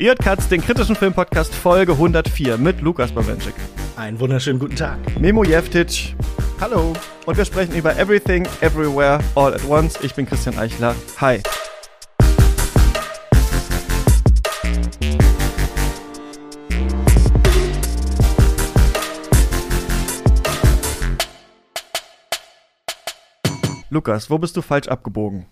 [0.00, 3.52] Ihr hört Katz, den kritischen Filmpodcast Folge 104 mit Lukas Bawenschik,
[3.96, 4.98] Einen wunderschönen guten Tag.
[5.20, 6.16] Memo Jeftic.
[6.58, 6.94] Hallo.
[7.26, 9.98] Und wir sprechen über Everything, Everywhere, All at Once.
[10.02, 10.94] Ich bin Christian Eichler.
[11.20, 11.42] Hi.
[23.90, 25.44] Lukas, wo bist du falsch abgebogen?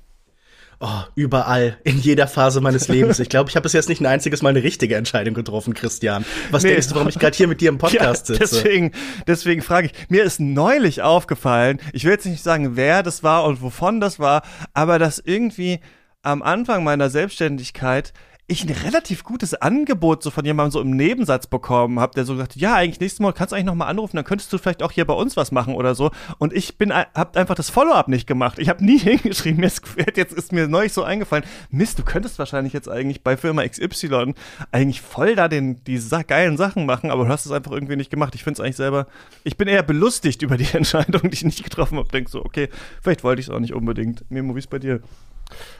[0.81, 3.19] Oh, überall, in jeder Phase meines Lebens.
[3.19, 6.25] Ich glaube, ich habe bis jetzt nicht ein einziges Mal eine richtige Entscheidung getroffen, Christian.
[6.53, 6.71] Was Nee.
[6.71, 8.39] denkst du, warum ich gerade hier mit dir im Podcast ja, sitze?
[8.39, 8.93] deswegen,
[9.27, 9.93] deswegen frage ich.
[10.09, 14.21] Mir ist neulich aufgefallen, ich will jetzt nicht sagen, wer das war und wovon das
[14.21, 15.81] war, aber dass irgendwie
[16.23, 18.13] am Anfang meiner Selbstständigkeit
[18.51, 22.33] ich ein relativ gutes Angebot so von jemandem so im Nebensatz bekommen habe, der so
[22.33, 24.57] gesagt hat, ja, eigentlich nächstes Mal kannst du eigentlich noch mal anrufen, dann könntest du
[24.57, 26.11] vielleicht auch hier bei uns was machen oder so.
[26.39, 28.59] Und ich bin, habe einfach das Follow-up nicht gemacht.
[28.59, 29.61] Ich habe nie hingeschrieben.
[29.61, 29.83] Mir ist,
[30.17, 34.35] jetzt ist mir neulich so eingefallen, Mist, du könntest wahrscheinlich jetzt eigentlich bei Firma XY
[34.73, 38.11] eigentlich voll da den, die geilen Sachen machen, aber du hast es einfach irgendwie nicht
[38.11, 38.35] gemacht.
[38.35, 39.09] Ich finde es eigentlich selber,
[39.45, 42.09] ich bin eher belustigt über die Entscheidung, die ich nicht getroffen habe.
[42.09, 42.71] Denk so, okay,
[43.03, 44.25] vielleicht wollte ich es auch nicht unbedingt.
[44.31, 45.03] Memo, wie ist bei dir?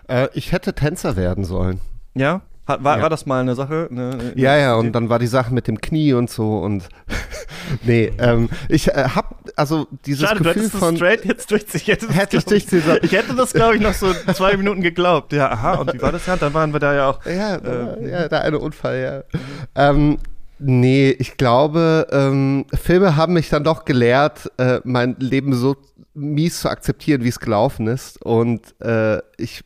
[0.07, 1.81] Äh, ich hätte Tänzer werden sollen.
[2.15, 2.43] Ja?
[2.69, 3.03] Hat, war, Ja.
[3.03, 3.89] war das mal eine Sache?
[3.91, 6.85] Eine, eine, Ja, ja, und dann war die Sache mit dem Knie und so und
[7.85, 11.81] nee, ähm, ich äh, hab also dieses Schade, du Gefühl von straight jetzt durchziehen.
[11.87, 13.01] Hätte, Hätte ich durchziehen sollen.
[13.03, 15.33] Ich hätte das, glaube ich, noch so zwei Minuten geglaubt.
[15.33, 16.37] Ja, aha, und wie war das ja?
[16.37, 17.25] Dann waren wir da ja auch.
[17.27, 19.41] ja, da, war- ja, da eine Unfall, ja.
[19.75, 20.19] Ähm,
[20.59, 25.77] nee, ich glaube, ähm, Filme haben mich dann doch gelehrt, äh, mein Leben so
[26.15, 29.65] mies zu akzeptieren, wie es gelaufen ist und äh, ich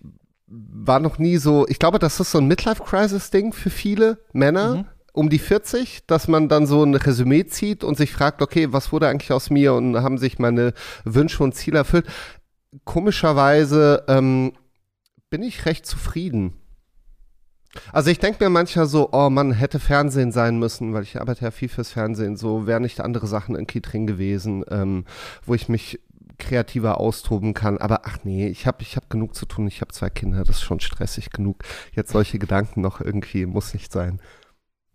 [0.87, 4.87] war noch nie so, ich glaube, das ist so ein Midlife-Crisis-Ding für viele Männer.
[5.15, 8.93] Um die 40, dass man dann so ein Resümee zieht und sich fragt, okay, was
[8.93, 10.73] wurde eigentlich aus mir und haben sich meine
[11.05, 12.07] Wünsche und Ziele erfüllt.
[12.85, 14.53] Komischerweise ähm,
[15.29, 16.55] bin ich recht zufrieden.
[17.93, 21.45] Also ich denke mir manchmal so, oh man hätte Fernsehen sein müssen, weil ich arbeite
[21.45, 25.05] ja viel fürs Fernsehen, so wären nicht andere Sachen irgendwie drin gewesen, ähm,
[25.45, 26.01] wo ich mich
[26.39, 27.79] kreativer austoben kann.
[27.79, 30.57] Aber ach nee, ich habe ich hab genug zu tun, ich habe zwei Kinder, das
[30.57, 31.63] ist schon stressig genug.
[31.93, 34.21] Jetzt solche Gedanken noch irgendwie, muss nicht sein.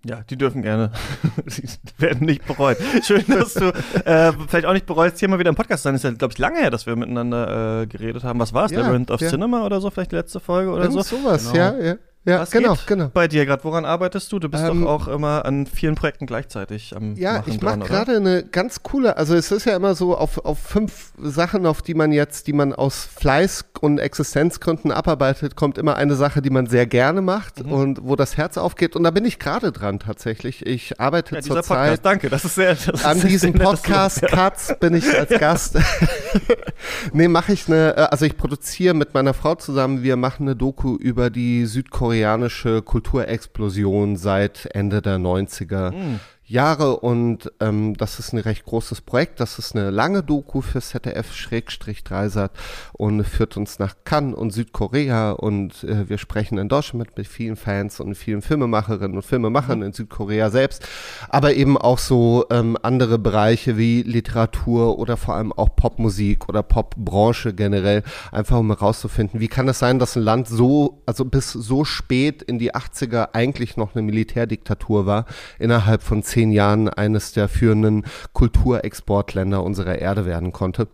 [0.05, 0.91] Ja, die dürfen gerne.
[1.47, 1.67] Die
[1.97, 2.77] werden nicht bereut.
[3.03, 3.73] Schön, dass du
[4.05, 5.95] äh, vielleicht auch nicht bereust, hier mal wieder im Podcast zu sein.
[5.95, 8.39] Ist ja, glaube ich, lange her, dass wir miteinander äh, geredet haben.
[8.39, 8.71] Was war es?
[8.71, 9.27] Ja, Labyrinth of ja.
[9.29, 9.89] Cinema oder so?
[9.89, 11.17] Vielleicht die letzte Folge oder Irgend so?
[11.17, 11.57] sowas, Genau.
[11.57, 11.95] ja, ja.
[12.27, 13.09] Ja, Was genau, geht genau.
[13.13, 13.63] bei dir gerade?
[13.63, 14.39] Woran arbeitest du?
[14.39, 17.79] Du bist Ähm, doch auch immer an vielen Projekten gleichzeitig am Ja, Machen ich mache
[17.79, 21.81] gerade eine ganz coole, also es ist ja immer so auf, auf fünf Sachen, auf
[21.81, 26.49] die man jetzt, die man aus Fleiß und Existenzgründen abarbeitet, kommt immer eine Sache, die
[26.49, 27.71] man sehr gerne macht Mhm.
[27.71, 28.97] und wo das Herz aufgeht.
[28.97, 30.66] Und da bin ich gerade dran tatsächlich.
[30.66, 32.29] Ich arbeite Ja, Podcast, danke.
[32.29, 32.75] Das ist sehr.
[32.75, 34.27] Das an diesem Podcast ja.
[34.27, 35.77] Katz bin ich als Gast.
[37.13, 40.55] nee, mache ich eine, äh, also ich produziere mit meiner Frau zusammen, wir machen eine
[40.57, 41.66] Doku über die
[42.17, 45.91] südkoreanische Kulturexplosion seit Ende der 90er.
[45.91, 46.19] Hm.
[46.50, 49.41] Jahre und ähm, das ist ein recht großes Projekt.
[49.41, 52.52] Das ist eine lange Doku für ZDF-Dreisat
[52.94, 57.28] und führt uns nach Cannes und Südkorea und äh, wir sprechen in Deutschland mit, mit
[57.28, 60.88] vielen Fans und vielen Filmemacherinnen und Filmemachern in Südkorea selbst,
[61.28, 66.64] aber eben auch so ähm, andere Bereiche wie Literatur oder vor allem auch Popmusik oder
[66.64, 71.52] Popbranche generell, einfach um herauszufinden, wie kann es sein, dass ein Land so, also bis
[71.52, 75.25] so spät in die 80er eigentlich noch eine Militärdiktatur war,
[75.59, 80.87] innerhalb von zehn Jahren eines der führenden Kulturexportländer unserer Erde werden konnte.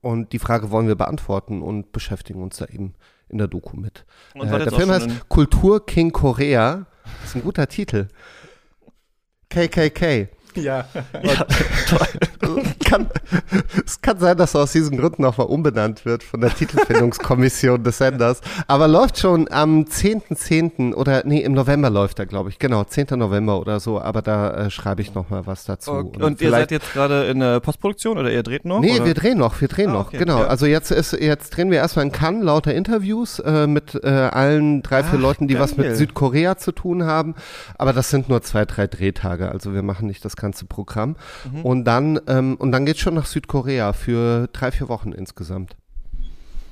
[0.00, 2.94] Und die Frage wollen wir beantworten und beschäftigen uns da eben
[3.28, 4.04] in der Doku mit.
[4.34, 6.86] Äh, der Film heißt Kultur King Korea.
[7.20, 8.08] Das ist ein guter Titel.
[9.50, 10.28] KKK.
[10.62, 10.84] Ja.
[12.84, 13.08] kann,
[13.84, 17.98] es kann sein, dass er aus diesen Gründen nochmal umbenannt wird von der Titelfindungskommission des
[17.98, 18.40] Senders.
[18.66, 20.94] Aber läuft schon am 10.10.
[20.94, 22.58] oder nee, im November läuft er, glaube ich.
[22.58, 23.08] Genau, 10.
[23.18, 24.00] November oder so.
[24.00, 25.92] Aber da äh, schreibe ich nochmal was dazu.
[25.92, 26.22] Okay.
[26.22, 28.80] Und ihr seid jetzt gerade in der Postproduktion oder ihr dreht noch?
[28.80, 29.06] Nee, oder?
[29.06, 30.40] wir drehen noch, wir drehen Ah, noch, okay, genau.
[30.40, 30.46] ja.
[30.46, 34.82] Also jetzt ist, jetzt drehen wir erstmal in Cannes lauter Interviews äh, mit äh, allen
[34.82, 35.88] drei, vier Ach, Leuten, die was geil.
[35.88, 37.34] mit Südkorea zu tun haben.
[37.76, 39.50] Aber das sind nur zwei, drei Drehtage.
[39.50, 41.16] Also wir machen nicht das ganze Programm.
[41.52, 41.64] Mhm.
[41.64, 45.76] Und dann, ähm, und dann geht's schon nach Südkorea für drei, vier Wochen insgesamt.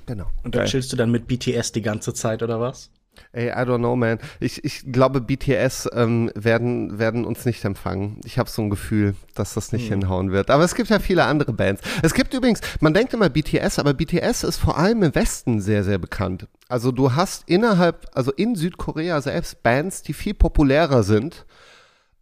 [0.06, 0.26] Genau.
[0.44, 2.90] Und da chillst du dann mit BTS die ganze Zeit oder was?
[3.32, 4.19] Ey, I don't know, man.
[4.40, 8.20] Ich, ich glaube, BTS ähm, werden, werden uns nicht empfangen.
[8.25, 10.00] Ich habe so ein Gefühl, dass das nicht hm.
[10.00, 10.50] hinhauen wird.
[10.50, 11.82] Aber es gibt ja viele andere Bands.
[12.02, 15.84] Es gibt übrigens, man denkt immer BTS, aber BTS ist vor allem im Westen sehr,
[15.84, 16.46] sehr bekannt.
[16.69, 21.46] Also du hast innerhalb, also in Südkorea selbst Bands, die viel populärer sind,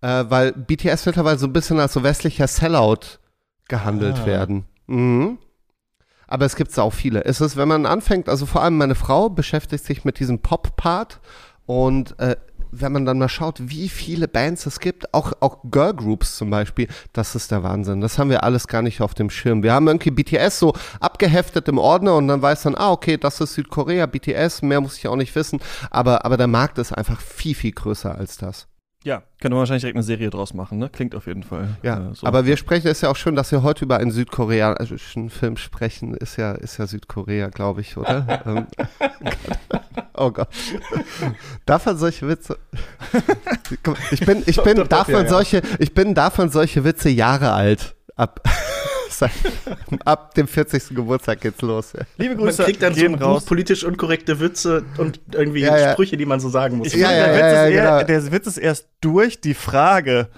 [0.05, 3.19] äh, weil BTS mittlerweile so ein bisschen als so westlicher Sellout
[3.69, 4.27] gehandelt ah.
[4.27, 4.67] werden.
[4.87, 5.39] Mhm.
[6.27, 7.25] Aber es gibt auch viele.
[7.25, 11.21] Es ist, wenn man anfängt, also vor allem meine Frau beschäftigt sich mit diesem Pop-Part
[11.65, 12.37] und äh,
[12.71, 16.89] wenn man dann mal schaut, wie viele Bands es gibt, auch, auch Girlgroups zum Beispiel,
[17.13, 18.01] das ist der Wahnsinn.
[18.01, 19.63] Das haben wir alles gar nicht auf dem Schirm.
[19.63, 23.41] Wir haben irgendwie BTS so abgeheftet im Ordner und dann weiß dann, ah, okay, das
[23.41, 25.61] ist Südkorea, BTS, mehr muss ich auch nicht wissen.
[25.91, 28.67] Aber, aber der Markt ist einfach viel, viel größer als das.
[29.05, 30.89] Ja, könnte man wahrscheinlich direkt eine Serie draus machen, ne?
[30.89, 31.77] Klingt auf jeden Fall.
[31.83, 32.27] Ja, äh, so.
[32.27, 36.15] aber wir sprechen, ist ja auch schön, dass wir heute über einen südkoreanischen Film sprechen.
[36.15, 38.25] Ist ja, ist ja Südkorea, glaube ich, oder?
[38.47, 38.67] Ähm,
[40.15, 40.49] oh Gott.
[41.67, 42.59] Darf man solche Witze?
[44.11, 45.29] Ich bin, ich bin ja, ja.
[45.29, 47.95] solche, ich bin davon solche Witze Jahre alt.
[48.17, 48.41] Ab.
[50.05, 50.95] Ab dem 40.
[50.95, 51.93] Geburtstag geht's los.
[51.93, 52.05] Ja.
[52.19, 52.63] Liebe Grüße.
[52.63, 53.45] Man kriegt dann so raus.
[53.45, 55.93] politisch unkorrekte Witze und irgendwie ja, ja.
[55.93, 56.95] Sprüche, die man so sagen muss.
[56.95, 58.03] Ja, ja, der, Witz eher, genau.
[58.05, 60.29] der Witz ist erst durch die Frage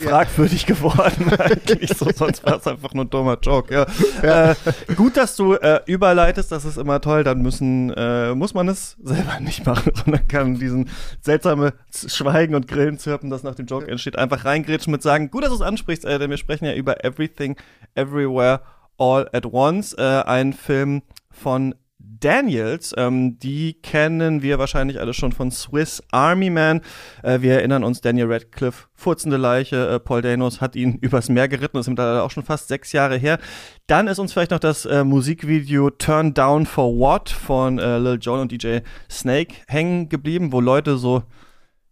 [0.00, 0.74] fragwürdig ja.
[0.74, 1.90] geworden eigentlich.
[1.96, 3.72] So, sonst war es einfach nur ein dummer Joke.
[3.72, 3.86] Ja.
[4.22, 4.52] ja.
[4.52, 4.54] Äh,
[4.96, 7.24] gut, dass du äh, überleitest, das ist immer toll.
[7.24, 10.88] Dann müssen, äh, muss man es selber nicht machen, sondern kann diesen
[11.20, 11.74] seltsame
[12.06, 15.50] Schweigen und Grillen zirpen, das nach dem Joke entsteht, einfach reingrätschen mit sagen, gut, dass
[15.50, 17.56] du es ansprichst, äh, denn wir sprechen ja über Everything,
[17.94, 18.60] Everywhere,
[18.98, 21.74] All at Once, äh, ein Film von
[22.20, 22.94] Daniels.
[22.96, 26.82] Ähm, die kennen wir wahrscheinlich alle schon von Swiss Army Man.
[27.22, 29.88] Äh, wir erinnern uns, Daniel Radcliffe, furzende Leiche.
[29.88, 31.76] Äh, Paul Danos hat ihn übers Meer geritten.
[31.76, 33.38] Das ist mittlerweile auch schon fast sechs Jahre her.
[33.86, 38.18] Dann ist uns vielleicht noch das äh, Musikvideo Turn Down for What von äh, Lil
[38.20, 38.78] Jon und DJ
[39.10, 41.22] Snake hängen geblieben, wo Leute so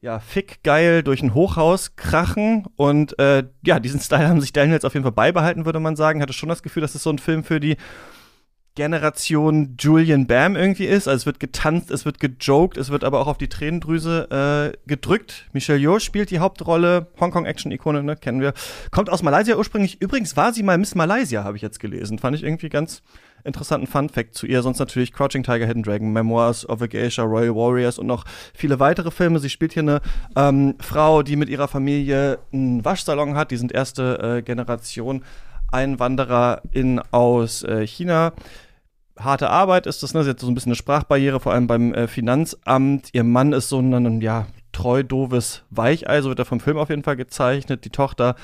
[0.01, 4.85] ja, fick geil durch ein Hochhaus krachen und äh, ja, diesen Style haben sich Daniels
[4.85, 6.23] auf jeden Fall beibehalten, würde man sagen.
[6.23, 7.77] Hatte schon das Gefühl, dass es so ein Film für die
[8.79, 11.09] Generation Julian Bam irgendwie ist.
[11.09, 14.79] Also es wird getanzt, es wird gejoked, es wird aber auch auf die Tränendrüse äh,
[14.89, 15.49] gedrückt.
[15.53, 18.53] Michelle Yeoh spielt die Hauptrolle, Hongkong-Action-Ikone, ne, kennen wir.
[18.93, 20.01] Kommt aus Malaysia ursprünglich.
[20.01, 22.21] Übrigens war sie mal Miss Malaysia, habe ich jetzt gelesen.
[22.21, 23.03] Fand ich irgendwie ganz
[23.45, 24.63] interessanten Fun-Fact zu ihr.
[24.63, 28.25] Sonst natürlich Crouching Tiger, Hidden Dragon, Memoirs of a Geisha, Royal Warriors und noch
[28.55, 29.39] viele weitere Filme.
[29.39, 30.01] Sie spielt hier eine
[30.37, 33.51] ähm, Frau, die mit ihrer Familie einen Waschsalon hat.
[33.51, 35.23] Die sind erste äh, Generation
[35.71, 38.33] Einwanderer in, aus äh, China
[39.19, 40.25] harte Arbeit ist das, ne?
[40.25, 43.09] Sie hat so ein bisschen eine Sprachbarriere, vor allem beim äh, Finanzamt.
[43.13, 46.91] Ihr Mann ist so ein, ja, treu doofes Weichei, so wird er vom Film auf
[46.91, 47.85] jeden Fall gezeichnet.
[47.85, 48.37] Die Tochter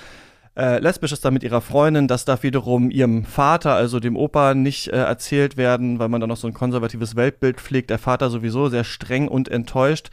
[0.56, 2.06] äh, lesbisch ist da mit ihrer Freundin.
[2.06, 6.26] Das darf wiederum ihrem Vater, also dem Opa, nicht äh, erzählt werden, weil man da
[6.26, 7.90] noch so ein konservatives Weltbild pflegt.
[7.90, 10.10] Der Vater sowieso sehr streng und enttäuscht.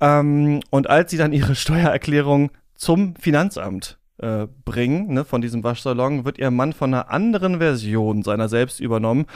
[0.00, 6.24] Ähm, und als sie dann ihre Steuererklärung zum Finanzamt äh, bringen, ne, von diesem Waschsalon,
[6.24, 9.26] wird ihr Mann von einer anderen Version seiner selbst übernommen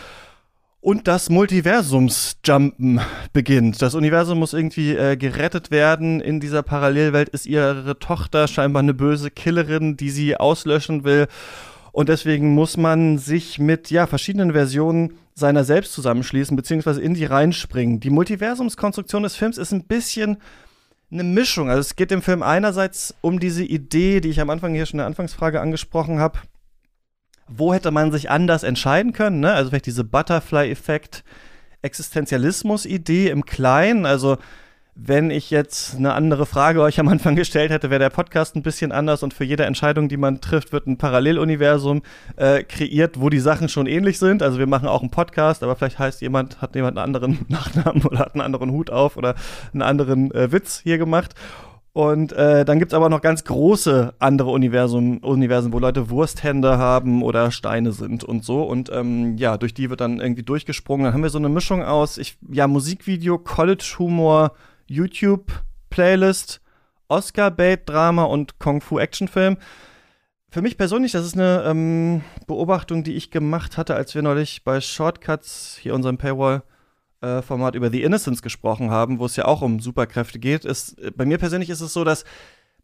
[0.82, 3.00] und das Multiversumsjumpen
[3.32, 3.80] beginnt.
[3.80, 6.20] Das Universum muss irgendwie äh, gerettet werden.
[6.20, 11.28] In dieser Parallelwelt ist ihre Tochter scheinbar eine böse Killerin, die sie auslöschen will.
[11.92, 17.26] Und deswegen muss man sich mit ja, verschiedenen Versionen seiner selbst zusammenschließen, beziehungsweise in die
[17.26, 18.00] reinspringen.
[18.00, 20.38] Die Multiversumskonstruktion des Films ist ein bisschen
[21.12, 21.68] eine Mischung.
[21.68, 24.94] Also es geht dem Film einerseits um diese Idee, die ich am Anfang hier schon
[24.94, 26.40] in der Anfangsfrage angesprochen habe,
[27.56, 29.40] wo hätte man sich anders entscheiden können?
[29.40, 29.52] Ne?
[29.52, 31.24] Also vielleicht diese Butterfly-Effekt,
[31.82, 34.06] Existenzialismus-Idee im Kleinen.
[34.06, 34.38] Also
[34.94, 38.62] wenn ich jetzt eine andere Frage euch am Anfang gestellt hätte, wäre der Podcast ein
[38.62, 42.02] bisschen anders und für jede Entscheidung, die man trifft, wird ein Paralleluniversum
[42.36, 44.42] äh, kreiert, wo die Sachen schon ähnlich sind.
[44.42, 48.04] Also wir machen auch einen Podcast, aber vielleicht heißt jemand, hat jemand einen anderen Nachnamen
[48.04, 49.34] oder hat einen anderen Hut auf oder
[49.72, 51.34] einen anderen äh, Witz hier gemacht.
[51.94, 57.22] Und äh, dann gibt's aber noch ganz große andere Universum, Universen, wo Leute Wursthände haben
[57.22, 58.62] oder Steine sind und so.
[58.62, 61.04] Und ähm, ja, durch die wird dann irgendwie durchgesprungen.
[61.04, 64.52] Dann haben wir so eine Mischung aus, ich, ja, Musikvideo, College-Humor,
[64.86, 66.62] YouTube-Playlist,
[67.08, 69.58] Oscar-Bait-Drama und Kung-Fu-Actionfilm.
[70.48, 74.64] Für mich persönlich, das ist eine ähm, Beobachtung, die ich gemacht hatte, als wir neulich
[74.64, 76.62] bei Shortcuts, hier unserem Paywall,
[77.42, 81.24] Format über The Innocents gesprochen haben, wo es ja auch um Superkräfte geht, ist, bei
[81.24, 82.24] mir persönlich ist es so, dass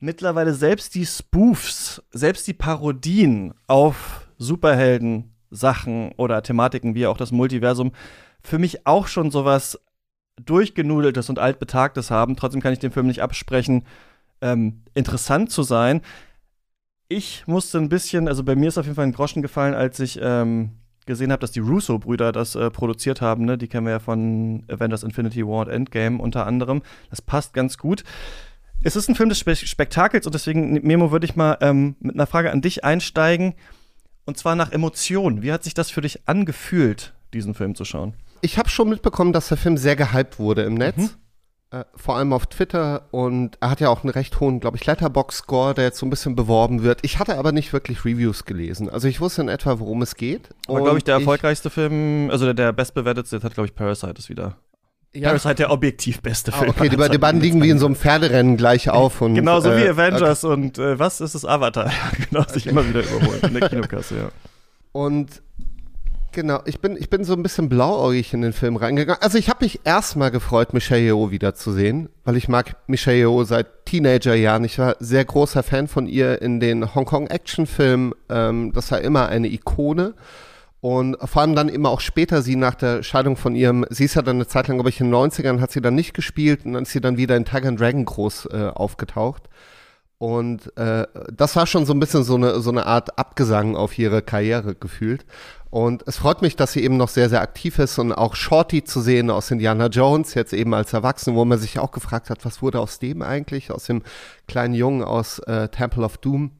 [0.00, 7.33] mittlerweile selbst die Spoofs, selbst die Parodien auf Superhelden, Sachen oder Thematiken wie auch das
[7.33, 7.92] Multiversum
[8.42, 9.78] für mich auch schon sowas
[10.45, 12.37] durchgenudeltes und altbetagtes haben.
[12.37, 13.85] Trotzdem kann ich dem Film nicht absprechen,
[14.40, 16.02] ähm, interessant zu sein.
[17.09, 19.99] Ich musste ein bisschen, also bei mir ist auf jeden Fall ein Groschen gefallen, als
[19.99, 20.73] ich ähm,
[21.08, 23.44] gesehen habe, dass die Russo-Brüder das äh, produziert haben.
[23.44, 23.58] Ne?
[23.58, 26.82] Die kennen wir ja von Avengers Infinity War und Endgame unter anderem.
[27.10, 28.04] Das passt ganz gut.
[28.84, 32.14] Es ist ein Film des Spe Spektakels und deswegen, Memo, würde ich mal ähm, mit
[32.14, 33.54] einer Frage an dich einsteigen.
[34.24, 35.42] Und zwar nach Emotionen.
[35.42, 38.14] Wie hat sich das für dich angefühlt, diesen Film zu schauen?
[38.40, 40.96] Ich habe schon mitbekommen, dass der Film sehr gehypt wurde im Netz.
[40.98, 41.10] Mhm.
[41.70, 44.87] Äh, vor allem auf Twitter und er hat ja auch einen recht hohen, glaube ich,
[44.87, 47.00] Letterbox-Score, der jetzt so ein bisschen beworben wird.
[47.02, 48.88] Ich hatte aber nicht wirklich Reviews gelesen.
[48.88, 50.48] Also ich wusste in etwa, worum es geht.
[50.66, 54.30] Aber glaube ich, der erfolgreichste Film, also der, der bestbewertetste, hat, glaube ich, Parasite ist
[54.30, 54.56] wieder.
[55.14, 55.28] Ja.
[55.28, 56.70] Parasite der objektiv beste Film.
[56.70, 59.20] Ah, okay, die, die beiden liegen wie in so einem Pferderennen gleich auf.
[59.20, 60.54] Und, genau, so äh, wie Avengers okay.
[60.54, 61.44] und äh, was ist es?
[61.44, 61.90] Avatar.
[62.30, 62.52] Genau, okay.
[62.54, 64.28] sich immer wieder überholen in der Kinokasse, ja.
[64.92, 65.42] Und
[66.32, 69.23] Genau, ich bin, ich bin so ein bisschen blauäugig in den Film reingegangen.
[69.23, 73.87] Also ich habe mich erstmal gefreut, Michelle Yeoh wiederzusehen, weil ich mag Michelle Yeoh seit
[73.87, 74.64] Teenagerjahren.
[74.64, 78.14] Ich war sehr großer Fan von ihr in den Hongkong-Actionfilmen.
[78.28, 80.14] Ähm, das war immer eine Ikone.
[80.80, 84.14] Und vor allem dann immer auch später sie nach der Scheidung von ihrem, sie ist
[84.14, 86.64] ja dann eine Zeit lang, glaube ich, in den 90ern hat sie dann nicht gespielt
[86.64, 89.49] und dann ist sie dann wieder in Tiger and Dragon groß äh, aufgetaucht.
[90.18, 93.97] Und äh, das war schon so ein bisschen so eine, so eine Art Abgesang auf
[93.99, 95.25] ihre Karriere gefühlt.
[95.70, 98.84] Und es freut mich, dass sie eben noch sehr, sehr aktiv ist und auch Shorty
[98.84, 102.44] zu sehen aus Indiana Jones, jetzt eben als Erwachsene, wo man sich auch gefragt hat,
[102.44, 104.02] was wurde aus dem eigentlich, aus dem
[104.46, 106.52] kleinen Jungen aus äh, Temple of Doom.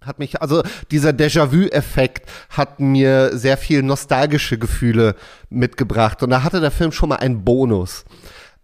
[0.00, 5.14] Hat mich, also dieser Déjà-vu-Effekt hat mir sehr viel nostalgische Gefühle
[5.48, 6.24] mitgebracht.
[6.24, 8.04] Und da hatte der Film schon mal einen Bonus.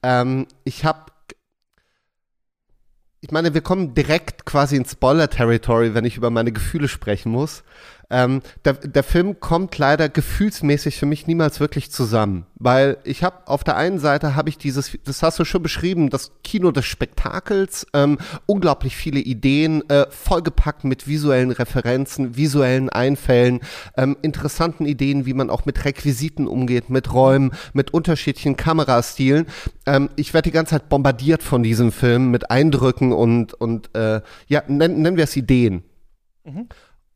[0.03, 1.07] Ähm, ich habe
[3.21, 7.65] ich meine, wir kommen direkt quasi ins Spoiler-Territory, wenn ich über meine Gefühle sprechen muss.
[8.11, 13.47] Ähm, der, der Film kommt leider gefühlsmäßig für mich niemals wirklich zusammen, weil ich habe
[13.47, 16.87] auf der einen Seite habe ich dieses, das hast du schon beschrieben, das Kino des
[16.87, 23.61] Spektakels, ähm, unglaublich viele Ideen, äh, vollgepackt mit visuellen Referenzen, visuellen Einfällen,
[23.99, 29.47] ähm, interessanten Ideen, wie man auch mit Requisiten umgeht, mit Räumen, mit unterschiedlichen Kamerastilen.
[29.85, 34.23] Ähm, ich werde die ganze Zeit bombardiert von diesem Film mit Eindrücken und und äh,
[34.47, 35.83] ja nennen, nennen wir es Ideen.
[36.45, 36.69] Mhm.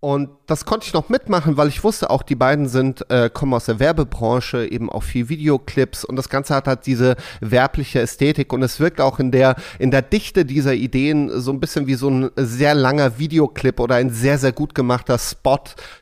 [0.05, 3.55] Und das konnte ich noch mitmachen, weil ich wusste auch, die beiden sind, äh, kommen
[3.55, 8.53] aus der Werbebranche, eben auch viel Videoclips und das Ganze hat halt diese werbliche Ästhetik
[8.53, 11.95] und es wirkt auch in der, in der Dichte dieser Ideen so ein bisschen wie
[11.95, 15.61] so ein sehr langer Videoclip oder ein sehr, sehr gut gemachter Spot,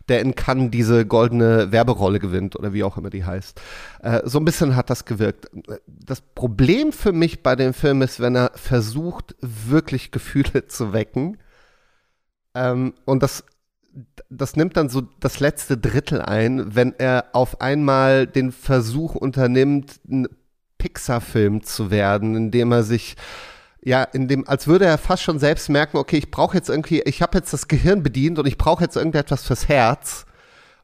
[0.08, 3.60] der in Cannes diese goldene Werberolle gewinnt oder wie auch immer die heißt.
[4.02, 5.50] Äh, so ein bisschen hat das gewirkt.
[5.86, 11.36] Das Problem für mich bei dem Film ist, wenn er versucht, wirklich Gefühle zu wecken.
[12.54, 13.44] Ähm, und das
[14.28, 20.00] das nimmt dann so das letzte Drittel ein, wenn er auf einmal den Versuch unternimmt,
[20.08, 20.28] ein
[20.78, 23.16] Pixar-Film zu werden, indem er sich
[23.82, 27.00] ja, in dem, als würde er fast schon selbst merken, okay, ich brauche jetzt irgendwie,
[27.00, 30.26] ich habe jetzt das Gehirn bedient und ich brauche jetzt irgendetwas fürs Herz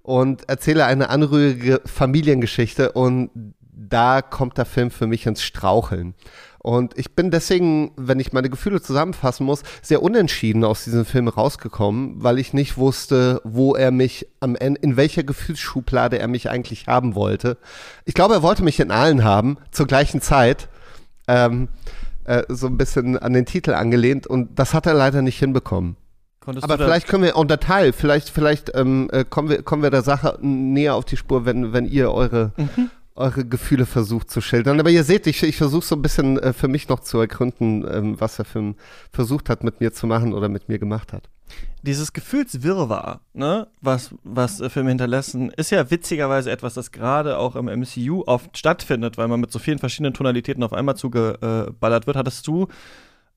[0.03, 3.31] und erzähle eine anrührige Familiengeschichte und
[3.61, 6.15] da kommt der Film für mich ins Straucheln.
[6.67, 11.29] Und ich bin deswegen, wenn ich meine Gefühle zusammenfassen muss, sehr unentschieden aus diesem Film
[11.29, 16.51] rausgekommen, weil ich nicht wusste, wo er mich am Ende, in welcher Gefühlsschublade er mich
[16.51, 17.57] eigentlich haben wollte.
[18.05, 20.69] Ich glaube, er wollte mich in allen haben, zur gleichen Zeit.
[21.29, 21.69] Ähm,
[22.25, 25.95] äh, so ein bisschen an den Titel angelehnt und das hat er leider nicht hinbekommen.
[26.41, 29.91] Konntest Aber vielleicht können wir en Detail, vielleicht, vielleicht ähm, äh, kommen, wir, kommen wir
[29.91, 34.41] der Sache näher auf die Spur, wenn, wenn ihr eure, mhm eure Gefühle versucht zu
[34.41, 34.81] schildern.
[34.81, 37.87] Aber ihr seht, ich, ich versuche so ein bisschen äh, für mich noch zu ergründen,
[37.91, 38.75] ähm, was der Film
[39.13, 41.29] versucht hat, mit mir zu machen oder mit mir gemacht hat.
[41.83, 47.55] Dieses Gefühlswirrwarr, ne, was, was äh, Filme hinterlassen, ist ja witzigerweise etwas, das gerade auch
[47.57, 52.17] im MCU oft stattfindet, weil man mit so vielen verschiedenen Tonalitäten auf einmal zugeballert wird.
[52.17, 52.67] Hattest du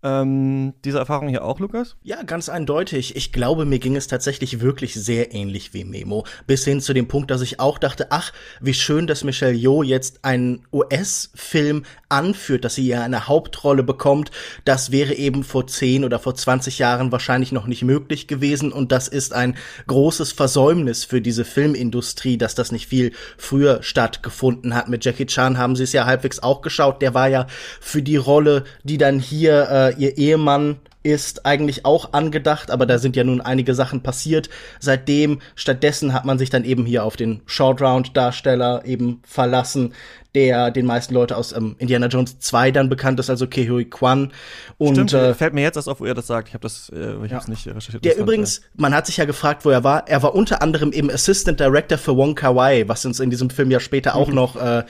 [0.01, 1.98] ähm, diese Erfahrung hier auch, Lukas?
[2.03, 3.18] Ja, ganz eindeutig.
[3.18, 6.25] Ich glaube, mir ging es tatsächlich wirklich sehr ähnlich wie Memo.
[6.48, 9.84] Bis hin zu dem Punkt, dass ich auch dachte, ach, wie schön, dass Michelle Yeoh
[9.84, 14.32] jetzt einen US-Film anführt, dass sie ja eine Hauptrolle bekommt.
[14.63, 18.72] Das wäre eben vor 10 oder vor 20 Jahren wahrscheinlich noch nicht möglich gewesen.
[18.72, 24.75] Und das ist ein großes Versäumnis für diese Filmindustrie, dass das nicht viel früher stattgefunden
[24.75, 24.88] hat.
[24.88, 27.01] Mit Jackie Chan haben sie es ja halbwegs auch geschaut.
[27.01, 27.48] Der war ja
[27.82, 32.98] für die Rolle, die dann hier äh, ihr Ehemann ist eigentlich auch angedacht, aber da
[32.98, 34.50] sind ja nun einige Sachen passiert.
[34.79, 39.93] Seitdem, stattdessen hat man sich dann eben hier auf den Short Round Darsteller eben verlassen,
[40.36, 44.31] der den meisten Leute aus ähm, Indiana Jones 2 dann bekannt ist, also Kehui Kwan.
[44.77, 46.50] Und Stimmt, äh, fällt mir jetzt erst auf, wo ihr das sagt.
[46.50, 47.38] Ich habe das, äh, ich Ja.
[47.38, 48.05] hab's nicht recherchiert.
[48.05, 50.07] der fand übrigens, man hat sich ja gefragt, wo er war.
[50.07, 53.50] Er war unter anderem eben Assistant Director für Wong Kar Wai, was uns in diesem
[53.50, 54.83] Film ja später auch noch äh,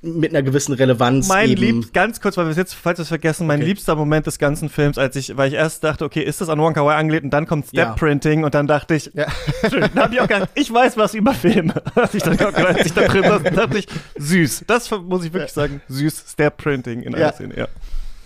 [0.00, 3.08] mit einer gewissen Relevanz Mein lieb, ganz kurz, weil wir es jetzt, falls wir es
[3.08, 3.68] vergessen, mein Okay.
[3.70, 6.58] liebster Moment des ganzen Films, als ich, weil ich erst dachte, okay, ist das an
[6.60, 7.92] Wong Kar Wai angelehnt und dann kommt Step Ja.
[7.94, 9.04] Printing und dann dachte ich,
[9.70, 11.74] schön, dann hab ich auch gedacht, ich weiß was über Filme.
[11.94, 13.86] Als ich dann als ich da drin saß, dachte ich,
[14.18, 14.64] süß.
[14.66, 17.32] Das muss ich wirklich sagen, süß Step Printing in einer Ja.
[17.32, 17.68] Szene, ja.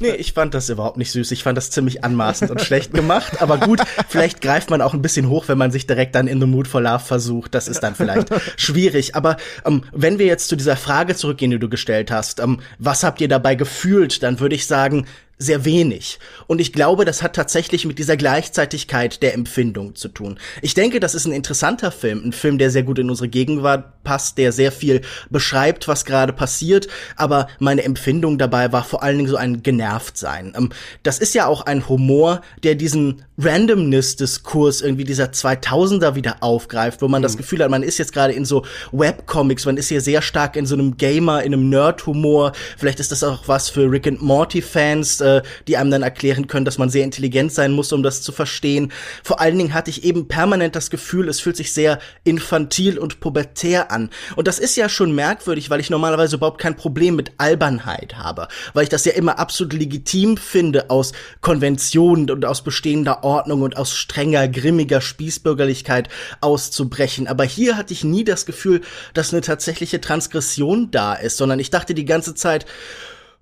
[0.00, 1.32] Nee, ich fand das überhaupt nicht süß.
[1.32, 3.42] Ich fand das ziemlich anmaßend und schlecht gemacht.
[3.42, 6.40] Aber gut, vielleicht greift man auch ein bisschen hoch, wenn man sich direkt dann in
[6.40, 7.52] the mood for love versucht.
[7.52, 9.16] Das ist dann vielleicht schwierig.
[9.16, 13.02] Aber ähm, wenn wir jetzt zu dieser Frage zurückgehen, die du gestellt hast, ähm, was
[13.02, 15.04] habt ihr dabei gefühlt, dann würde ich sagen,
[15.38, 16.18] sehr wenig.
[16.46, 20.38] Und ich glaube, das hat tatsächlich mit dieser Gleichzeitigkeit der Empfindung zu tun.
[20.62, 24.02] Ich denke, das ist ein interessanter Film, ein Film, der sehr gut in unsere Gegenwart
[24.02, 26.88] passt, der sehr viel beschreibt, was gerade passiert.
[27.16, 30.54] Aber meine Empfindung dabei war vor allen Dingen so ein Genervtsein.
[30.56, 30.70] Ähm,
[31.02, 37.08] Das ist ja auch ein Humor, der diesen Randomness-Diskurs irgendwie dieser 2000er wieder aufgreift, wo
[37.08, 40.22] man das Gefühl hat, man ist jetzt gerade in so Webcomics, man ist hier sehr
[40.22, 42.52] stark in so einem Gamer, in einem Nerd-Humor.
[42.76, 46.64] Vielleicht ist das auch was für Rick and Morty-Fans, äh, die einem dann erklären können,
[46.64, 48.92] dass man sehr intelligent sein muss, um das zu verstehen.
[49.22, 53.20] Vor allen Dingen hatte ich eben permanent das Gefühl, es fühlt sich sehr infantil und
[53.20, 54.10] pubertär an.
[54.36, 58.48] Und das ist ja schon merkwürdig, weil ich normalerweise überhaupt kein Problem mit Albernheit habe,
[58.74, 63.76] weil ich das ja immer absolut legitim finde, aus Konventionen und aus bestehender Ordnung und
[63.76, 66.08] aus strenger, grimmiger Spießbürgerlichkeit
[66.40, 67.26] auszubrechen.
[67.28, 68.80] Aber hier hatte ich nie das Gefühl,
[69.14, 72.66] dass eine tatsächliche Transgression da ist, sondern ich dachte die ganze Zeit,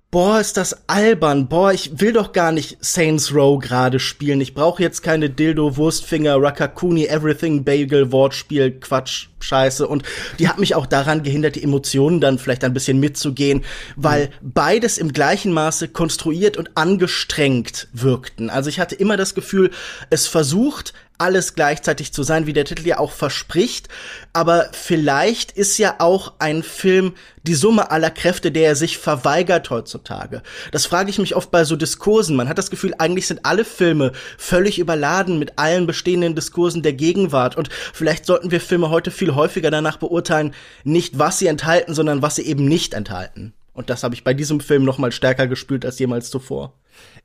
[0.09, 1.49] Boah, ist das albern.
[1.49, 4.39] Boah, ich will doch gar nicht Saints Row gerade spielen.
[4.39, 9.85] Ich brauche jetzt keine Dildo, Wurstfinger, Rakakuni, Everything, Bagel, Wortspiel, Quatsch, Scheiße.
[9.85, 10.03] Und
[10.39, 13.65] die hat mich auch daran gehindert, die Emotionen dann vielleicht ein bisschen mitzugehen,
[13.97, 18.49] weil beides im gleichen Maße konstruiert und angestrengt wirkten.
[18.49, 19.71] Also ich hatte immer das Gefühl,
[20.09, 23.89] es versucht, alles gleichzeitig zu sein, wie der Titel ja auch verspricht.
[24.33, 29.69] Aber vielleicht ist ja auch ein Film die Summe aller Kräfte, der er sich verweigert
[29.69, 30.41] heutzutage.
[30.71, 32.35] Das frage ich mich oft bei so Diskursen.
[32.35, 36.93] Man hat das Gefühl, eigentlich sind alle Filme völlig überladen mit allen bestehenden Diskursen der
[36.93, 37.55] Gegenwart.
[37.55, 42.21] Und vielleicht sollten wir Filme heute viel häufiger danach beurteilen, nicht was sie enthalten, sondern
[42.21, 43.53] was sie eben nicht enthalten.
[43.73, 46.73] Und das habe ich bei diesem Film noch mal stärker gespürt als jemals zuvor.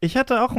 [0.01, 0.55] Ich hatte auch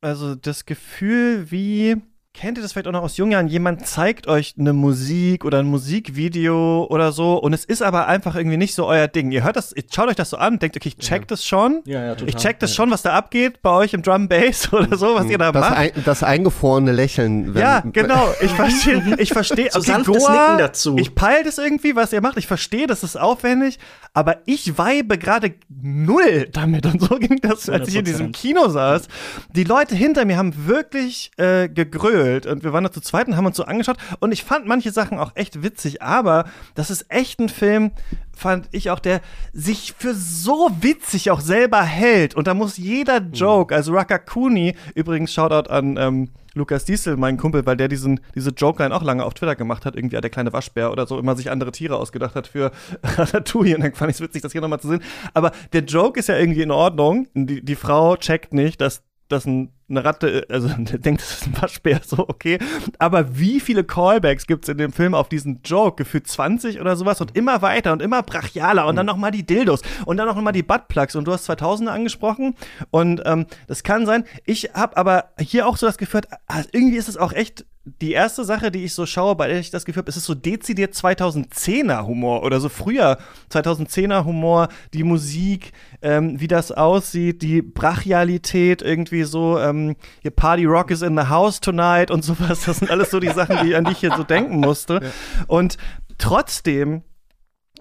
[0.00, 1.96] also das Gefühl, wie
[2.34, 3.46] kennt ihr das vielleicht auch noch aus jungen Jahren?
[3.48, 8.34] Jemand zeigt euch eine Musik oder ein Musikvideo oder so und es ist aber einfach
[8.34, 9.30] irgendwie nicht so euer Ding.
[9.30, 11.82] Ihr hört das, ihr schaut euch das so an, denkt, okay, ich check das schon.
[11.86, 12.28] Ja, ja, total.
[12.28, 15.26] Ich check das schon, was da abgeht bei euch im Drum Bass oder so, was
[15.26, 15.76] ihr da Das, macht.
[15.78, 17.54] ein, das eingefrorene Lächeln.
[17.54, 18.28] wenn- Ja, genau.
[18.42, 19.68] Ich verstehe, ich verstehe.
[19.70, 20.96] So sanftes Nicken dazu.
[20.98, 22.36] Ich peil das irgendwie, was ihr macht.
[22.36, 23.78] Ich verstehe, das ist aufwendig,
[24.12, 26.84] aber ich weibe gerade null damit.
[26.86, 28.32] Und so ging das, als ich in diesem 100%.
[28.32, 29.06] Kino saß.
[29.54, 33.36] Die Leute hinter mir haben wirklich äh, gegrölt und wir waren da zu zweit und
[33.36, 33.96] haben uns so angeschaut.
[34.20, 37.92] Und ich fand manche Sachen auch echt witzig, aber das ist echt ein Film,
[38.36, 39.20] fand ich auch, der
[39.52, 42.34] sich für so witzig auch selber hält.
[42.34, 47.66] Und da muss jeder Joke, also Rakakuni, übrigens Shoutout an ähm, Lukas Diesel, mein Kumpel,
[47.66, 50.92] weil der diesen, diese Joke-Line auch lange auf Twitter gemacht hat, irgendwie der kleine Waschbär
[50.92, 52.70] oder so, immer sich andere Tiere ausgedacht hat für
[53.02, 53.74] Ratatouille.
[53.74, 55.02] Und dann fand ich es witzig, das hier nochmal zu sehen.
[55.34, 57.26] Aber der Joke ist ja irgendwie in Ordnung.
[57.34, 59.02] Die, die Frau checkt nicht, dass
[59.34, 62.58] dass ein, eine Ratte, also denkt, das ist ein Waschbär, so okay.
[62.98, 65.96] Aber wie viele Callbacks gibt's in dem Film auf diesen Joke?
[65.96, 69.82] Gefühlt 20 oder sowas und immer weiter und immer brachialer und dann nochmal die Dildos
[70.06, 72.54] und dann noch mal die Buttplugs und du hast 2000er angesprochen
[72.90, 74.24] und ähm, das kann sein.
[74.44, 78.12] Ich habe aber hier auch so das Gefühl, ah, irgendwie ist es auch echt die
[78.12, 80.34] erste Sache, die ich so schaue, bei der ich das Gefühl habe, ist es so
[80.34, 83.18] dezidiert 2010er Humor oder so früher
[83.50, 90.64] 2010er Humor, die Musik, ähm, wie das aussieht, die Brachialität irgendwie so, ähm, hier Party
[90.64, 92.64] Rock is in the house tonight und sowas.
[92.64, 95.12] Das sind alles so die Sachen, die, an die ich hier so denken musste.
[95.46, 95.76] Und
[96.16, 97.02] trotzdem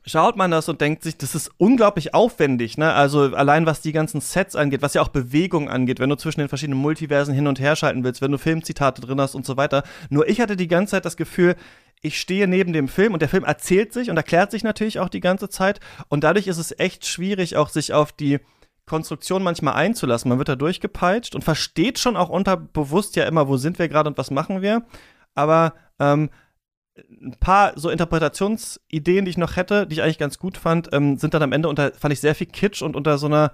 [0.05, 2.93] schaut man das und denkt sich, das ist unglaublich aufwendig, ne?
[2.93, 6.41] Also allein was die ganzen Sets angeht, was ja auch Bewegung angeht, wenn du zwischen
[6.41, 9.57] den verschiedenen Multiversen hin und her schalten willst, wenn du Filmzitate drin hast und so
[9.57, 9.83] weiter.
[10.09, 11.55] Nur ich hatte die ganze Zeit das Gefühl,
[12.01, 15.09] ich stehe neben dem Film und der Film erzählt sich und erklärt sich natürlich auch
[15.09, 18.39] die ganze Zeit und dadurch ist es echt schwierig, auch sich auf die
[18.85, 20.27] Konstruktion manchmal einzulassen.
[20.27, 24.09] Man wird da durchgepeitscht und versteht schon auch unterbewusst ja immer, wo sind wir gerade
[24.09, 24.83] und was machen wir.
[25.35, 26.29] Aber ähm,
[26.97, 31.17] ein paar so Interpretationsideen, die ich noch hätte, die ich eigentlich ganz gut fand, ähm,
[31.17, 33.51] sind dann am Ende unter, fand ich sehr viel Kitsch und unter so einer,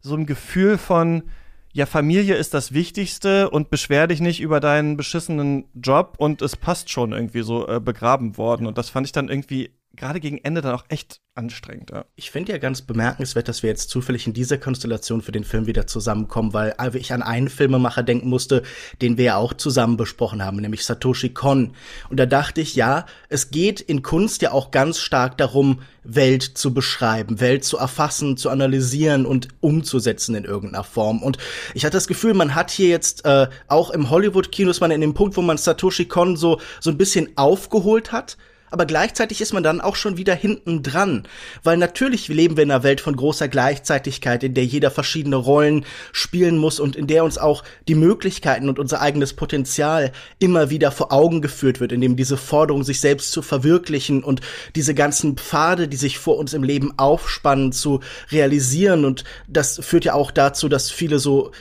[0.00, 1.24] so einem Gefühl von,
[1.72, 6.56] ja, Familie ist das Wichtigste und beschwer dich nicht über deinen beschissenen Job und es
[6.56, 8.66] passt schon irgendwie so äh, begraben worden.
[8.66, 11.90] Und das fand ich dann irgendwie gerade gegen Ende dann auch echt anstrengend.
[11.90, 12.04] Ja.
[12.14, 15.66] Ich finde ja ganz bemerkenswert, dass wir jetzt zufällig in dieser Konstellation für den Film
[15.66, 18.62] wieder zusammenkommen, weil ich an einen Filmemacher denken musste,
[19.02, 21.74] den wir ja auch zusammen besprochen haben, nämlich Satoshi Kon.
[22.08, 26.42] Und da dachte ich, ja, es geht in Kunst ja auch ganz stark darum, Welt
[26.42, 31.22] zu beschreiben, Welt zu erfassen, zu analysieren und umzusetzen in irgendeiner Form.
[31.22, 31.38] Und
[31.72, 35.00] ich hatte das Gefühl, man hat hier jetzt äh, auch im Hollywood-Kino ist man in
[35.00, 38.36] dem Punkt, wo man Satoshi Kon so so ein bisschen aufgeholt hat
[38.70, 41.28] aber gleichzeitig ist man dann auch schon wieder hinten dran.
[41.62, 45.84] Weil natürlich leben wir in einer Welt von großer Gleichzeitigkeit, in der jeder verschiedene Rollen
[46.12, 50.90] spielen muss und in der uns auch die Möglichkeiten und unser eigenes Potenzial immer wieder
[50.90, 54.40] vor Augen geführt wird, indem diese Forderung, sich selbst zu verwirklichen und
[54.74, 58.00] diese ganzen Pfade, die sich vor uns im Leben aufspannen, zu
[58.30, 59.04] realisieren.
[59.04, 61.52] Und das führt ja auch dazu, dass viele so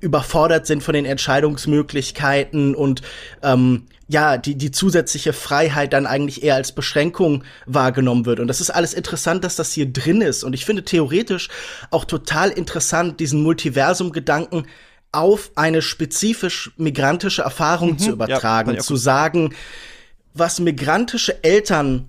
[0.00, 3.02] überfordert sind von den Entscheidungsmöglichkeiten und
[3.42, 8.40] ähm, ja, die, die zusätzliche Freiheit dann eigentlich eher als Beschränkung wahrgenommen wird.
[8.40, 10.44] Und das ist alles interessant, dass das hier drin ist.
[10.44, 11.48] Und ich finde theoretisch
[11.90, 14.66] auch total interessant, diesen Multiversum-Gedanken
[15.12, 19.54] auf eine spezifisch migrantische Erfahrung mhm, zu übertragen, ja, zu sagen,
[20.32, 22.08] was migrantische Eltern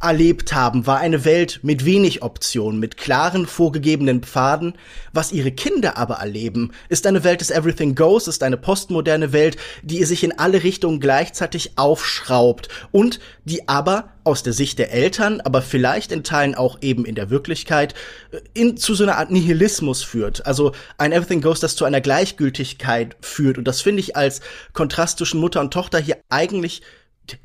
[0.00, 4.74] erlebt haben, war eine Welt mit wenig Optionen, mit klaren vorgegebenen Pfaden.
[5.12, 9.56] Was ihre Kinder aber erleben, ist eine Welt des Everything Goes, ist eine postmoderne Welt,
[9.82, 15.40] die sich in alle Richtungen gleichzeitig aufschraubt und die aber aus der Sicht der Eltern,
[15.40, 17.94] aber vielleicht in Teilen auch eben in der Wirklichkeit,
[18.32, 20.46] äh, in, zu so einer Art Nihilismus führt.
[20.46, 23.58] Also ein Everything Goes, das zu einer Gleichgültigkeit führt.
[23.58, 24.40] Und das finde ich als
[24.72, 26.82] Kontrast zwischen Mutter und Tochter hier eigentlich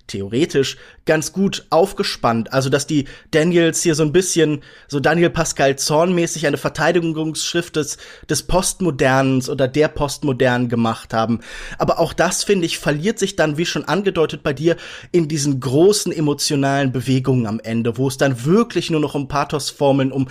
[0.07, 2.51] theoretisch ganz gut aufgespannt.
[2.53, 7.97] Also, dass die Daniels hier so ein bisschen so Daniel Pascal Zorn-mäßig eine Verteidigungsschrift des,
[8.29, 11.39] des Postmodernens oder der Postmodernen gemacht haben.
[11.77, 14.75] Aber auch das, finde ich, verliert sich dann, wie schon angedeutet bei dir,
[15.11, 20.11] in diesen großen emotionalen Bewegungen am Ende, wo es dann wirklich nur noch um Pathosformeln,
[20.11, 20.27] um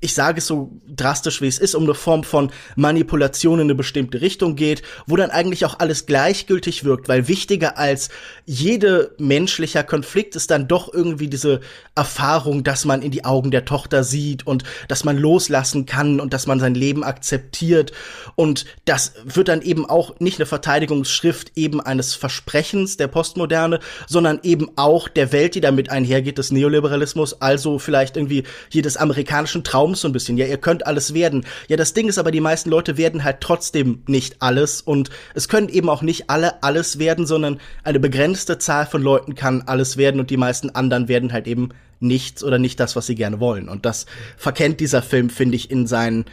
[0.00, 3.74] ich sage es so drastisch wie es ist, um eine Form von Manipulation in eine
[3.74, 8.08] bestimmte Richtung geht, wo dann eigentlich auch alles gleichgültig wirkt, weil wichtiger als
[8.44, 11.60] jede menschlicher Konflikt ist dann doch irgendwie diese
[11.94, 16.32] Erfahrung, dass man in die Augen der Tochter sieht und dass man loslassen kann und
[16.32, 17.92] dass man sein Leben akzeptiert.
[18.34, 24.40] Und das wird dann eben auch nicht eine Verteidigungsschrift eben eines Versprechens der Postmoderne, sondern
[24.42, 29.75] eben auch der Welt, die damit einhergeht, des Neoliberalismus, also vielleicht irgendwie jedes amerikanischen Traum
[29.76, 30.38] Traums so ein bisschen.
[30.38, 31.44] Ja, ihr könnt alles werden.
[31.68, 35.48] Ja, das Ding ist aber, die meisten Leute werden halt trotzdem nicht alles und es
[35.48, 39.98] können eben auch nicht alle alles werden, sondern eine begrenzte Zahl von Leuten kann alles
[39.98, 43.38] werden und die meisten anderen werden halt eben nichts oder nicht das, was sie gerne
[43.38, 43.68] wollen.
[43.68, 44.06] Und das
[44.38, 46.24] verkennt dieser Film, finde ich, in seinen,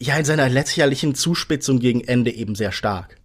[0.00, 3.19] ja, in seiner lächerlichen Zuspitzung gegen Ende eben sehr stark.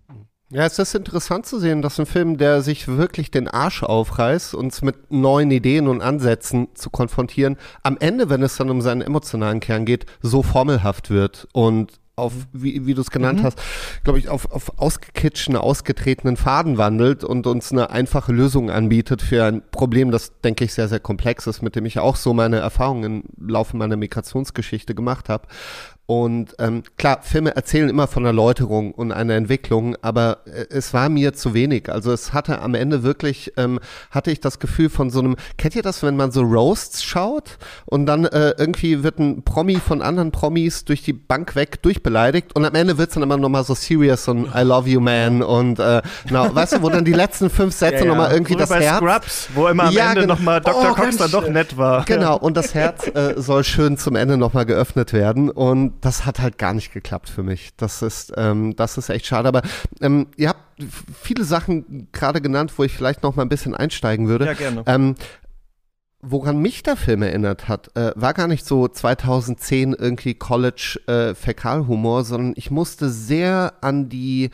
[0.51, 4.53] Ja, es ist interessant zu sehen, dass ein Film, der sich wirklich den Arsch aufreißt,
[4.53, 9.01] uns mit neuen Ideen und Ansätzen zu konfrontieren, am Ende, wenn es dann um seinen
[9.01, 13.43] emotionalen Kern geht, so formelhaft wird und auf, wie, wie du es genannt mhm.
[13.43, 13.61] hast,
[14.03, 19.43] glaube ich, auf, auf ausgekitschten, ausgetretenen Faden wandelt und uns eine einfache Lösung anbietet für
[19.43, 22.57] ein Problem, das, denke ich, sehr, sehr komplex ist, mit dem ich auch so meine
[22.57, 25.47] Erfahrungen im Laufe meiner Migrationsgeschichte gemacht habe.
[26.07, 31.09] Und ähm, klar, Filme erzählen immer von Erläuterung und einer Entwicklung, aber äh, es war
[31.09, 31.91] mir zu wenig.
[31.91, 33.79] Also es hatte am Ende wirklich, ähm,
[34.11, 37.57] hatte ich das Gefühl von so einem, kennt ihr das, wenn man so Roasts schaut
[37.85, 42.55] und dann äh, irgendwie wird ein Promi von anderen Promis durch die Bank weg durchbeleidigt
[42.55, 45.79] und am Ende wird's dann immer nochmal so serious und I love you man und
[45.79, 48.07] äh, na, weißt du, wo dann die letzten fünf Sätze ja, ja.
[48.09, 48.97] nochmal irgendwie so das bei Herz.
[48.97, 50.91] Scrubs, wo immer am ja, Ende nochmal Dr.
[50.91, 52.05] Oh, Cox dann doch nett war.
[52.05, 56.39] Genau, und das Herz äh, soll schön zum Ende nochmal geöffnet werden und das hat
[56.39, 57.75] halt gar nicht geklappt für mich.
[57.77, 59.47] Das ist, ähm, das ist echt schade.
[59.47, 59.61] Aber
[60.01, 60.61] ähm, ihr habt
[61.21, 64.45] viele Sachen gerade genannt, wo ich vielleicht noch mal ein bisschen einsteigen würde.
[64.45, 64.83] Ja, gerne.
[64.85, 65.15] Ähm,
[66.21, 71.35] woran mich der Film erinnert hat, äh, war gar nicht so 2010 irgendwie College äh,
[71.35, 74.49] Fäkalhumor, sondern ich musste sehr an die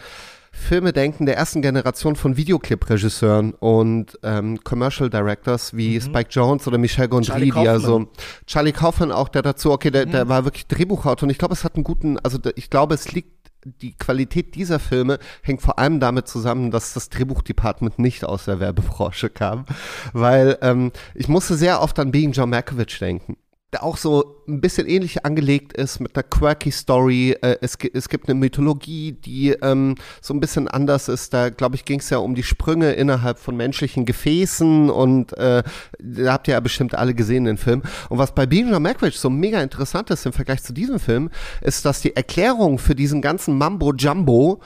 [0.52, 6.02] Filme denken der ersten Generation von Videoclip-Regisseuren und ähm, Commercial Directors wie mhm.
[6.02, 8.10] Spike Jones oder Michel Gondry, die also
[8.46, 10.12] Charlie Kaufman auch, der dazu, okay, der, mhm.
[10.12, 13.12] der war wirklich Drehbuchautor und ich glaube, es hat einen guten, also ich glaube, es
[13.12, 18.46] liegt die Qualität dieser Filme hängt vor allem damit zusammen, dass das Drehbuchdepartment nicht aus
[18.46, 19.66] der Werbebranche kam,
[20.14, 23.38] weil ähm, ich musste sehr oft an Being John Malkovich denken
[23.72, 27.38] der auch so ein bisschen ähnlich angelegt ist mit einer quirky Story.
[27.42, 31.34] Äh, es, es gibt eine Mythologie, die ähm, so ein bisschen anders ist.
[31.34, 35.64] Da, glaube ich, ging es ja um die Sprünge innerhalb von menschlichen Gefäßen und äh,
[36.00, 37.82] da habt ihr ja bestimmt alle gesehen, den Film.
[38.10, 41.30] Und was bei Being Malkovich so mega interessant ist im Vergleich zu diesem Film,
[41.62, 44.62] ist, dass die Erklärung für diesen ganzen Mambo-Jumbo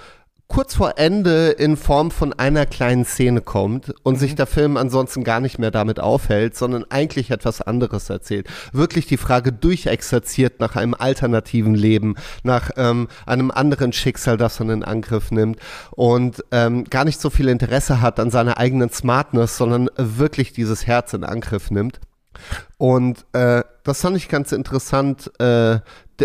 [0.48, 4.20] kurz vor Ende in Form von einer kleinen Szene kommt und Mhm.
[4.20, 8.48] sich der Film ansonsten gar nicht mehr damit aufhält, sondern eigentlich etwas anderes erzählt.
[8.72, 14.70] Wirklich die Frage durchexerziert nach einem alternativen Leben, nach ähm, einem anderen Schicksal, das er
[14.70, 15.60] in Angriff nimmt
[15.92, 20.88] und ähm, gar nicht so viel Interesse hat an seiner eigenen Smartness, sondern wirklich dieses
[20.88, 22.00] Herz in Angriff nimmt.
[22.78, 25.32] Und äh, das fand ich ganz interessant.
[25.40, 25.80] Äh,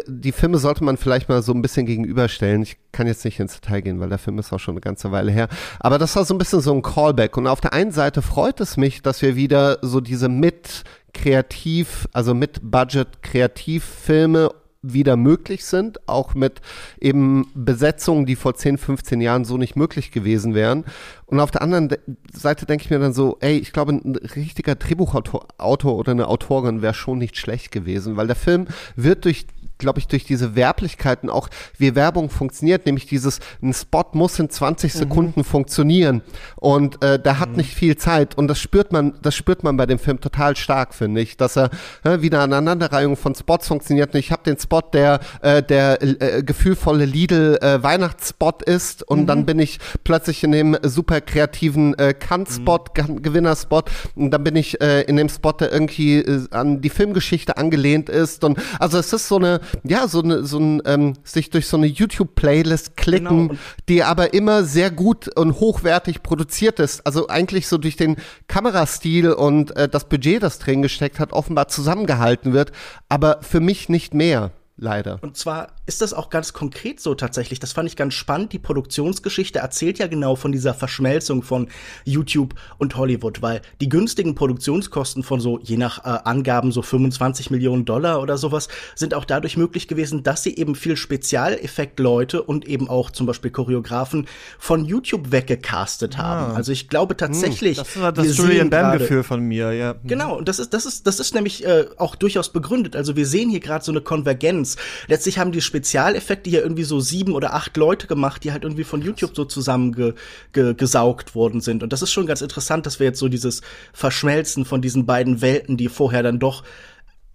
[0.07, 2.63] die Filme sollte man vielleicht mal so ein bisschen gegenüberstellen.
[2.63, 5.11] Ich kann jetzt nicht ins Detail gehen, weil der Film ist auch schon eine ganze
[5.11, 5.49] Weile her.
[5.81, 7.37] Aber das war so ein bisschen so ein Callback.
[7.37, 12.09] Und auf der einen Seite freut es mich, dass wir wieder so diese mit Kreativ,
[12.13, 16.61] also mit Budget Kreativfilme wieder möglich sind, auch mit
[17.01, 20.85] eben Besetzungen, die vor 10, 15 Jahren so nicht möglich gewesen wären.
[21.27, 21.99] Und auf der anderen De-
[22.33, 26.29] Seite denke ich mir dann so, ey, ich glaube, ein richtiger Drehbuchautor Autor oder eine
[26.29, 28.67] Autorin wäre schon nicht schlecht gewesen, weil der Film
[28.97, 29.47] wird durch
[29.81, 34.49] glaube ich, durch diese Werblichkeiten auch, wie Werbung funktioniert, nämlich dieses, ein Spot muss in
[34.49, 36.23] 20 Sekunden funktionieren.
[36.55, 38.39] Und äh, der hat nicht viel Zeit.
[38.39, 41.57] Und das spürt man, das spürt man bei dem Film total stark, finde ich, dass
[41.57, 41.71] er
[42.05, 44.15] äh, wieder eine Aneinanderreihung von Spots funktioniert.
[44.15, 49.03] Und ich habe den Spot, der der, äh, der äh, gefühlvolle Lidl äh, Weihnachtsspot ist.
[49.03, 53.91] Und dann bin ich plötzlich in dem super kreativen äh, Kant-Spot, Gan- Gewinnerspot.
[54.15, 58.09] Und dann bin ich äh, in dem Spot, der irgendwie äh, an die Filmgeschichte angelehnt
[58.09, 58.45] ist.
[58.45, 61.77] Und also es ist so eine, ja, so eine, so ein ähm, sich durch so
[61.77, 67.07] eine YouTube-Playlist klicken, Genau, die aber immer sehr gut und hochwertig produziert ist.
[67.07, 68.17] Also eigentlich so durch den
[68.49, 72.73] Kamerastil und äh, das Budget, das drin gesteckt hat, offenbar zusammengehalten wird,
[73.09, 74.53] aber für mich nicht mehr.
[74.83, 75.19] Leider.
[75.21, 77.61] Und zwar ist das auch ganz konkret so tatsächlich.
[77.61, 78.55] Das fand ich ganz spannend.
[78.55, 81.69] Die Produktionsgeschichte erzählt ja genau von dieser Verschmelzung von
[82.05, 87.51] YouTube und Hollywood, weil die günstigen Produktionskosten von so, je nach äh, Angaben, so 25
[87.51, 92.67] Millionen Dollar oder sowas, sind auch dadurch möglich gewesen, dass sie eben viel Spezialeffektleute und
[92.67, 94.27] eben auch zum Beispiel Choreografen
[94.59, 96.57] von YouTube weggecastet haben.
[96.57, 97.79] Also ich glaube tatsächlich.
[97.79, 97.83] Ah.
[97.83, 99.95] Hm, Das war wir das Julian Bam-Gefühl von mir, ja.
[100.05, 102.97] Genau, und das ist, das ist, das ist nämlich äh, auch durchaus begründet.
[102.97, 104.70] Also wir sehen hier gerade so eine Konvergenz.
[105.07, 108.85] Letztlich haben die Spezialeffekte hier irgendwie so sieben oder acht Leute gemacht, die halt irgendwie
[108.85, 111.83] von YouTube so zusammengesaugt ge, worden sind.
[111.83, 115.41] Und das ist schon ganz interessant, dass wir jetzt so dieses Verschmelzen von diesen beiden
[115.41, 116.65] Welten, die vorher dann doch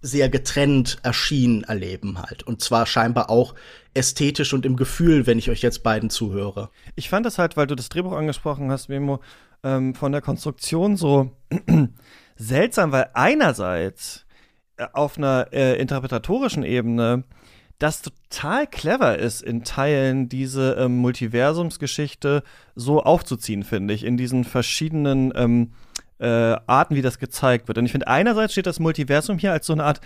[0.02, 2.42] sehr getrennt erschienen, erleben halt.
[2.44, 3.54] Und zwar scheinbar auch
[3.94, 6.70] ästhetisch und im Gefühl, wenn ich euch jetzt beiden zuhöre.
[6.94, 9.20] Ich fand das halt, weil du das Drehbuch angesprochen hast, Memo,
[9.64, 11.32] ähm, von der Konstruktion so
[12.36, 14.25] seltsam, weil einerseits
[14.92, 17.24] auf einer äh, interpretatorischen Ebene
[17.78, 22.42] das total clever ist, in Teilen diese ähm, Multiversumsgeschichte
[22.74, 25.72] so aufzuziehen, finde ich, in diesen verschiedenen ähm,
[26.18, 27.76] äh, Arten, wie das gezeigt wird.
[27.76, 30.00] Und ich finde, einerseits steht das Multiversum hier als so eine Art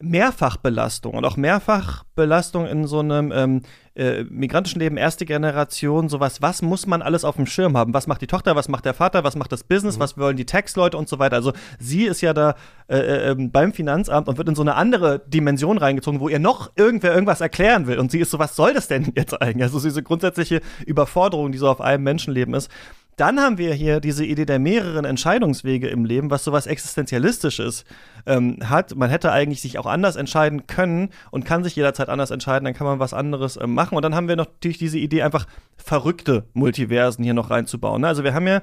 [0.00, 3.62] Mehrfachbelastung und auch Mehrfachbelastung in so einem ähm,
[3.96, 7.94] äh, migrantischen Leben, erste Generation, sowas, was muss man alles auf dem Schirm haben?
[7.94, 10.46] Was macht die Tochter, was macht der Vater, was macht das Business, was wollen die
[10.46, 11.36] Tax-Leute und so weiter.
[11.36, 12.56] Also sie ist ja da
[12.88, 16.38] äh, äh, ähm, beim Finanzamt und wird in so eine andere Dimension reingezogen, wo ihr
[16.40, 17.98] noch irgendwer irgendwas erklären will.
[17.98, 19.62] Und sie ist so, was soll das denn jetzt eigentlich?
[19.62, 22.70] Also diese grundsätzliche Überforderung, die so auf einem Menschenleben ist.
[23.16, 27.84] Dann haben wir hier diese Idee der mehreren Entscheidungswege im Leben, was sowas Existenzialistisches
[28.26, 28.94] ähm, hat.
[28.96, 32.74] Man hätte eigentlich sich auch anders entscheiden können und kann sich jederzeit anders entscheiden, dann
[32.74, 33.96] kann man was anderes ähm, machen.
[33.96, 35.46] Und dann haben wir noch natürlich diese Idee, einfach
[35.76, 38.00] verrückte Multiversen hier noch reinzubauen.
[38.02, 38.08] Ne?
[38.08, 38.62] Also wir haben ja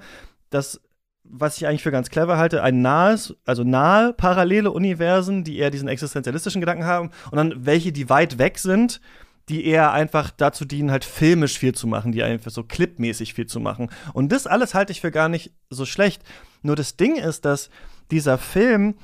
[0.49, 0.81] das
[1.23, 5.69] was ich eigentlich für ganz clever halte, ein nahes, also nahe parallele Universen, die eher
[5.69, 8.99] diesen existenzialistischen Gedanken haben und dann welche, die weit weg sind,
[9.49, 13.47] die eher einfach dazu dienen, halt filmisch viel zu machen, die einfach so clipmäßig viel
[13.47, 13.89] zu machen.
[14.13, 16.23] Und das alles halte ich für gar nicht so schlecht.
[16.61, 17.69] Nur das Ding ist, dass
[18.11, 18.95] dieser Film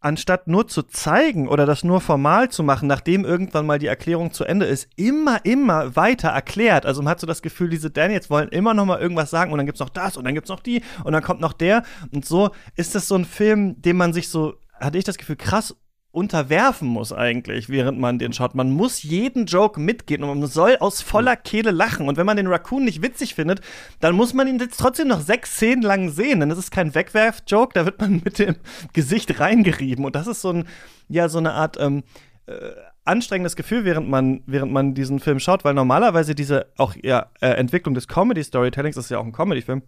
[0.00, 4.32] anstatt nur zu zeigen oder das nur formal zu machen, nachdem irgendwann mal die Erklärung
[4.32, 6.86] zu Ende ist, immer, immer weiter erklärt.
[6.86, 9.58] Also man hat so das Gefühl, diese Daniels wollen immer noch mal irgendwas sagen und
[9.58, 11.82] dann gibt's noch das und dann gibt's noch die und dann kommt noch der.
[12.12, 15.36] Und so ist das so ein Film, den man sich so, hatte ich das Gefühl,
[15.36, 15.76] krass
[16.12, 18.54] unterwerfen muss eigentlich, während man den schaut.
[18.54, 22.08] Man muss jeden Joke mitgehen und man soll aus voller Kehle lachen.
[22.08, 23.60] Und wenn man den Raccoon nicht witzig findet,
[24.00, 26.40] dann muss man ihn jetzt trotzdem noch sechs Szenen lang sehen.
[26.40, 28.56] Denn das ist kein Wegwerf-Joke, da wird man mit dem
[28.92, 30.04] Gesicht reingerieben.
[30.04, 30.64] Und das ist so ein,
[31.08, 32.02] ja, so eine Art ähm,
[32.46, 32.54] äh,
[33.04, 37.50] anstrengendes Gefühl, während man, während man diesen Film schaut, weil normalerweise diese auch ja, äh,
[37.50, 39.82] Entwicklung des Comedy-Storytellings, das ist ja auch ein Comedy-Film,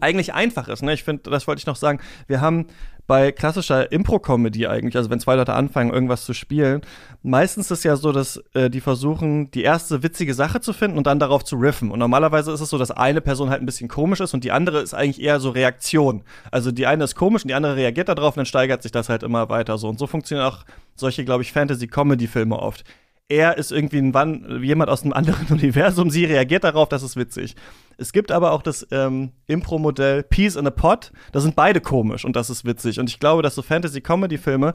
[0.00, 0.82] eigentlich einfach ist.
[0.82, 0.92] Ne?
[0.92, 2.00] Ich finde, das wollte ich noch sagen.
[2.26, 2.66] Wir haben
[3.06, 6.80] bei klassischer Impro-Comedy eigentlich, also wenn zwei Leute anfangen, irgendwas zu spielen,
[7.22, 10.98] meistens ist es ja so, dass äh, die versuchen, die erste witzige Sache zu finden
[10.98, 11.90] und dann darauf zu riffen.
[11.90, 14.52] Und normalerweise ist es so, dass eine Person halt ein bisschen komisch ist und die
[14.52, 16.22] andere ist eigentlich eher so Reaktion.
[16.50, 19.08] Also die eine ist komisch und die andere reagiert darauf und dann steigert sich das
[19.08, 19.88] halt immer weiter so.
[19.88, 20.64] Und so funktionieren auch
[20.96, 22.84] solche, glaube ich, Fantasy-Comedy-Filme oft.
[23.28, 27.16] Er ist irgendwie ein Wann jemand aus einem anderen Universum, sie reagiert darauf, das ist
[27.16, 27.56] witzig.
[27.98, 32.24] Es gibt aber auch das ähm, Impro-Modell Peace in a Pot, da sind beide komisch
[32.24, 33.00] und das ist witzig.
[33.00, 34.74] Und ich glaube, dass so Fantasy-Comedy-Filme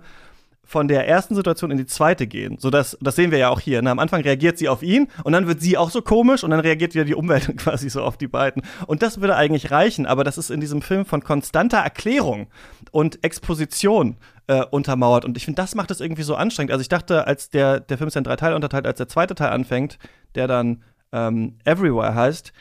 [0.64, 2.58] von der ersten Situation in die zweite gehen.
[2.60, 3.82] So dass, das sehen wir ja auch hier.
[3.82, 3.92] Ne?
[3.92, 6.60] Am Anfang reagiert sie auf ihn und dann wird sie auch so komisch und dann
[6.60, 8.62] reagiert wieder die Umwelt quasi so auf die beiden.
[8.88, 12.48] Und das würde eigentlich reichen, aber das ist in diesem Film von konstanter Erklärung
[12.92, 15.26] und Exposition äh, untermauert.
[15.26, 16.72] Und ich finde, das macht es irgendwie so anstrengend.
[16.72, 19.08] Also ich dachte, als der, der Film ist ja in drei Teile unterteilt, als der
[19.08, 19.98] zweite Teil anfängt,
[20.36, 22.54] der dann ähm, Everywhere heißt,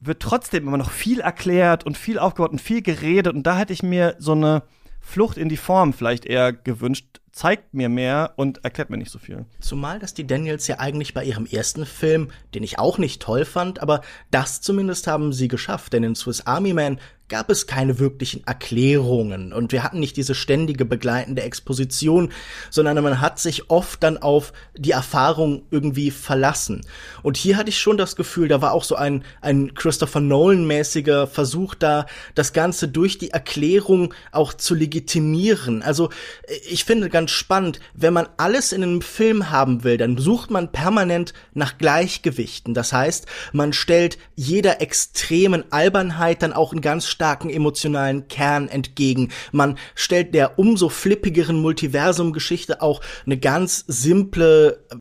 [0.00, 3.34] wird trotzdem immer noch viel erklärt und viel aufgebaut und viel geredet.
[3.34, 4.62] Und da hätte ich mir so eine
[5.00, 9.18] Flucht in die Form vielleicht eher gewünscht, zeigt mir mehr und erklärt mir nicht so
[9.18, 9.46] viel.
[9.60, 13.44] Zumal, dass die Daniels ja eigentlich bei ihrem ersten Film, den ich auch nicht toll
[13.44, 17.00] fand, aber das zumindest haben sie geschafft, denn in Swiss Army Man
[17.30, 22.30] gab es keine wirklichen Erklärungen und wir hatten nicht diese ständige begleitende Exposition,
[22.68, 26.82] sondern man hat sich oft dann auf die Erfahrung irgendwie verlassen.
[27.22, 31.28] Und hier hatte ich schon das Gefühl, da war auch so ein, ein Christopher Nolan-mäßiger
[31.28, 35.82] Versuch da, das Ganze durch die Erklärung auch zu legitimieren.
[35.82, 36.10] Also
[36.68, 40.72] ich finde ganz spannend, wenn man alles in einem Film haben will, dann sucht man
[40.72, 42.74] permanent nach Gleichgewichten.
[42.74, 49.28] Das heißt, man stellt jeder extremen Albernheit dann auch einen ganz starken emotionalen Kern entgegen.
[49.52, 54.96] Man stellt der umso flippigeren Multiversum-Geschichte auch eine ganz simple äh,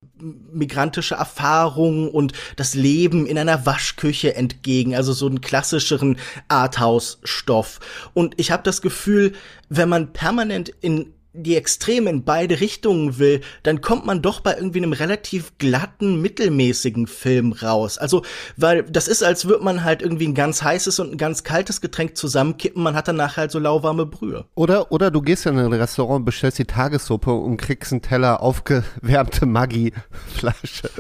[0.52, 6.18] migrantische Erfahrung und das Leben in einer Waschküche entgegen, also so einen klassischeren
[6.50, 7.80] Arthouse-Stoff.
[8.14, 9.32] Und ich habe das Gefühl,
[9.70, 14.56] wenn man permanent in die Extreme in beide Richtungen will, dann kommt man doch bei
[14.56, 18.00] irgendwie einem relativ glatten, mittelmäßigen Film raus.
[18.00, 18.24] Also,
[18.58, 21.82] weil das ist, als würde man halt irgendwie ein ganz heißes und ein ganz kaltes
[21.82, 24.46] Getränk zusammenkippen, man hat danach halt so lauwarme Brühe.
[24.56, 29.46] Oder, oder du gehst in ein Restaurant, bestellst die Tagessuppe und kriegst einen Teller aufgewärmte
[29.46, 30.90] Maggi-Flasche.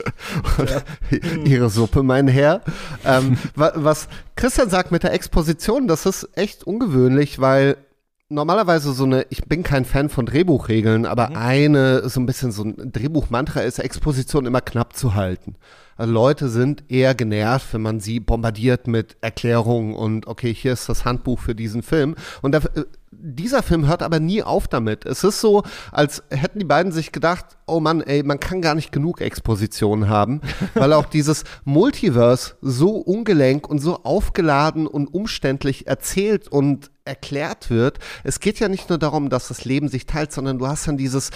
[0.59, 1.17] Ja.
[1.45, 2.61] Ihre Suppe, mein Herr.
[3.05, 7.77] ähm, was Christian sagt mit der Exposition, das ist echt ungewöhnlich, weil
[8.29, 11.35] normalerweise so eine, ich bin kein Fan von Drehbuchregeln, aber mhm.
[11.35, 15.55] eine, so ein bisschen so ein Drehbuchmantra ist, Exposition immer knapp zu halten.
[15.97, 20.87] Also Leute sind eher genervt, wenn man sie bombardiert mit Erklärungen und okay, hier ist
[20.87, 22.15] das Handbuch für diesen Film.
[22.41, 25.05] Und da, äh, dieser Film hört aber nie auf damit.
[25.05, 28.75] Es ist so, als hätten die beiden sich gedacht, oh Mann, ey, man kann gar
[28.75, 30.39] nicht genug Exposition haben,
[30.75, 37.99] weil auch dieses Multiverse so ungelenk und so aufgeladen und umständlich erzählt und erklärt wird.
[38.23, 40.95] Es geht ja nicht nur darum, dass das Leben sich teilt, sondern du hast dann
[40.95, 41.31] dieses,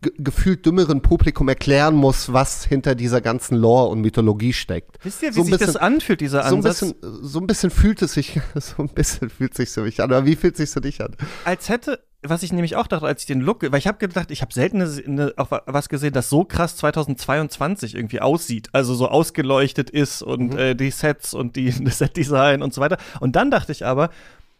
[0.00, 4.98] gefühlt dümmeren Publikum erklären muss, was hinter dieser ganzen Lore und Mythologie steckt.
[5.02, 6.80] Wisst ihr, wie so sich bisschen, das anfühlt, dieser Ansatz?
[6.80, 9.70] So ein, bisschen, so ein bisschen fühlt es sich, so ein bisschen fühlt es sich
[9.70, 10.12] für mich an.
[10.12, 11.16] Aber wie fühlt es sich für dich an?
[11.44, 14.30] Als hätte, was ich nämlich auch dachte, als ich den Look, weil ich habe gedacht,
[14.30, 19.08] ich habe selten eine, auch was gesehen, das so krass 2022 irgendwie aussieht, also so
[19.08, 20.58] ausgeleuchtet ist und mhm.
[20.58, 22.98] äh, die Sets und die das Setdesign und so weiter.
[23.20, 24.10] Und dann dachte ich aber,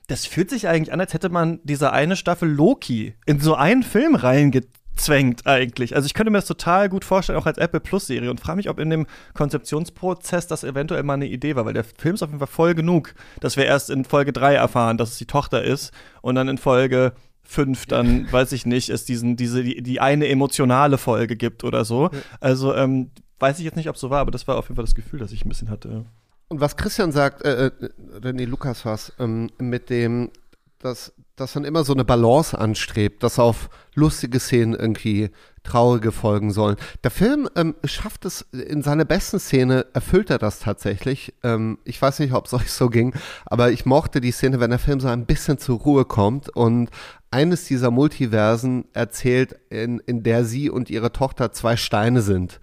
[0.08, 3.82] das fühlt sich eigentlich an, als hätte man diese eine Staffel Loki in so einen
[3.82, 5.94] Film reingezogen zwängt eigentlich.
[5.94, 8.56] Also ich könnte mir das total gut vorstellen, auch als Apple Plus Serie und frage
[8.56, 12.22] mich, ob in dem Konzeptionsprozess das eventuell mal eine Idee war, weil der Film ist
[12.22, 15.26] auf jeden Fall voll genug, dass wir erst in Folge 3 erfahren, dass es die
[15.26, 17.12] Tochter ist und dann in Folge
[17.44, 21.84] 5 dann, weiß ich nicht, es diesen, diese, die, die eine emotionale Folge gibt oder
[21.84, 22.10] so.
[22.40, 24.76] Also ähm, weiß ich jetzt nicht, ob es so war, aber das war auf jeden
[24.76, 26.06] Fall das Gefühl, das ich ein bisschen hatte.
[26.48, 30.30] Und was Christian sagt, äh, äh, nee, Lukas was, ähm, mit dem
[30.78, 35.30] dass, dass man immer so eine Balance anstrebt, dass auf lustige Szenen irgendwie
[35.62, 36.76] traurige folgen sollen.
[37.02, 41.34] Der Film ähm, schafft es in seiner besten Szene, erfüllt er das tatsächlich.
[41.42, 43.14] Ähm, ich weiß nicht, ob es euch so ging,
[43.44, 46.90] aber ich mochte die Szene, wenn der Film so ein bisschen zur Ruhe kommt und
[47.30, 52.60] eines dieser Multiversen erzählt, in, in der sie und ihre Tochter zwei Steine sind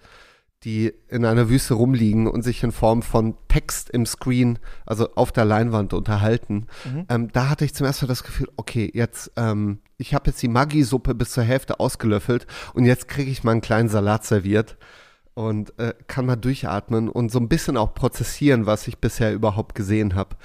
[0.64, 5.30] die in einer Wüste rumliegen und sich in Form von Text im Screen, also auf
[5.30, 6.66] der Leinwand unterhalten.
[6.84, 7.06] Mhm.
[7.08, 10.42] Ähm, da hatte ich zum ersten Mal das Gefühl, okay, jetzt, ähm, ich habe jetzt
[10.42, 14.78] die Maggi-Suppe bis zur Hälfte ausgelöffelt und jetzt kriege ich mal einen kleinen Salat serviert
[15.34, 19.74] und äh, kann mal durchatmen und so ein bisschen auch prozessieren, was ich bisher überhaupt
[19.74, 20.36] gesehen habe.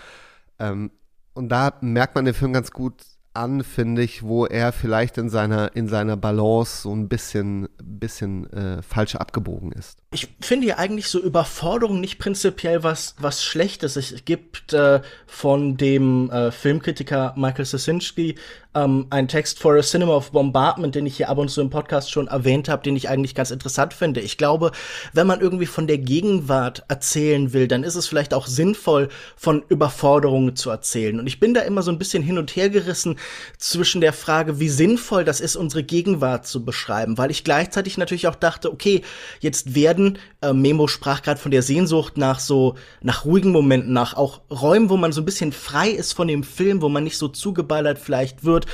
[0.59, 0.91] Ähm,
[1.33, 2.95] und da merkt man den Film ganz gut,
[3.33, 8.51] an, finde ich, wo er vielleicht in seiner, in seiner Balance so ein bisschen, bisschen
[8.51, 9.99] äh, falsch abgebogen ist.
[10.11, 13.95] Ich finde ja eigentlich so Überforderung nicht prinzipiell was, was Schlechtes.
[13.95, 18.35] Es gibt äh, von dem äh, Filmkritiker Michael Sasinski
[18.75, 21.69] ähm, einen Text for a Cinema of Bombardment, den ich hier ab und zu im
[21.69, 24.21] Podcast schon erwähnt habe, den ich eigentlich ganz interessant finde.
[24.21, 24.71] Ich glaube,
[25.13, 29.63] wenn man irgendwie von der Gegenwart erzählen will, dann ist es vielleicht auch sinnvoll, von
[29.69, 31.19] Überforderungen zu erzählen.
[31.19, 33.17] Und ich bin da immer so ein bisschen hin und her gerissen
[33.57, 38.27] zwischen der Frage, wie sinnvoll das ist, unsere Gegenwart zu beschreiben, weil ich gleichzeitig natürlich
[38.27, 39.01] auch dachte, okay,
[39.39, 39.98] jetzt werden,
[40.41, 44.89] äh, Memo sprach gerade von der Sehnsucht nach so, nach ruhigen Momenten, nach auch Räumen,
[44.89, 47.99] wo man so ein bisschen frei ist von dem Film, wo man nicht so zugeballert
[47.99, 48.65] vielleicht wird,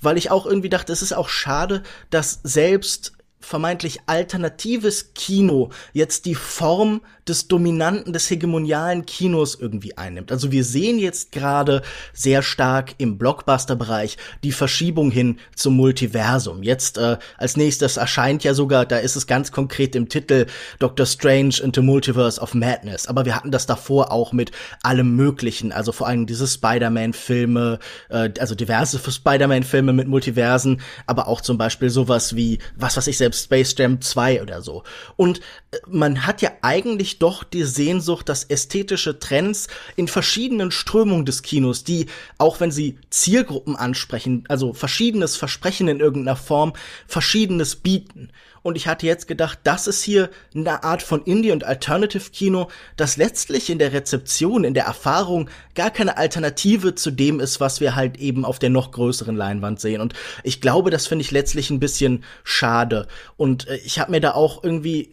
[0.00, 6.26] weil ich auch irgendwie dachte, es ist auch schade, dass selbst vermeintlich alternatives Kino jetzt
[6.26, 10.32] die Form des dominanten, des hegemonialen Kinos irgendwie einnimmt.
[10.32, 16.62] Also wir sehen jetzt gerade sehr stark im Blockbuster-Bereich die Verschiebung hin zum Multiversum.
[16.62, 20.46] Jetzt äh, als nächstes erscheint ja sogar, da ist es ganz konkret im Titel
[20.78, 23.06] Doctor Strange into Multiverse of Madness.
[23.06, 24.50] Aber wir hatten das davor auch mit
[24.82, 31.40] allem Möglichen, also vor allem diese Spider-Man-Filme, äh, also diverse Spider-Man-Filme mit Multiversen, aber auch
[31.40, 34.84] zum Beispiel sowas wie, was was ich selbst Space Jam 2 oder so.
[35.16, 40.70] Und äh, man hat ja eigentlich ich doch die Sehnsucht, dass ästhetische Trends in verschiedenen
[40.70, 42.06] Strömungen des Kinos, die,
[42.38, 46.72] auch wenn sie Zielgruppen ansprechen, also verschiedenes versprechen in irgendeiner Form,
[47.06, 48.30] verschiedenes bieten.
[48.62, 53.16] Und ich hatte jetzt gedacht, das ist hier eine Art von Indie- und Alternative-Kino, das
[53.16, 57.96] letztlich in der Rezeption, in der Erfahrung gar keine Alternative zu dem ist, was wir
[57.96, 60.00] halt eben auf der noch größeren Leinwand sehen.
[60.00, 63.08] Und ich glaube, das finde ich letztlich ein bisschen schade.
[63.36, 65.10] Und äh, ich habe mir da auch irgendwie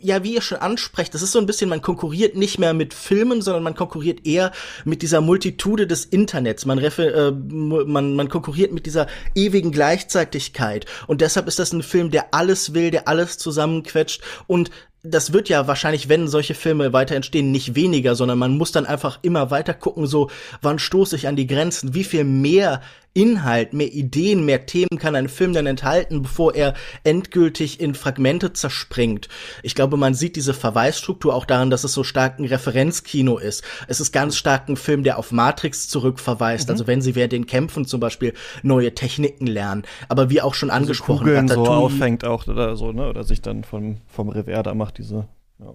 [0.00, 2.94] ja, wie ihr schon ansprecht, das ist so ein bisschen, man konkurriert nicht mehr mit
[2.94, 4.52] Filmen, sondern man konkurriert eher
[4.84, 6.66] mit dieser Multitude des Internets.
[6.66, 10.86] Man, äh, man, man konkurriert mit dieser ewigen Gleichzeitigkeit.
[11.06, 14.70] Und deshalb ist das ein Film, der alles will, der alles zusammenquetscht und
[15.06, 18.86] das wird ja wahrscheinlich, wenn solche Filme weiter entstehen, nicht weniger, sondern man muss dann
[18.86, 20.30] einfach immer weiter gucken, so,
[20.62, 22.80] wann stoße ich an die Grenzen, wie viel mehr
[23.14, 28.52] Inhalt, mehr Ideen, mehr Themen kann ein Film dann enthalten, bevor er endgültig in Fragmente
[28.52, 29.28] zerspringt.
[29.62, 33.62] Ich glaube, man sieht diese Verweisstruktur auch daran, dass es so stark ein Referenzkino ist.
[33.86, 36.68] Es ist ganz stark ein Film, der auf Matrix zurückverweist.
[36.68, 36.72] Mhm.
[36.72, 39.84] Also wenn sie während den Kämpfen zum Beispiel neue Techniken lernen.
[40.08, 43.08] Aber wie auch schon also angesprochen, Kugeln so auffängt auch oder so, ne?
[43.08, 45.28] Oder sich dann vom, vom Revers da macht, diese.
[45.60, 45.74] Ja.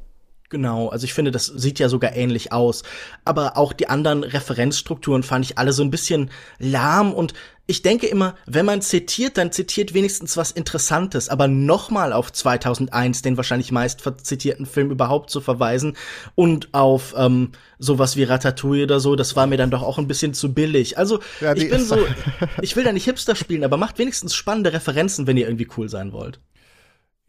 [0.50, 2.84] Genau, also ich finde, das sieht ja sogar ähnlich aus.
[3.24, 7.34] Aber auch die anderen Referenzstrukturen fand ich alle so ein bisschen lahm und
[7.68, 13.22] ich denke immer, wenn man zitiert, dann zitiert wenigstens was Interessantes, aber nochmal auf 2001,
[13.22, 15.96] den wahrscheinlich meist zitierten Film überhaupt zu verweisen
[16.34, 20.08] und auf ähm, sowas wie Ratatouille oder so, das war mir dann doch auch ein
[20.08, 20.98] bisschen zu billig.
[20.98, 22.00] Also ja, ich bin so,
[22.64, 25.90] ich will da nicht Hipster spielen, aber macht wenigstens spannende Referenzen, wenn ihr irgendwie cool
[25.90, 26.40] sein wollt.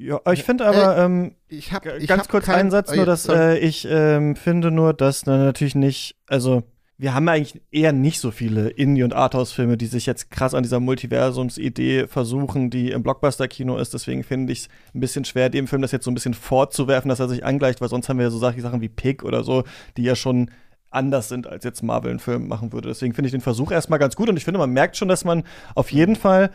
[0.02, 3.04] Ja, ich finde aber, äh, ähm, ich hab, ich ganz kurz kein, einen Satz nur,
[3.04, 6.62] dass äh, ich ähm, finde nur, dass na, natürlich nicht, also
[6.96, 10.62] wir haben eigentlich eher nicht so viele Indie- und Arthouse-Filme, die sich jetzt krass an
[10.62, 13.92] dieser Multiversums-Idee versuchen, die im Blockbuster-Kino ist.
[13.92, 17.10] Deswegen finde ich es ein bisschen schwer, dem Film das jetzt so ein bisschen vorzuwerfen,
[17.10, 19.64] dass er sich angleicht, weil sonst haben wir ja so Sachen wie Pig oder so,
[19.98, 20.50] die ja schon
[20.90, 22.88] anders sind, als jetzt Marvel einen Film machen würde.
[22.88, 25.24] Deswegen finde ich den Versuch erstmal ganz gut und ich finde, man merkt schon, dass
[25.24, 25.44] man
[25.74, 26.50] auf jeden Fall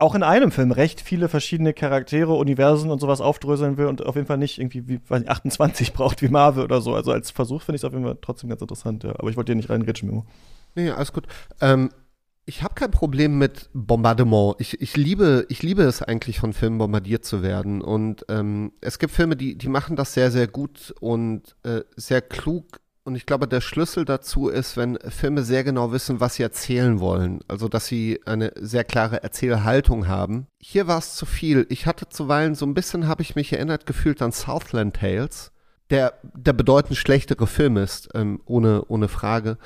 [0.00, 4.16] auch in einem Film recht viele verschiedene Charaktere, Universen und sowas aufdröseln will und auf
[4.16, 6.94] jeden Fall nicht irgendwie wie weiß nicht, 28 braucht wie Marvel oder so.
[6.94, 9.10] Also als Versuch finde ich es auf jeden Fall trotzdem ganz interessant, ja.
[9.18, 10.24] Aber ich wollte dir nicht reinritschen, Mimo.
[10.74, 11.26] Nee, alles gut.
[11.60, 11.90] Ähm,
[12.46, 14.56] ich habe kein Problem mit Bombardement.
[14.58, 17.82] Ich, ich, liebe, ich liebe es eigentlich, von Filmen bombardiert zu werden.
[17.82, 22.22] Und ähm, es gibt Filme, die, die machen das sehr, sehr gut und äh, sehr
[22.22, 26.42] klug und ich glaube, der Schlüssel dazu ist, wenn Filme sehr genau wissen, was sie
[26.42, 27.40] erzählen wollen.
[27.48, 30.46] Also, dass sie eine sehr klare Erzählhaltung haben.
[30.58, 31.66] Hier war es zu viel.
[31.70, 35.50] Ich hatte zuweilen so ein bisschen, habe ich mich erinnert gefühlt an Southland Tales,
[35.88, 39.56] der der bedeutend schlechtere Film ist, ähm, ohne, ohne Frage.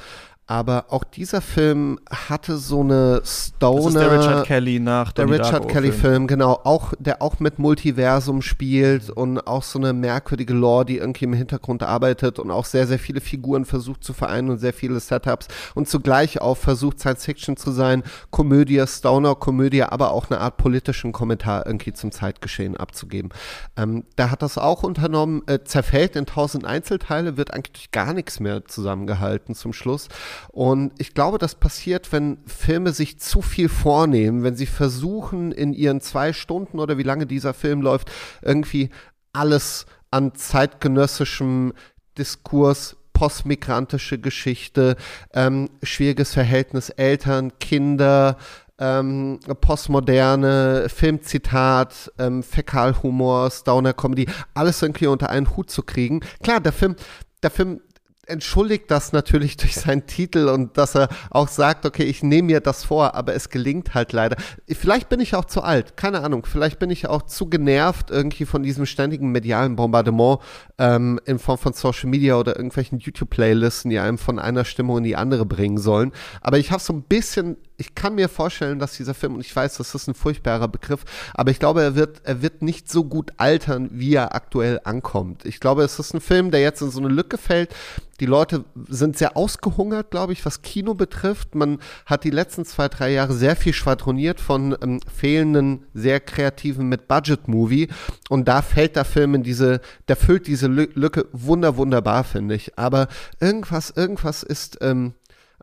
[0.46, 4.00] Aber auch dieser Film hatte so eine Stoner.
[4.00, 6.00] Der Richard Kelly nach der Donnie Richard Kelly Film.
[6.00, 10.98] Film, genau, auch der auch mit Multiversum spielt und auch so eine merkwürdige Lore, die
[10.98, 14.74] irgendwie im Hintergrund arbeitet und auch sehr sehr viele Figuren versucht zu vereinen und sehr
[14.74, 20.30] viele Setups und zugleich auch versucht Science Fiction zu sein, Komödie, Stoner Komödie, aber auch
[20.30, 23.30] eine Art politischen Kommentar irgendwie zum Zeitgeschehen abzugeben.
[23.78, 28.40] Ähm, da hat das auch unternommen, äh, zerfällt in tausend Einzelteile, wird eigentlich gar nichts
[28.40, 30.08] mehr zusammengehalten zum Schluss.
[30.48, 35.72] Und ich glaube, das passiert, wenn Filme sich zu viel vornehmen, wenn sie versuchen, in
[35.72, 38.10] ihren zwei Stunden oder wie lange dieser Film läuft,
[38.42, 38.90] irgendwie
[39.32, 41.72] alles an zeitgenössischem
[42.16, 44.96] Diskurs postmigrantische Geschichte,
[45.32, 48.36] ähm, schwieriges Verhältnis Eltern, Kinder,
[48.78, 56.20] ähm, postmoderne Filmzitat, ähm, Fäkalhumor, Downer-Comedy, alles irgendwie unter einen Hut zu kriegen.
[56.42, 56.96] Klar, der Film,
[57.42, 57.80] der Film
[58.26, 62.60] entschuldigt das natürlich durch seinen Titel und dass er auch sagt, okay, ich nehme mir
[62.60, 64.36] das vor, aber es gelingt halt leider.
[64.68, 66.46] Vielleicht bin ich auch zu alt, keine Ahnung.
[66.46, 70.40] Vielleicht bin ich auch zu genervt irgendwie von diesem ständigen medialen Bombardement
[70.78, 75.04] ähm, in Form von Social Media oder irgendwelchen YouTube-Playlisten, die einem von einer Stimmung in
[75.04, 76.12] die andere bringen sollen.
[76.40, 79.54] Aber ich habe so ein bisschen ich kann mir vorstellen, dass dieser Film, und ich
[79.54, 81.04] weiß, das ist ein furchtbarer Begriff,
[81.34, 85.44] aber ich glaube, er wird, er wird nicht so gut altern, wie er aktuell ankommt.
[85.44, 87.74] Ich glaube, es ist ein Film, der jetzt in so eine Lücke fällt.
[88.20, 91.56] Die Leute sind sehr ausgehungert, glaube ich, was Kino betrifft.
[91.56, 96.88] Man hat die letzten zwei, drei Jahre sehr viel schwadroniert von ähm, fehlenden, sehr kreativen
[96.88, 97.88] mit Budget-Movie.
[98.28, 102.78] Und da fällt der Film in diese, der füllt diese Lücke wunder, wunderbar, finde ich.
[102.78, 103.08] Aber
[103.40, 105.14] irgendwas, irgendwas ist, ähm,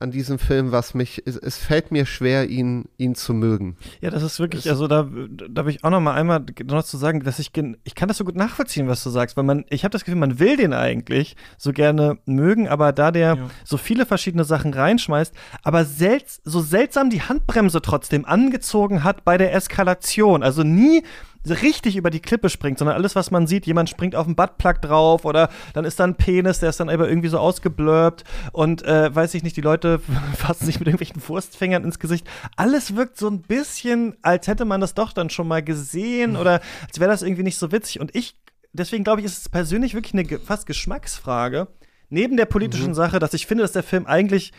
[0.01, 3.77] an diesem Film, was mich, es, es, fällt mir schwer, ihn, ihn zu mögen.
[4.01, 6.97] Ja, das ist wirklich, also da, da will ich auch noch mal einmal noch zu
[6.97, 7.51] sagen, dass ich,
[7.83, 10.19] ich kann das so gut nachvollziehen, was du sagst, weil man, ich habe das Gefühl,
[10.19, 13.49] man will den eigentlich so gerne mögen, aber da der ja.
[13.63, 15.33] so viele verschiedene Sachen reinschmeißt,
[15.63, 21.03] aber selts, so seltsam die Handbremse trotzdem angezogen hat bei der Eskalation, also nie
[21.49, 24.81] richtig über die Klippe springt, sondern alles, was man sieht, jemand springt auf den Buttplug
[24.81, 28.83] drauf oder dann ist da ein Penis, der ist dann aber irgendwie so ausgeblurbt und
[28.83, 29.99] äh, weiß ich nicht, die Leute
[30.35, 32.27] fassen sich mit irgendwelchen Wurstfingern ins Gesicht.
[32.55, 36.61] Alles wirkt so ein bisschen, als hätte man das doch dann schon mal gesehen oder
[36.87, 37.99] als wäre das irgendwie nicht so witzig.
[37.99, 38.35] Und ich,
[38.73, 41.67] deswegen glaube ich, ist es persönlich wirklich eine fast Geschmacksfrage.
[42.09, 42.95] Neben der politischen mhm.
[42.95, 44.51] Sache, dass ich finde, dass der Film eigentlich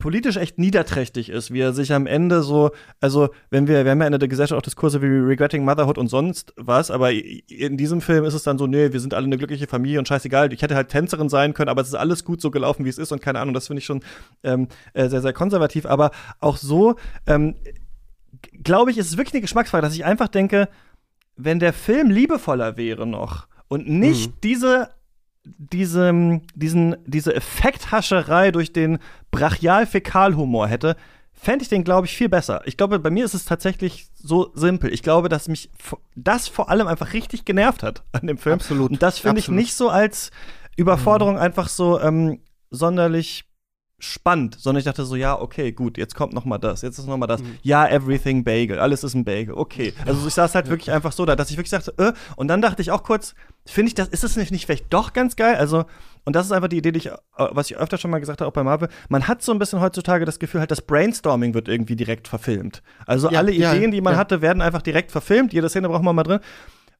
[0.00, 4.00] politisch echt niederträchtig ist, wie er sich am Ende so, also wenn wir, wir haben
[4.00, 8.00] ja in der Gesellschaft auch Diskurse wie Regretting Motherhood und sonst was, aber in diesem
[8.00, 10.62] Film ist es dann so, nee, wir sind alle eine glückliche Familie und scheißegal, ich
[10.62, 13.12] hätte halt Tänzerin sein können, aber es ist alles gut so gelaufen, wie es ist
[13.12, 14.00] und keine Ahnung, das finde ich schon
[14.42, 16.96] ähm, äh, sehr, sehr konservativ, aber auch so,
[17.26, 17.54] ähm,
[18.64, 20.68] glaube ich, ist es wirklich eine Geschmacksfrage, dass ich einfach denke,
[21.36, 24.34] wenn der Film liebevoller wäre noch und nicht mhm.
[24.42, 24.88] diese
[25.44, 28.98] diese, diesen, diese Effekthascherei durch den
[29.30, 30.96] Brachial-Fäkalhumor hätte,
[31.32, 32.60] fände ich den, glaube ich, viel besser.
[32.66, 34.92] Ich glaube, bei mir ist es tatsächlich so simpel.
[34.92, 35.70] Ich glaube, dass mich
[36.14, 38.56] das vor allem einfach richtig genervt hat an dem Film.
[38.56, 38.90] Absolut.
[38.90, 40.30] Und das finde ich nicht so als
[40.76, 41.40] Überforderung mhm.
[41.40, 43.44] einfach so ähm, sonderlich
[44.00, 47.06] spannend, sondern ich dachte so, ja, okay, gut, jetzt kommt noch mal das, jetzt ist
[47.06, 47.42] noch mal das.
[47.42, 47.58] Mhm.
[47.62, 49.92] Ja, everything Bagel, alles ist ein Bagel, okay.
[50.06, 50.70] Also ich saß halt ja.
[50.70, 53.34] wirklich einfach so da, dass ich wirklich dachte, äh, und dann dachte ich auch kurz,
[53.66, 55.56] finde ich das, ist das nicht, nicht vielleicht doch ganz geil?
[55.56, 55.84] Also,
[56.24, 58.40] und das ist einfach die Idee, die ich, äh, was ich öfter schon mal gesagt
[58.40, 61.54] habe, auch bei Marvel, man hat so ein bisschen heutzutage das Gefühl, halt das Brainstorming
[61.54, 62.82] wird irgendwie direkt verfilmt.
[63.06, 66.02] Also ja, alle ja, Ideen, die man hatte, werden einfach direkt verfilmt, jede Szene braucht
[66.02, 66.40] man mal drin.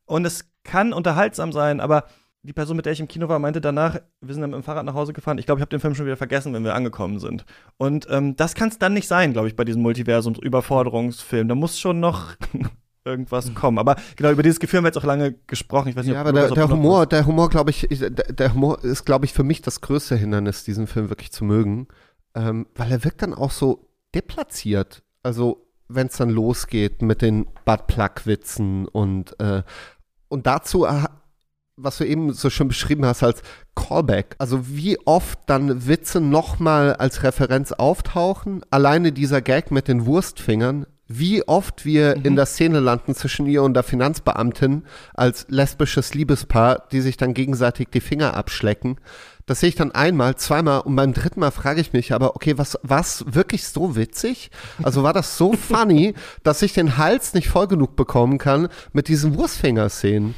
[0.05, 2.05] Und es kann unterhaltsam sein, aber
[2.43, 4.62] die Person, mit der ich im Kino war, meinte danach, wir sind dann mit dem
[4.62, 5.38] Fahrrad nach Hause gefahren.
[5.38, 7.45] Ich glaube, ich habe den Film schon wieder vergessen, wenn wir angekommen sind.
[7.76, 11.49] Und ähm, das kann es dann nicht sein, glaube ich, bei diesem Multiversums-Überforderungsfilm.
[11.49, 12.34] Da muss schon noch
[13.05, 13.78] irgendwas kommen.
[13.78, 15.88] Aber genau, über dieses Gefühl haben wir jetzt auch lange gesprochen.
[15.88, 18.82] Ich weiß nicht, ja, aber der, der Humor, der Humor, glaube ich, der, der, Humor
[18.82, 21.88] ist, glaube ich, für mich das größte Hindernis, diesen Film wirklich zu mögen.
[22.34, 25.03] Ähm, weil er wirkt dann auch so deplatziert.
[25.22, 29.62] Also, wenn es dann losgeht mit den Buttplug-Witzen und, äh,
[30.28, 30.86] und dazu
[31.83, 33.43] was du eben so schön beschrieben hast als
[33.74, 34.37] Callback.
[34.39, 38.62] Also wie oft dann Witze nochmal als Referenz auftauchen.
[38.70, 40.87] Alleine dieser Gag mit den Wurstfingern.
[41.12, 42.24] Wie oft wir mhm.
[42.24, 47.35] in der Szene landen zwischen ihr und der Finanzbeamtin als lesbisches Liebespaar, die sich dann
[47.35, 49.01] gegenseitig die Finger abschlecken.
[49.47, 52.57] Das sehe ich dann einmal, zweimal und beim dritten Mal frage ich mich aber, okay,
[52.59, 54.53] was, was wirklich so witzig?
[54.85, 56.14] Also war das so funny,
[56.45, 60.37] dass ich den Hals nicht voll genug bekommen kann mit diesen Wurstfinger-Szenen?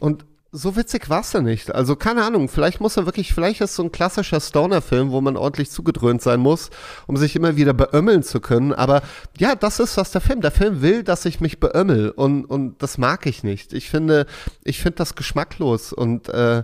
[0.00, 0.24] Und
[0.56, 1.74] so witzig war es ja nicht.
[1.74, 5.36] Also keine Ahnung, vielleicht muss er wirklich, vielleicht ist so ein klassischer Stoner-Film, wo man
[5.36, 6.70] ordentlich zugedröhnt sein muss,
[7.08, 8.72] um sich immer wieder beömmeln zu können.
[8.72, 9.02] Aber
[9.36, 10.40] ja, das ist was der Film.
[10.40, 13.72] Der Film will, dass ich mich beömmel und, und das mag ich nicht.
[13.72, 14.26] Ich finde,
[14.62, 16.62] ich finde das geschmacklos und äh,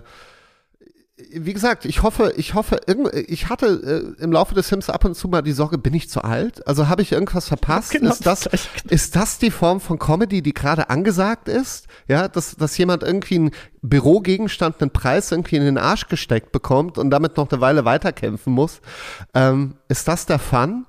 [1.31, 2.81] wie gesagt, ich hoffe, ich hoffe,
[3.27, 6.09] ich hatte äh, im Laufe des Films ab und zu mal die Sorge, bin ich
[6.09, 6.65] zu alt?
[6.67, 7.91] Also habe ich irgendwas verpasst?
[7.91, 8.49] Genau ist das,
[8.89, 11.87] ist das die Form von Comedy, die gerade angesagt ist?
[12.07, 13.51] Ja, dass, dass jemand irgendwie einen
[13.81, 18.53] Bürogegenstand, einen Preis irgendwie in den Arsch gesteckt bekommt und damit noch eine Weile weiterkämpfen
[18.53, 18.81] muss.
[19.33, 20.85] Ähm, ist das der Fun?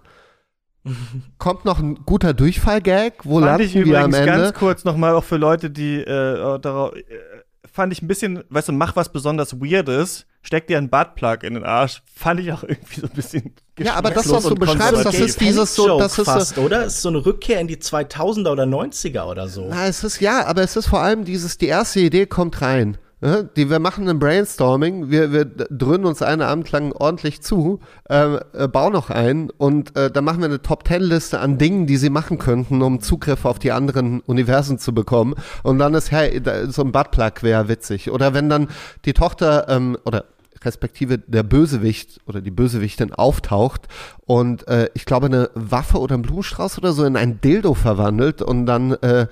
[1.39, 3.24] Kommt noch ein guter Durchfall-Gag?
[3.24, 4.26] Wo Fand landen ich wir am Ende?
[4.26, 7.03] ganz kurz nochmal auch für Leute, die äh, darauf, äh,
[7.73, 11.55] fand ich ein bisschen, weißt du, mach was besonders Weirdes, steck dir einen Buttplug in
[11.55, 15.05] den Arsch, fand ich auch irgendwie so ein bisschen Ja, aber das, was du beschreibst,
[15.05, 16.85] das ist dieses so, das ist fast, so, oder?
[16.85, 19.66] Ist so eine Rückkehr in die 2000er oder 90er oder so.
[19.70, 22.99] na, es ist ja, aber es ist vor allem dieses, die erste Idee kommt rein.
[23.23, 28.35] Die, wir machen ein Brainstorming, wir, wir dröhnen uns einen Abend lang ordentlich zu, äh,
[28.53, 32.11] äh, bauen noch ein und äh, dann machen wir eine Top-Ten-Liste an Dingen, die sie
[32.11, 35.37] machen könnten, um Zugriff auf die anderen Universen zu bekommen.
[35.62, 38.11] Und dann ist, hey, so ein Buttplug wäre witzig.
[38.11, 38.66] Oder wenn dann
[39.05, 40.25] die Tochter ähm, oder
[40.64, 43.89] respektive der Bösewicht oder die Bösewichtin auftaucht
[44.27, 48.43] und äh, ich glaube eine Waffe oder einen Blumenstrauß oder so in ein Dildo verwandelt
[48.43, 49.27] und dann äh,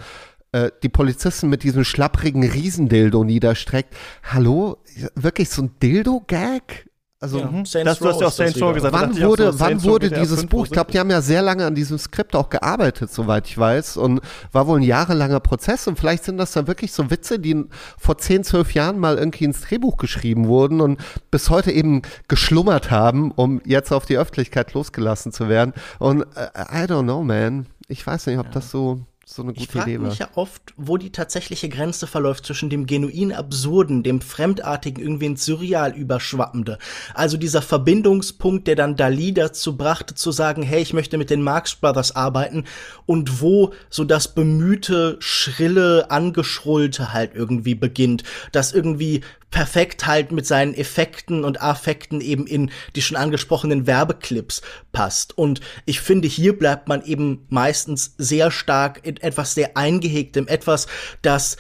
[0.52, 3.94] äh, die Polizisten mit diesem schlapprigen Riesendildo niederstreckt.
[4.24, 4.78] Hallo?
[5.14, 6.90] Wirklich so ein Dildo-Gag?
[7.22, 7.50] Also Ja.
[7.50, 7.64] Mhm.
[7.84, 8.90] Das, du hast ja auch Saints Row wieder.
[8.90, 8.94] gesagt.
[8.94, 10.64] Wann wurde, so, wann wurde dieses 5, Buch?
[10.64, 13.98] Ich glaube, die haben ja sehr lange an diesem Skript auch gearbeitet, soweit ich weiß,
[13.98, 14.22] und
[14.52, 15.86] war wohl ein jahrelanger Prozess.
[15.86, 17.66] Und vielleicht sind das dann wirklich so Witze, die
[17.98, 20.98] vor 10, 12 Jahren mal irgendwie ins Drehbuch geschrieben wurden und
[21.30, 25.74] bis heute eben geschlummert haben, um jetzt auf die Öffentlichkeit losgelassen zu werden.
[25.98, 27.66] Und äh, I don't know, man.
[27.86, 30.08] Ich weiß nicht, ob das so, so eine Ich gute frage Idee war.
[30.08, 35.26] mich ja oft, wo die tatsächliche Grenze verläuft zwischen dem genuin Absurden, dem Fremdartigen, irgendwie
[35.26, 36.78] ins Surreal überschwappende.
[37.14, 41.42] Also dieser Verbindungspunkt, der dann Dali dazu brachte, zu sagen, hey, ich möchte mit den
[41.42, 42.64] Marx Brothers arbeiten
[43.06, 50.46] und wo so das bemühte, schrille, angeschrullte halt irgendwie beginnt, das irgendwie perfekt halt mit
[50.46, 55.36] seinen Effekten und Affekten eben in die schon angesprochenen Werbeclips passt.
[55.36, 60.86] Und ich finde, hier bleibt man eben meistens sehr stark in etwas sehr Eingehegtem, etwas,
[61.22, 61.56] das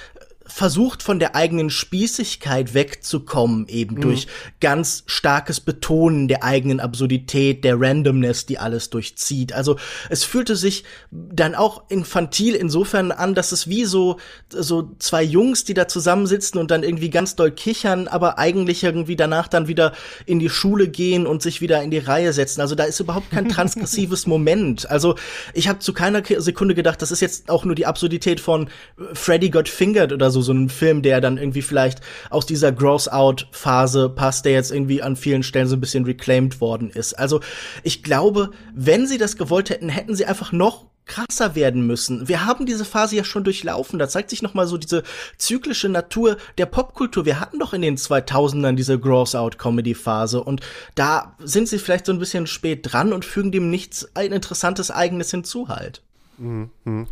[0.52, 4.26] versucht von der eigenen Spießigkeit wegzukommen, eben durch
[4.60, 9.52] ganz starkes Betonen der eigenen Absurdität, der Randomness, die alles durchzieht.
[9.52, 9.76] Also
[10.08, 14.18] es fühlte sich dann auch infantil insofern an, dass es wie so,
[14.50, 19.16] so zwei Jungs, die da zusammensitzen und dann irgendwie ganz doll kichern, aber eigentlich irgendwie
[19.16, 19.92] danach dann wieder
[20.26, 22.60] in die Schule gehen und sich wieder in die Reihe setzen.
[22.60, 24.90] Also da ist überhaupt kein transgressives Moment.
[24.90, 25.14] Also
[25.54, 28.68] ich habe zu keiner Ke- Sekunde gedacht, das ist jetzt auch nur die Absurdität von
[29.12, 34.08] Freddy Got Fingered oder so, so ein Film, der dann irgendwie vielleicht aus dieser Gross-Out-Phase
[34.08, 37.14] passt, der jetzt irgendwie an vielen Stellen so ein bisschen reclaimed worden ist.
[37.14, 37.40] Also
[37.82, 42.28] ich glaube, wenn sie das gewollt hätten, hätten sie einfach noch krasser werden müssen.
[42.28, 43.98] Wir haben diese Phase ja schon durchlaufen.
[43.98, 45.02] Da zeigt sich noch mal so diese
[45.38, 47.24] zyklische Natur der Popkultur.
[47.24, 50.60] Wir hatten doch in den 2000ern diese Gross-Out-Comedy-Phase und
[50.94, 54.92] da sind sie vielleicht so ein bisschen spät dran und fügen dem nichts ein interessantes
[54.92, 56.02] eigenes hinzu halt.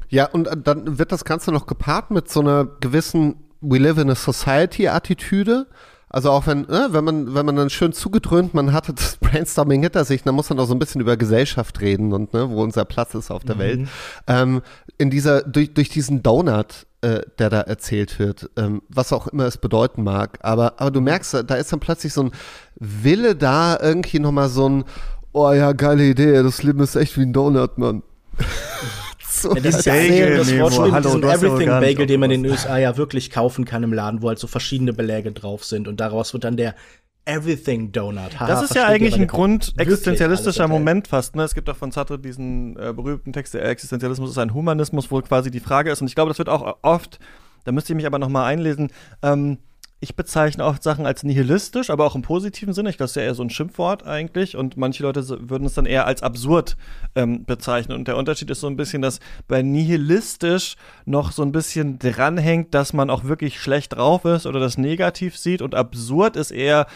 [0.08, 3.98] Ja, und äh, dann wird das Ganze noch gepaart mit so einer gewissen We live
[3.98, 5.66] in a society-Attitüde.
[6.10, 9.82] Also auch wenn, ne, wenn man, wenn man dann schön zugedröhnt, man hatte das Brainstorming
[9.82, 12.62] hinter sich, dann muss man auch so ein bisschen über Gesellschaft reden und ne, wo
[12.62, 13.80] unser Platz ist auf der Welt.
[14.26, 14.62] Ähm,
[14.96, 19.44] in dieser, durch, durch diesen Donut, äh, der da erzählt wird, ähm, was auch immer
[19.44, 20.38] es bedeuten mag.
[20.42, 22.32] Aber, aber du merkst, da ist dann plötzlich so ein
[22.76, 24.84] Wille da, irgendwie nochmal so ein,
[25.32, 28.02] oh ja, geile Idee, das Leben ist echt wie ein Donut, Mann.
[29.30, 31.42] so, Ja, das ist ja Bagel, eigentlich das Nemo, Wortspiel mit hallo, diesem du hast
[31.42, 32.52] ja wohl Everything gar nicht Bagel, den man in den.
[32.52, 36.00] USA ja wirklich kaufen kann im Laden, wo halt so verschiedene Beläge drauf sind und
[36.00, 36.74] daraus wird dann der
[37.24, 38.40] Everything Donut.
[38.40, 40.66] Haha, Das ist ja eigentlich ein Grund existenzialistischer.
[40.66, 41.36] Moment fast.
[41.36, 41.42] Ne?
[41.42, 45.20] Es gibt auch von Sartre diesen äh, berühmten Text, der Existenzialismus ist ein Humanismus, wo
[45.20, 47.18] quasi die Frage ist, und ich glaube, das wird auch oft,
[47.64, 48.90] da müsste ich mich aber noch mal einlesen,
[49.22, 49.58] ähm,
[50.00, 52.90] ich bezeichne oft Sachen als nihilistisch, aber auch im positiven Sinne.
[52.90, 54.56] Ich glaube, das ist ja eher so ein Schimpfwort eigentlich.
[54.56, 56.76] Und manche Leute würden es dann eher als absurd
[57.16, 57.98] ähm, bezeichnen.
[57.98, 59.18] Und der Unterschied ist so ein bisschen, dass
[59.48, 64.60] bei nihilistisch noch so ein bisschen dranhängt, dass man auch wirklich schlecht drauf ist oder
[64.60, 65.62] das negativ sieht.
[65.62, 66.86] Und absurd ist eher,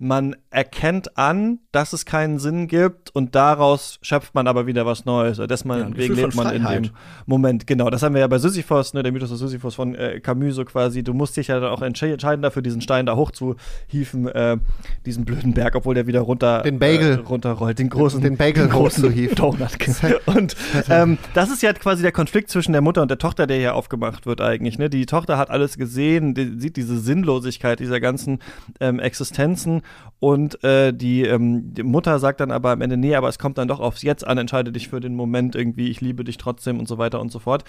[0.00, 5.04] man erkennt an, dass es keinen Sinn gibt und daraus schöpft man aber wieder was
[5.04, 5.38] Neues.
[5.38, 6.90] Ja, Deswegen Gefühl lebt man in dem
[7.26, 7.66] Moment.
[7.66, 10.54] Genau, das haben wir ja bei Sisyphos, ne, der Mythos des Sisyphos von äh, Camus
[10.54, 11.02] so quasi.
[11.02, 14.56] Du musst dich ja dann auch entsche- entscheiden dafür, diesen Stein da hochzuhieven, äh,
[15.04, 17.18] diesen blöden Berg, obwohl der wieder runter Den Bagel.
[17.18, 19.34] äh, runterrollt, den großen, Den Bagel großen hochzuhieven.
[19.36, 19.58] Donut.
[20.26, 20.56] Und
[20.88, 23.74] ähm, das ist ja quasi der Konflikt zwischen der Mutter und der Tochter, der hier
[23.74, 24.78] aufgemacht wird eigentlich.
[24.78, 24.88] Ne?
[24.90, 28.38] Die Tochter hat alles gesehen, die, sieht diese Sinnlosigkeit dieser ganzen
[28.80, 29.82] ähm, Existenzen
[30.20, 33.56] und äh, die, ähm, die Mutter sagt dann aber am Ende, nee, aber es kommt
[33.56, 36.80] dann doch aufs Jetzt an, entscheide dich für den Moment irgendwie, ich liebe dich trotzdem
[36.80, 37.64] und so weiter und so fort.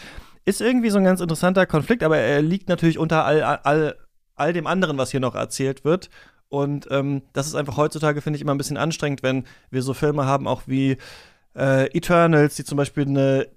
[0.46, 3.96] Ist irgendwie so ein ganz interessanter Konflikt, aber er liegt natürlich unter all, all,
[4.36, 6.10] all dem anderen, was hier noch erzählt wird.
[6.48, 9.94] Und ähm, das ist einfach heutzutage, finde ich, immer ein bisschen anstrengend, wenn wir so
[9.94, 10.98] Filme haben, auch wie
[11.56, 13.48] äh, Eternals, die zum Beispiel eine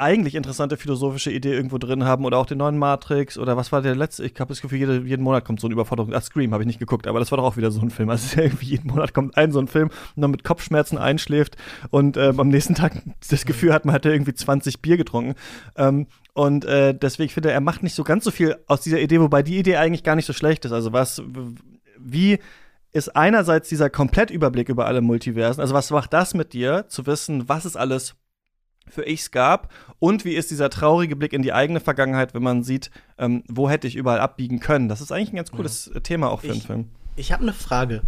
[0.00, 3.82] eigentlich interessante philosophische Idee irgendwo drin haben oder auch den neuen Matrix oder was war
[3.82, 4.24] der letzte?
[4.24, 6.12] Ich habe das Gefühl, jede, jeden Monat kommt so eine Überforderung.
[6.14, 8.10] Ah, Scream habe ich nicht geguckt, aber das war doch auch wieder so ein Film.
[8.10, 11.56] Also irgendwie jeden Monat kommt ein so ein Film und dann mit Kopfschmerzen einschläft
[11.90, 15.34] und ähm, am nächsten Tag das Gefühl hat, man hätte irgendwie 20 Bier getrunken.
[15.76, 19.20] Ähm, und äh, deswegen finde er macht nicht so ganz so viel aus dieser Idee,
[19.20, 20.72] wobei die Idee eigentlich gar nicht so schlecht ist.
[20.72, 21.22] Also was,
[21.98, 22.38] wie
[22.92, 25.60] ist einerseits dieser Komplettüberblick über alle Multiversen.
[25.60, 28.14] Also was macht das mit dir, zu wissen, was es alles
[28.90, 32.62] für Ichs gab und wie ist dieser traurige Blick in die eigene Vergangenheit, wenn man
[32.62, 34.88] sieht, ähm, wo hätte ich überall abbiegen können.
[34.88, 36.00] Das ist eigentlich ein ganz cooles ja.
[36.00, 36.88] Thema auch für ich, einen Film.
[37.16, 38.02] Ich habe eine Frage.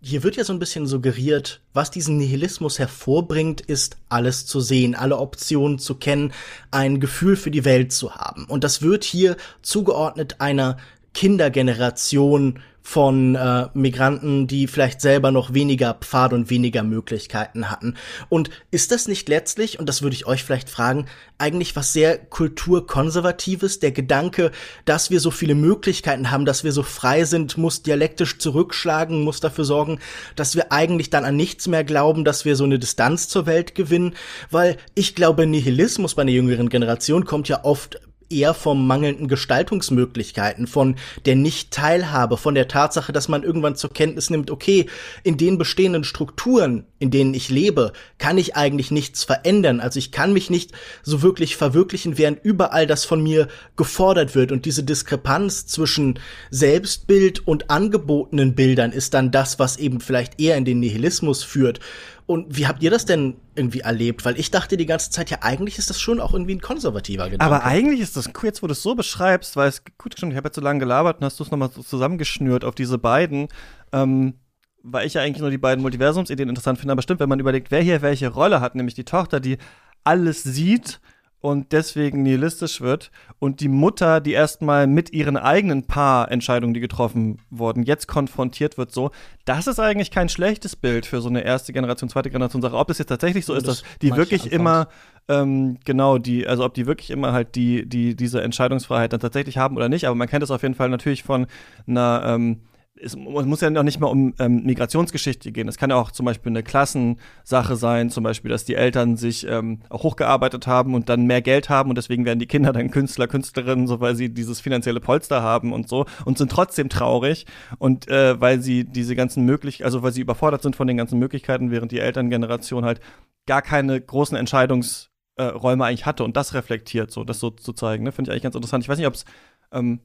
[0.00, 4.94] Hier wird ja so ein bisschen suggeriert, was diesen Nihilismus hervorbringt, ist alles zu sehen,
[4.94, 6.34] alle Optionen zu kennen,
[6.70, 8.44] ein Gefühl für die Welt zu haben.
[8.44, 10.76] Und das wird hier zugeordnet einer
[11.14, 17.94] Kindergeneration von äh, Migranten, die vielleicht selber noch weniger Pfad und weniger Möglichkeiten hatten.
[18.28, 21.06] Und ist das nicht letztlich, und das würde ich euch vielleicht fragen,
[21.38, 23.80] eigentlich was sehr kulturkonservatives?
[23.80, 24.52] Der Gedanke,
[24.84, 29.40] dass wir so viele Möglichkeiten haben, dass wir so frei sind, muss dialektisch zurückschlagen, muss
[29.40, 29.98] dafür sorgen,
[30.36, 33.74] dass wir eigentlich dann an nichts mehr glauben, dass wir so eine Distanz zur Welt
[33.74, 34.14] gewinnen.
[34.50, 37.98] Weil ich glaube, Nihilismus bei einer jüngeren Generation kommt ja oft
[38.34, 44.30] eher vom mangelnden Gestaltungsmöglichkeiten, von der Nicht-Teilhabe, von der Tatsache, dass man irgendwann zur Kenntnis
[44.30, 44.86] nimmt, okay,
[45.22, 49.80] in den bestehenden Strukturen, in denen ich lebe, kann ich eigentlich nichts verändern.
[49.80, 50.72] Also ich kann mich nicht
[51.02, 54.52] so wirklich verwirklichen, während überall das von mir gefordert wird.
[54.52, 56.18] Und diese Diskrepanz zwischen
[56.50, 61.80] Selbstbild und angebotenen Bildern ist dann das, was eben vielleicht eher in den Nihilismus führt.
[62.26, 64.24] Und wie habt ihr das denn irgendwie erlebt?
[64.24, 67.28] Weil ich dachte die ganze Zeit, ja, eigentlich ist das schon auch irgendwie ein konservativer
[67.28, 67.44] Gedanke.
[67.44, 70.36] Aber eigentlich ist das, jetzt wo du es so beschreibst, weil es, gut, stimmt, ich
[70.36, 73.48] habe jetzt so lange gelabert und hast du es nochmal so zusammengeschnürt auf diese beiden,
[73.92, 74.34] ähm,
[74.82, 76.92] weil ich ja eigentlich nur die beiden Multiversumsideen interessant finde.
[76.92, 79.58] Aber stimmt, wenn man überlegt, wer hier welche Rolle hat, nämlich die Tochter, die
[80.02, 81.00] alles sieht
[81.44, 86.80] und deswegen nihilistisch wird und die Mutter, die erstmal mit ihren eigenen paar Entscheidungen, die
[86.80, 89.10] getroffen wurden, jetzt konfrontiert wird, so,
[89.44, 92.74] das ist eigentlich kein schlechtes Bild für so eine erste Generation, zweite Generation Sache.
[92.74, 94.88] Ob es jetzt tatsächlich so ist, dass die wirklich immer
[95.28, 99.58] ähm, genau die, also ob die wirklich immer halt die, die diese Entscheidungsfreiheit dann tatsächlich
[99.58, 100.06] haben oder nicht.
[100.06, 101.46] Aber man kennt es auf jeden Fall natürlich von
[101.86, 102.60] einer ähm,
[103.00, 105.66] es muss ja noch nicht mal um ähm, Migrationsgeschichte gehen.
[105.68, 109.46] Es kann ja auch zum Beispiel eine Klassensache sein, zum Beispiel, dass die Eltern sich
[109.48, 112.90] ähm, auch hochgearbeitet haben und dann mehr Geld haben und deswegen werden die Kinder dann
[112.90, 117.46] Künstler, Künstlerinnen, so weil sie dieses finanzielle Polster haben und so und sind trotzdem traurig
[117.78, 121.18] und äh, weil sie diese ganzen Möglichkeiten, also weil sie überfordert sind von den ganzen
[121.18, 123.00] Möglichkeiten, während die Elterngeneration halt
[123.46, 128.04] gar keine großen Entscheidungsräume äh, eigentlich hatte und das reflektiert, so das so zu zeigen,
[128.04, 128.84] ne, finde ich eigentlich ganz interessant.
[128.84, 129.24] Ich weiß nicht, ob es
[129.72, 130.00] ähm,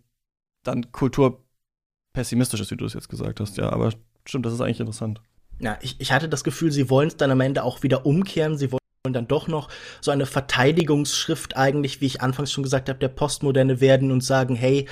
[0.64, 1.46] dann Kultur
[2.14, 3.92] pessimistisch ist, wie du es jetzt gesagt hast, ja, aber
[4.26, 5.22] stimmt, das ist eigentlich interessant.
[5.60, 8.58] Ja, ich, ich hatte das Gefühl, sie wollen es dann am Ende auch wieder umkehren.
[8.58, 8.80] Sie wollen
[9.14, 9.70] dann doch noch
[10.02, 14.56] so eine Verteidigungsschrift eigentlich, wie ich anfangs schon gesagt habe, der Postmoderne werden und sagen,
[14.56, 14.88] hey,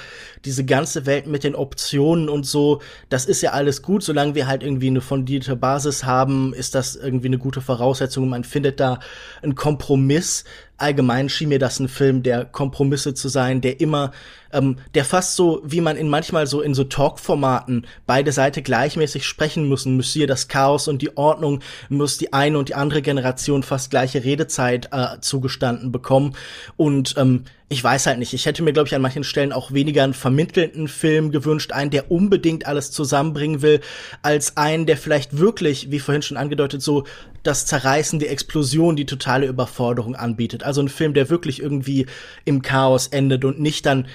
[0.45, 4.47] diese ganze Welt mit den Optionen und so, das ist ja alles gut, solange wir
[4.47, 8.29] halt irgendwie eine fundierte Basis haben, ist das irgendwie eine gute Voraussetzung.
[8.29, 8.99] Man findet da
[9.41, 10.45] einen Kompromiss,
[10.77, 14.11] allgemein schien mir das ein Film der Kompromisse zu sein, der immer,
[14.53, 19.25] ähm, der fast so, wie man in manchmal so in so Talk-Formaten beide Seiten gleichmäßig
[19.25, 23.01] sprechen müssen, muss hier das Chaos und die Ordnung, muss die eine und die andere
[23.01, 26.35] Generation fast gleiche Redezeit äh, zugestanden bekommen.
[26.75, 28.33] Und ähm, ich weiß halt nicht.
[28.33, 31.91] Ich hätte mir, glaube ich, an manchen Stellen auch weniger einen vermittelnden Film gewünscht, einen,
[31.91, 33.81] der unbedingt alles zusammenbringen will,
[34.21, 37.03] als einen, der vielleicht wirklich, wie vorhin schon angedeutet, so
[37.43, 40.63] das Zerreißen, die Explosion, die totale Überforderung anbietet.
[40.63, 42.05] Also ein Film, der wirklich irgendwie
[42.45, 44.07] im Chaos endet und nicht dann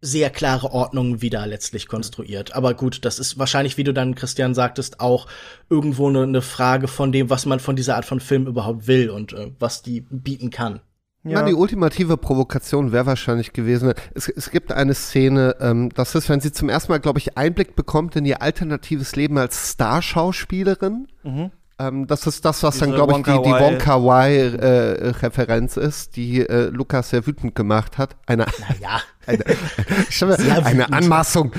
[0.00, 2.54] sehr klare Ordnungen wieder letztlich konstruiert.
[2.54, 5.26] Aber gut, das ist wahrscheinlich, wie du dann, Christian, sagtest, auch
[5.70, 9.10] irgendwo eine, eine Frage von dem, was man von dieser Art von Film überhaupt will
[9.10, 10.80] und äh, was die bieten kann.
[11.24, 11.40] Ja.
[11.40, 13.92] Na, die ultimative Provokation wäre wahrscheinlich gewesen.
[14.14, 17.36] Es, es gibt eine Szene, ähm, das ist, wenn sie zum ersten Mal, glaube ich,
[17.38, 21.06] Einblick bekommt in ihr alternatives Leben als Starschauspielerin.
[21.22, 21.52] Mhm.
[21.78, 26.16] Ähm, das ist das, was Diese dann, glaube ich, die, die Wonka Y-Referenz äh, ist,
[26.16, 28.16] die äh, Lukas sehr wütend gemacht hat.
[28.26, 29.00] Eine, naja.
[29.26, 29.44] eine,
[30.38, 31.52] eine, eine Anmaßung.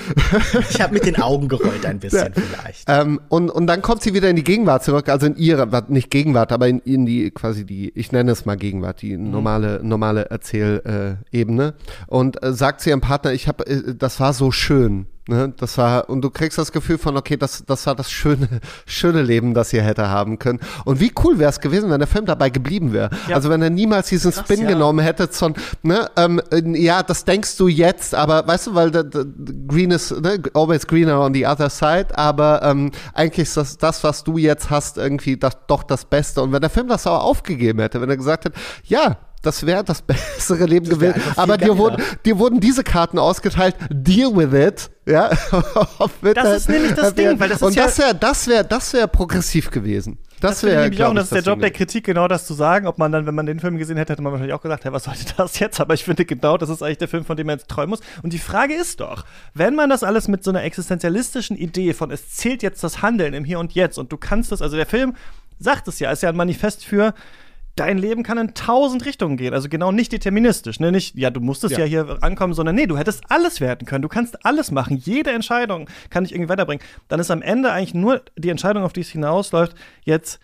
[0.70, 2.42] Ich habe mit den Augen gerollt ein bisschen ja.
[2.42, 2.90] vielleicht.
[2.90, 6.10] Ähm, und, und dann kommt sie wieder in die Gegenwart zurück, also in ihre, nicht
[6.10, 9.32] Gegenwart, aber in, in die quasi die, ich nenne es mal Gegenwart, die mhm.
[9.32, 11.68] normale, normale Erzählebene.
[11.68, 11.74] Äh,
[12.08, 15.54] und äh, sagt zu ihrem Partner, ich habe, äh, das war so schön Ne?
[15.58, 18.48] Das war, und du kriegst das Gefühl von, okay, das, das war das schöne,
[18.86, 20.60] schöne Leben, das ihr hätte haben können.
[20.84, 23.10] Und wie cool wäre es gewesen, wenn der Film dabei geblieben wäre.
[23.30, 23.36] Ja.
[23.38, 24.68] Also wenn er niemals diesen Krass, Spin ja.
[24.68, 28.94] genommen hätte, von, ne, ähm, äh, ja, das denkst du jetzt, aber weißt du, weil
[28.94, 33.48] the, the, the green is ne, always greener on the other side, aber ähm, eigentlich
[33.48, 36.42] ist das, das, was du jetzt hast, irgendwie das, doch das Beste.
[36.42, 39.84] Und wenn der Film das aber aufgegeben hätte, wenn er gesagt hätte, ja, das wäre
[39.84, 41.34] das bessere Leben Das wär gewesen.
[41.36, 43.76] Aber dir wurden, dir wurden diese Karten ausgeteilt.
[43.92, 44.90] Deal with it.
[45.06, 45.30] Ja.
[46.34, 48.94] Das ist nämlich das Ding, weil das ist Und ja- das wäre, das wäre, das
[48.94, 50.18] wäre progressiv gewesen.
[50.40, 51.72] Das, ich wäre, nämlich auch, und das ist der Job der.
[51.72, 52.86] Kritik, genau das zu sagen.
[52.88, 54.92] Ob man dann, wenn man den Film gesehen hätte, hätte man wahrscheinlich auch gesagt, hey,
[54.92, 55.80] was sollte das jetzt?
[55.80, 58.02] Aber ich finde genau, das ist eigentlich der Film, von dem man jetzt träumen muss.
[58.24, 59.24] Und die Frage ist doch,
[59.54, 63.34] wenn man das alles mit so einer existenzialistischen Idee von, es zählt jetzt das Handeln
[63.34, 65.16] im Hier und Jetzt und du kannst das, also der Film
[65.60, 67.14] sagt es ja, ist ja ein Manifest für,
[67.76, 69.54] dein Leben kann in tausend Richtungen gehen.
[69.54, 70.80] Also genau nicht deterministisch.
[70.80, 70.92] Ne?
[70.92, 71.80] Nicht, ja, du musstest ja.
[71.80, 71.86] Ja.
[71.86, 74.04] hier ankommen, sondern nee, du hättest alles werden können.
[74.04, 74.98] Du kannst alles machen.
[74.98, 76.84] Jede Entscheidung kann dich irgendwie weiterbringen.
[77.08, 80.40] Dann ist am Ende eigentlich nur die Entscheidung, auf die es hinausläuft, jetzt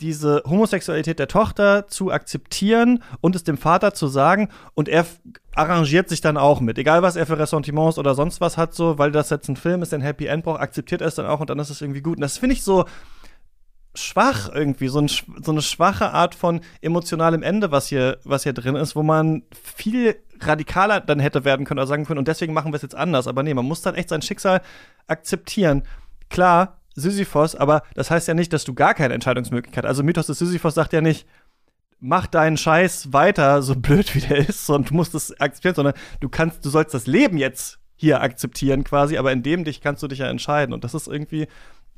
[0.00, 5.06] diese Homosexualität der Tochter zu akzeptieren und es dem Vater zu sagen und er
[5.54, 6.76] arrangiert sich dann auch mit.
[6.76, 9.80] Egal, was er für Ressentiments oder sonst was hat, so, weil das jetzt ein Film
[9.80, 11.80] ist, der ein Happy End braucht, akzeptiert er es dann auch und dann ist es
[11.80, 12.18] irgendwie gut.
[12.18, 12.84] Und das finde ich so
[13.96, 18.52] schwach irgendwie, so, ein, so eine schwache Art von emotionalem Ende, was hier, was hier
[18.52, 22.52] drin ist, wo man viel radikaler dann hätte werden können oder sagen können und deswegen
[22.52, 23.26] machen wir es jetzt anders.
[23.26, 24.60] Aber nee, man muss dann echt sein Schicksal
[25.06, 25.82] akzeptieren.
[26.28, 29.88] Klar, Sisyphos, aber das heißt ja nicht, dass du gar keine Entscheidungsmöglichkeit hast.
[29.88, 31.26] Also Mythos des Sisyphos sagt ja nicht,
[32.00, 35.94] mach deinen Scheiß weiter, so blöd wie der ist, und du musst es akzeptieren, sondern
[36.20, 40.02] du kannst, du sollst das Leben jetzt hier akzeptieren quasi, aber in dem dich kannst
[40.02, 40.74] du dich ja entscheiden.
[40.74, 41.48] Und das ist irgendwie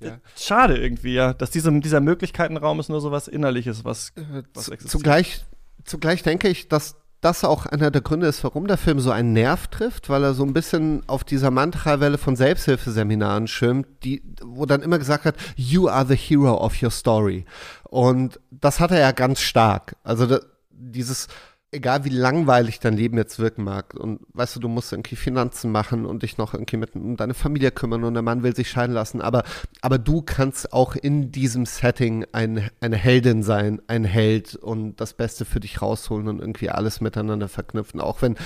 [0.01, 0.19] Ja.
[0.37, 4.13] schade irgendwie, ja, dass diesem, dieser Möglichkeitenraum ist nur so was Innerliches, was,
[4.55, 4.91] was Zu- existiert.
[4.91, 5.45] Zugleich,
[5.85, 9.33] zugleich denke ich, dass das auch einer der Gründe ist, warum der Film so einen
[9.33, 14.67] Nerv trifft, weil er so ein bisschen auf dieser Mantrawelle von Selbsthilfeseminaren schwimmt, die, wo
[14.67, 17.45] dann immer gesagt hat, you are the hero of your story.
[17.83, 19.97] Und das hat er ja ganz stark.
[20.05, 20.39] Also da,
[20.71, 21.27] dieses,
[21.71, 25.71] egal wie langweilig dein Leben jetzt wirken mag und weißt du, du musst irgendwie Finanzen
[25.71, 28.71] machen und dich noch irgendwie mit um deine Familie kümmern und der Mann will sich
[28.71, 29.43] scheiden lassen, aber,
[29.83, 35.13] aber du kannst auch in diesem Setting ein, eine Heldin sein, ein Held und das
[35.13, 38.37] Beste für dich rausholen und irgendwie alles miteinander verknüpfen, auch wenn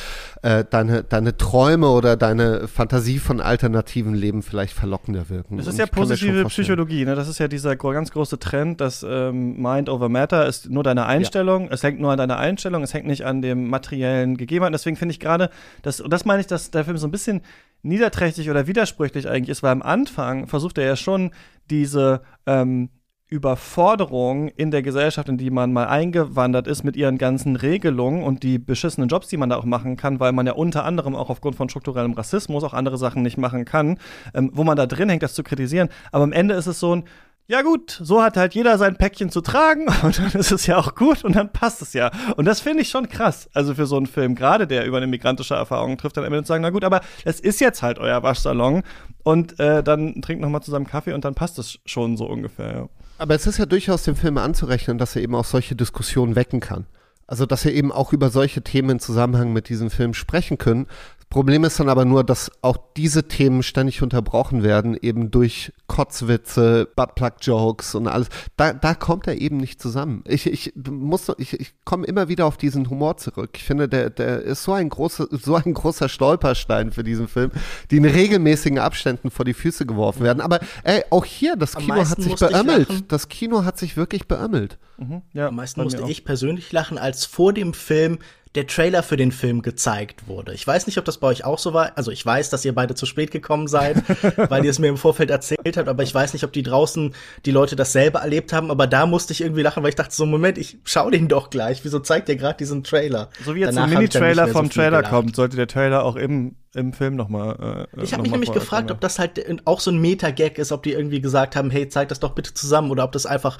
[0.42, 5.58] äh, deine, deine Träume oder deine Fantasie von alternativen Leben vielleicht verlockender wirken.
[5.58, 7.14] Das ist Und ja positive Psychologie, ne?
[7.14, 11.06] Das ist ja dieser ganz große Trend, dass ähm, Mind over Matter ist nur deine
[11.06, 11.68] Einstellung.
[11.70, 14.72] Es hängt nur an deiner Einstellung, es hängt nicht an dem materiellen Gegebenheiten.
[14.72, 15.50] Deswegen finde ich gerade,
[15.82, 17.42] dass, und das meine ich, dass der Film so ein bisschen
[17.82, 21.32] niederträchtig oder widersprüchlich eigentlich ist, weil am Anfang versucht er ja schon
[21.68, 22.88] diese ähm,
[23.32, 28.42] Überforderung in der Gesellschaft, in die man mal eingewandert ist, mit ihren ganzen Regelungen und
[28.42, 31.30] die beschissenen Jobs, die man da auch machen kann, weil man ja unter anderem auch
[31.30, 33.98] aufgrund von strukturellem Rassismus auch andere Sachen nicht machen kann,
[34.34, 35.88] ähm, wo man da drin hängt, das zu kritisieren.
[36.12, 37.04] Aber am Ende ist es so ein,
[37.52, 40.78] ja gut, so hat halt jeder sein Päckchen zu tragen und dann ist es ja
[40.78, 42.10] auch gut und dann passt es ja.
[42.36, 43.50] Und das finde ich schon krass.
[43.52, 46.44] Also für so einen Film, gerade der über eine migrantische Erfahrung trifft, dann am Ende
[46.44, 48.82] zu sagen, na gut, aber es ist jetzt halt euer Waschsalon
[49.22, 52.72] und äh, dann trinkt noch mal zusammen Kaffee und dann passt es schon so ungefähr.
[52.72, 52.88] Ja.
[53.18, 56.60] Aber es ist ja durchaus dem Film anzurechnen, dass er eben auch solche Diskussionen wecken
[56.60, 56.86] kann.
[57.26, 60.86] Also, dass wir eben auch über solche Themen in Zusammenhang mit diesem Film sprechen können.
[61.32, 66.86] Problem ist dann aber nur, dass auch diese Themen ständig unterbrochen werden, eben durch Kotzwitze,
[66.94, 68.28] Buttplug-Jokes und alles.
[68.58, 70.24] Da, da kommt er eben nicht zusammen.
[70.28, 73.52] Ich, ich muss, ich, ich komme immer wieder auf diesen Humor zurück.
[73.56, 77.50] Ich finde, der, der ist so ein großer, so ein großer Stolperstein für diesen Film,
[77.90, 80.42] die in regelmäßigen Abständen vor die Füße geworfen werden.
[80.42, 83.10] Aber ey, auch hier, das Am Kino hat sich beömmelt.
[83.10, 84.76] Das Kino hat sich wirklich beömmelt.
[84.98, 85.22] Mhm.
[85.32, 88.18] ja Am meisten musste ich persönlich lachen, als vor dem Film
[88.54, 90.52] der Trailer für den Film gezeigt wurde.
[90.52, 91.92] Ich weiß nicht, ob das bei euch auch so war.
[91.96, 94.02] Also ich weiß, dass ihr beide zu spät gekommen seid,
[94.50, 97.14] weil ihr es mir im Vorfeld erzählt habt, aber ich weiß nicht, ob die draußen
[97.46, 100.26] die Leute dasselbe erlebt haben, aber da musste ich irgendwie lachen, weil ich dachte so,
[100.26, 101.82] Moment, ich schau den doch gleich.
[101.84, 103.30] Wieso zeigt ihr gerade diesen Trailer?
[103.42, 105.10] So wie jetzt Danach ein Mini-Trailer so vom viel Trailer gelacht.
[105.12, 107.86] kommt, sollte der Trailer auch im, im Film nochmal.
[107.96, 110.82] Äh, Ich habe mich nämlich gefragt, ob das halt auch so ein Meta-Gag ist, ob
[110.82, 113.58] die irgendwie gesagt haben, hey, zeig das doch bitte zusammen, oder ob das einfach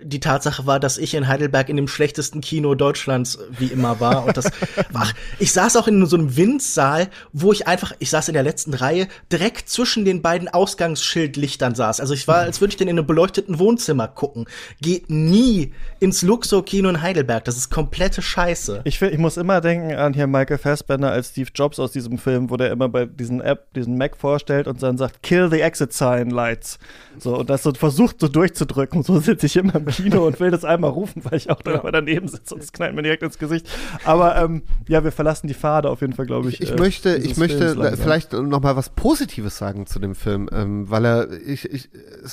[0.00, 4.24] die Tatsache war, dass ich in Heidelberg in dem schlechtesten Kino Deutschlands wie immer war.
[4.24, 4.50] Und das,
[4.94, 8.42] ach, ich saß auch in so einem Windsaal, wo ich einfach, ich saß in der
[8.42, 12.00] letzten Reihe, direkt zwischen den beiden Ausgangsschildlichtern saß.
[12.00, 14.46] Also ich war, als würde ich denn in einem beleuchteten Wohnzimmer gucken.
[14.80, 17.44] Geht nie ins Luxor-Kino in Heidelberg.
[17.44, 18.82] Das ist komplette Scheiße.
[18.84, 22.50] Ich, ich muss immer denken an hier Michael Fassbender als Steve Jobs aus diesem Film,
[22.54, 25.92] wo der immer bei diesen App, diesen Mac vorstellt und dann sagt, kill the exit
[25.92, 26.78] sign lights.
[27.18, 29.02] So, und das so versucht so durchzudrücken.
[29.02, 31.80] So sitze ich immer im Kino und will das einmal rufen, weil ich auch dann
[31.82, 31.90] ja.
[31.90, 33.68] daneben sitze und es knallt mir direkt ins Gesicht.
[34.04, 36.60] Aber ähm, ja, wir verlassen die Pfade auf jeden Fall, glaube ich.
[36.60, 40.48] Ich, ich äh, möchte, ich möchte vielleicht noch mal was Positives sagen zu dem Film,
[40.52, 41.88] ähm, weil er, ich, ich,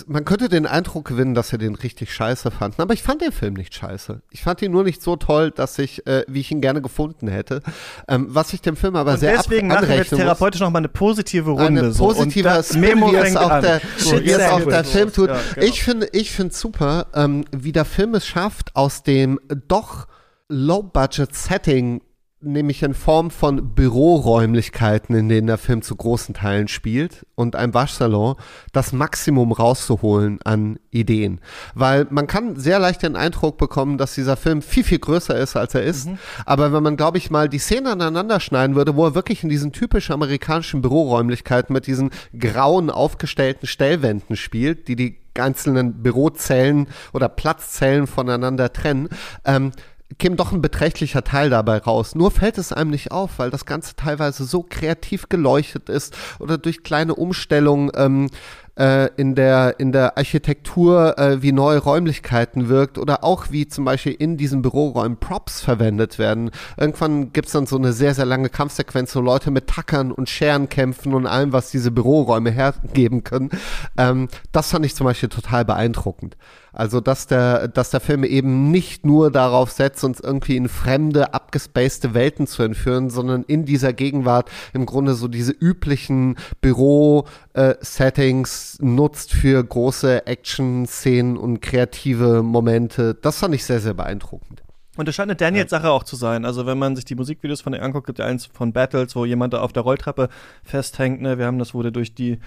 [0.06, 2.80] man könnte den Eindruck gewinnen, dass er den richtig scheiße fand.
[2.80, 4.22] Aber ich fand den Film nicht scheiße.
[4.30, 7.28] Ich fand ihn nur nicht so toll, dass ich, äh, wie ich ihn gerne gefunden
[7.28, 7.64] hätte.
[8.08, 10.90] Ähm, was ich dem Film aber und sehr deswegen wir jetzt therapeutisch noch mal eine
[10.90, 11.82] positive Runde.
[11.82, 12.78] Eine positive so.
[12.80, 13.62] Memo wie es auch an.
[13.62, 15.30] der, so, wie es auch der Film tut.
[15.30, 15.68] Ja, genau.
[15.68, 20.08] Ich finde, ich finde super, ähm, wie der Film es schafft, aus dem doch
[20.50, 22.02] Low-Budget-Setting
[22.42, 27.74] nämlich in Form von Büroräumlichkeiten, in denen der Film zu großen Teilen spielt und einem
[27.74, 28.36] Waschsalon,
[28.72, 31.40] das Maximum rauszuholen an Ideen.
[31.76, 35.56] Weil man kann sehr leicht den Eindruck bekommen, dass dieser Film viel, viel größer ist,
[35.56, 36.08] als er ist.
[36.08, 36.18] Mhm.
[36.46, 39.50] Aber wenn man, glaube ich, mal die Szenen aneinander schneiden würde, wo er wirklich in
[39.50, 47.30] diesen typisch amerikanischen Büroräumlichkeiten mit diesen grauen aufgestellten Stellwänden spielt, die die einzelnen Bürozellen oder
[47.30, 49.10] Platzzellen voneinander trennen,
[49.46, 49.72] ähm,
[50.18, 52.16] käme doch ein beträchtlicher Teil dabei raus.
[52.16, 56.58] Nur fällt es einem nicht auf, weil das Ganze teilweise so kreativ geleuchtet ist oder
[56.58, 58.28] durch kleine Umstellungen ähm,
[58.76, 63.86] äh, in, der, in der Architektur äh, wie neue Räumlichkeiten wirkt oder auch wie zum
[63.86, 66.52] Beispiel in diesen Büroräumen Props verwendet werden.
[66.78, 70.30] Irgendwann gibt es dann so eine sehr, sehr lange Kampfsequenz, wo Leute mit Tackern und
[70.30, 73.50] Scheren kämpfen und allem, was diese Büroräume hergeben können.
[73.98, 76.38] Ähm, das fand ich zum Beispiel total beeindruckend.
[76.74, 81.34] Also, dass der, dass der Film eben nicht nur darauf setzt, uns irgendwie in fremde,
[81.34, 88.86] abgespacede Welten zu entführen, sondern in dieser Gegenwart im Grunde so diese üblichen Büro-Settings äh,
[88.86, 93.16] nutzt für große Action-Szenen und kreative Momente.
[93.16, 94.64] Das fand ich sehr, sehr beeindruckend.
[94.98, 96.46] Und das scheint eine Daniels-Sache auch zu sein.
[96.46, 99.26] Also, wenn man sich die Musikvideos von ihr anguckt, gibt es eins von Battles, wo
[99.26, 100.30] jemand da auf der Rolltreppe
[100.64, 101.22] festhängt.
[101.22, 101.38] Ne?
[101.38, 102.40] Wir haben das, wurde durch die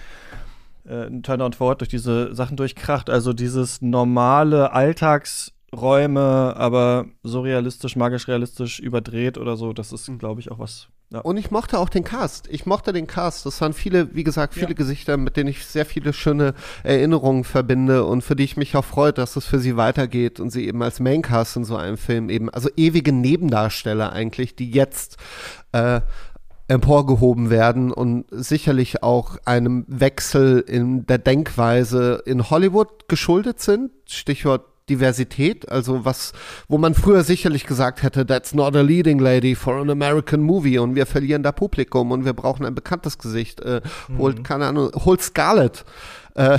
[0.87, 3.11] äh, ein Turnout Forward durch diese Sachen durchkracht.
[3.11, 10.41] Also dieses normale Alltagsräume, aber so realistisch, magisch realistisch überdreht oder so, das ist, glaube
[10.41, 10.89] ich, auch was.
[11.15, 11.21] Ja.
[11.21, 12.49] Und ich mochte auch den Cast.
[12.49, 13.47] Ich mochte den Cast.
[13.47, 14.75] Das waren viele, wie gesagt, viele ja.
[14.75, 18.85] Gesichter, mit denen ich sehr viele schöne Erinnerungen verbinde und für die ich mich auch
[18.85, 22.31] freue, dass es für sie weitergeht und sie eben als Maincast in so einem Film
[22.31, 25.17] eben, also ewige Nebendarsteller eigentlich, die jetzt
[25.73, 26.01] äh,
[26.69, 33.91] emporgehoben werden und sicherlich auch einem Wechsel in der Denkweise in Hollywood geschuldet sind.
[34.07, 36.33] Stichwort Diversität, also was,
[36.69, 40.79] wo man früher sicherlich gesagt hätte, that's not a leading lady for an American movie
[40.79, 43.61] und wir verlieren da Publikum und wir brauchen ein bekanntes Gesicht.
[43.61, 44.19] Äh, mhm.
[44.19, 45.85] Holt, keine Ahnung, holt Scarlett
[46.35, 46.59] äh,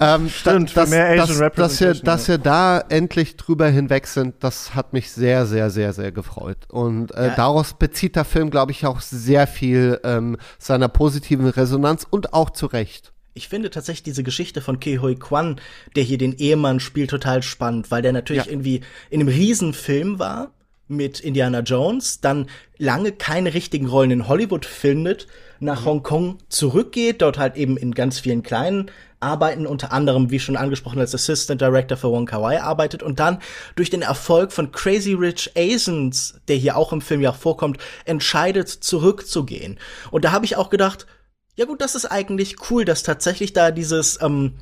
[0.00, 4.06] ähm, Stimmt, da, dass, mehr Asian dass, dass, wir, dass wir da endlich drüber hinweg
[4.06, 6.58] sind, das hat mich sehr, sehr, sehr, sehr gefreut.
[6.68, 7.34] Und äh, ja.
[7.34, 12.48] daraus bezieht der Film, glaube ich, auch sehr viel ähm, seiner positiven Resonanz und auch
[12.50, 13.12] zu Recht.
[13.34, 15.60] Ich finde tatsächlich diese Geschichte von Ke Hoi Kwan,
[15.94, 18.50] der hier den Ehemann spielt, total spannend, weil der natürlich ja.
[18.50, 18.80] irgendwie
[19.10, 20.52] in einem Riesenfilm war
[20.88, 22.48] mit Indiana Jones, dann
[22.78, 25.26] lange keine richtigen Rollen in Hollywood findet,
[25.60, 25.84] nach.
[25.84, 28.90] Hongkong zurückgeht, dort halt eben in ganz vielen kleinen
[29.20, 33.18] Arbeiten, unter anderem, wie schon angesprochen, als Assistant Director für Wong Kar Wai arbeitet und
[33.18, 33.38] dann
[33.74, 38.68] durch den Erfolg von Crazy Rich Asians, der hier auch im Film ja vorkommt, entscheidet,
[38.68, 39.78] zurückzugehen.
[40.10, 41.06] Und da habe ich auch gedacht,
[41.54, 44.54] ja gut, das ist eigentlich cool, dass tatsächlich da dieses ähm,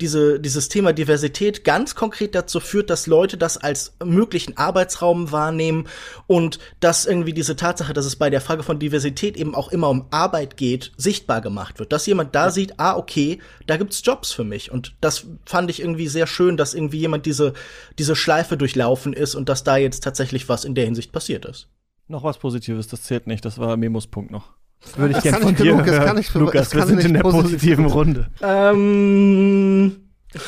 [0.00, 5.86] diese, dieses Thema Diversität ganz konkret dazu führt, dass Leute das als möglichen Arbeitsraum wahrnehmen
[6.26, 9.88] und dass irgendwie diese Tatsache, dass es bei der Frage von Diversität eben auch immer
[9.88, 11.92] um Arbeit geht, sichtbar gemacht wird.
[11.92, 12.50] Dass jemand da ja.
[12.50, 14.72] sieht, ah, okay, da gibt's Jobs für mich.
[14.72, 17.52] Und das fand ich irgendwie sehr schön, dass irgendwie jemand diese,
[17.98, 21.68] diese Schleife durchlaufen ist und dass da jetzt tatsächlich was in der Hinsicht passiert ist.
[22.08, 24.59] Noch was Positives, das zählt nicht, das war Memos Punkt noch.
[24.96, 26.04] Würde ich gerne von dir genug, hören.
[26.04, 28.28] Kann ich, Lukas, wir sind in der positiven Runde.
[28.42, 29.96] Ähm,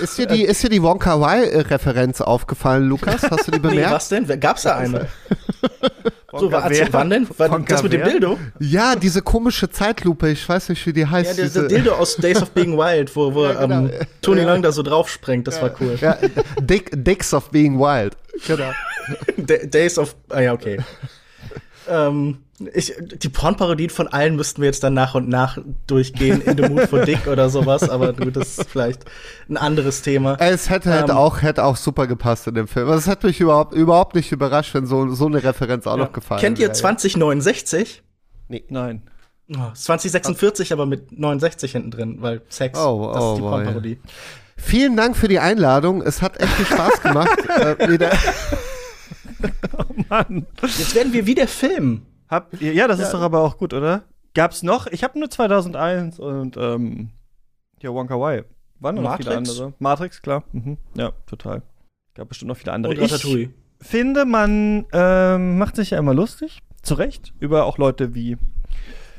[0.01, 3.23] ist dir die, ist dir die Wonka Y-Referenz aufgefallen, Lukas?
[3.31, 3.89] Hast du die bemerkt?
[3.89, 4.41] Nee, was denn?
[4.41, 5.09] Gab's da eine?
[6.33, 7.29] so, war, wann denn?
[7.37, 8.39] War das mit dem Dildo?
[8.61, 11.37] Ja, diese komische Zeitlupe, ich weiß nicht, wie die heißt.
[11.37, 13.75] Ja, der, Dildo aus Days of Being Wild, wo, wo ja, genau.
[13.75, 14.47] ähm, Tony ja.
[14.47, 15.63] Lang da so drauf sprengt, das ja.
[15.63, 15.99] war cool.
[16.01, 16.17] Ja,
[16.61, 18.17] Dick, Dicks of Being Wild.
[18.47, 18.71] Genau.
[19.37, 20.79] Days of, ah ja, okay.
[21.89, 22.39] ähm,
[22.75, 26.69] ich, die Pornparodien von allen müssten wir jetzt dann nach und nach durchgehen, in the
[26.69, 29.05] Mood for Dick oder sowas, aber gut, das ist vielleicht
[29.49, 30.37] ein anderes Thema.
[30.39, 32.89] Es hätte, ähm, hätte, auch, hätte auch super gepasst in dem Film.
[32.89, 36.05] Also es hat mich überhaupt, überhaupt nicht überrascht, wenn so, so eine Referenz auch ja.
[36.05, 38.03] noch gefallen Kennt ihr 2069?
[38.49, 38.65] Nee.
[38.69, 39.03] Nein.
[39.51, 43.99] Oh, 2046, aber mit 69 hinten drin, weil Sex, oh, das oh, ist die Pornparodie.
[44.57, 46.03] Vielen Dank für die Einladung.
[46.03, 47.39] Es hat echt viel Spaß gemacht.
[47.79, 48.11] äh,
[49.77, 50.47] oh Mann.
[50.63, 52.07] Jetzt werden wir wieder filmen.
[52.61, 54.03] Ihr, ja, das ist doch aber auch gut, oder?
[54.35, 54.87] Gab's noch?
[54.87, 57.11] Ich habe nur 2001 und ähm,
[57.83, 58.45] ja, Wonka Wai.
[58.81, 59.25] Waren noch Matrix?
[59.25, 59.73] viele andere.
[59.79, 60.45] Matrix, klar.
[60.53, 60.79] Mhm.
[60.97, 61.63] Ja, total.
[62.15, 62.93] Gab bestimmt noch viele andere.
[62.93, 63.51] Und Ratatouille.
[63.81, 68.37] Ich finde, man ähm, macht sich ja immer lustig, zu Recht, über auch Leute wie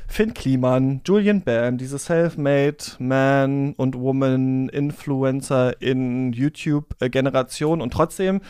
[0.06, 7.80] Finn Kliman, Julian Bam, diese Self-Made Man und Woman Influencer in YouTube-Generation.
[7.80, 8.40] Und trotzdem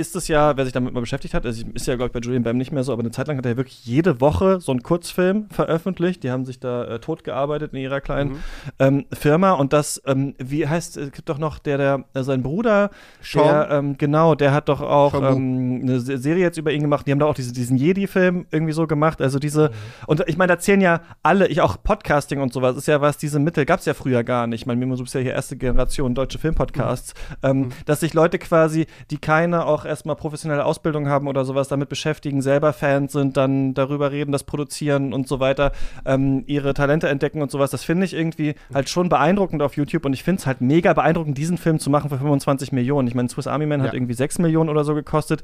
[0.00, 2.20] ist es ja, wer sich damit mal beschäftigt hat, also ist ja, glaube ich, bei
[2.20, 4.60] Julian Bam nicht mehr so, aber eine Zeit lang hat er ja wirklich jede Woche
[4.60, 6.22] so einen Kurzfilm veröffentlicht.
[6.22, 8.36] Die haben sich da äh, totgearbeitet in ihrer kleinen
[8.78, 9.52] ähm, Firma.
[9.52, 12.90] Und das, ähm, wie heißt, es gibt doch noch der, der, äh, sein Bruder,
[13.22, 13.44] Sean.
[13.44, 17.06] der, ähm, genau, der hat doch auch ähm, eine Se- Serie jetzt über ihn gemacht.
[17.06, 19.20] Die haben da auch diese, diesen Jedi-Film irgendwie so gemacht.
[19.20, 19.70] Also diese,
[20.06, 23.18] und ich meine, da zählen ja alle, ich auch Podcasting und sowas, ist ja was,
[23.18, 24.62] diese Mittel gab es ja früher gar nicht.
[24.62, 28.86] Ich meine, du bist ja hier erste Generation deutsche Filmpodcasts, ähm, dass sich Leute quasi,
[29.10, 33.74] die keine auch erstmal professionelle Ausbildung haben oder sowas, damit beschäftigen, selber Fans sind, dann
[33.74, 35.72] darüber reden, das produzieren und so weiter,
[36.06, 37.70] ähm, ihre Talente entdecken und sowas.
[37.70, 40.92] Das finde ich irgendwie halt schon beeindruckend auf YouTube und ich finde es halt mega
[40.94, 43.06] beeindruckend, diesen Film zu machen für 25 Millionen.
[43.08, 43.94] Ich meine, Swiss Army Man hat Ja.
[43.94, 45.42] irgendwie 6 Millionen oder so gekostet.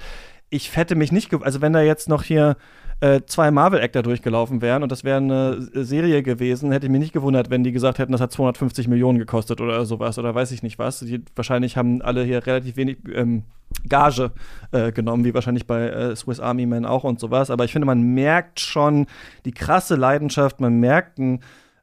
[0.49, 2.57] Ich hätte mich nicht, also wenn da jetzt noch hier
[3.01, 7.13] äh, zwei Marvel-Actor durchgelaufen wären und das wäre eine Serie gewesen, hätte ich mich nicht
[7.13, 10.63] gewundert, wenn die gesagt hätten, das hat 250 Millionen gekostet oder sowas oder weiß ich
[10.63, 11.01] nicht was.
[11.01, 13.45] Die, wahrscheinlich haben alle hier relativ wenig ähm,
[13.89, 14.33] Gage
[14.73, 17.51] äh, genommen, wie wahrscheinlich bei äh, Swiss Army Man auch und sowas.
[17.51, 19.07] Aber ich finde, man merkt schon
[19.45, 21.41] die krasse Leidenschaft, man merkt einen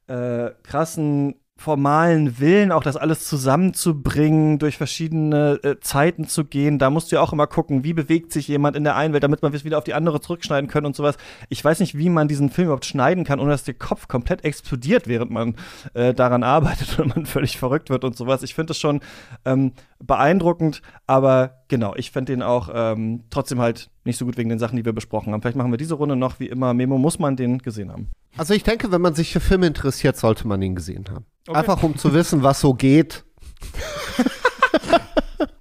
[0.07, 6.79] äh, krassen formalen Willen, auch das alles zusammenzubringen, durch verschiedene äh, Zeiten zu gehen.
[6.79, 9.23] Da musst du ja auch immer gucken, wie bewegt sich jemand in der einen Welt,
[9.23, 11.15] damit man es wieder auf die andere zurückschneiden können und sowas.
[11.49, 14.43] Ich weiß nicht, wie man diesen Film überhaupt schneiden kann, ohne dass der Kopf komplett
[14.43, 15.55] explodiert, während man
[15.93, 18.43] äh, daran arbeitet und man völlig verrückt wird und sowas.
[18.43, 19.01] Ich finde es schon
[19.45, 19.73] ähm,
[20.05, 24.59] beeindruckend, aber genau, ich finde den auch ähm, trotzdem halt nicht so gut wegen den
[24.59, 25.41] Sachen, die wir besprochen haben.
[25.41, 26.73] Vielleicht machen wir diese Runde noch, wie immer.
[26.73, 28.09] Memo muss man den gesehen haben.
[28.37, 31.25] Also ich denke, wenn man sich für Filme interessiert, sollte man ihn gesehen haben.
[31.55, 33.23] Einfach um zu wissen, was so geht.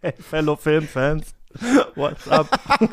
[0.04, 1.32] Hey, Fellow Filmfans,
[1.94, 2.48] what's up?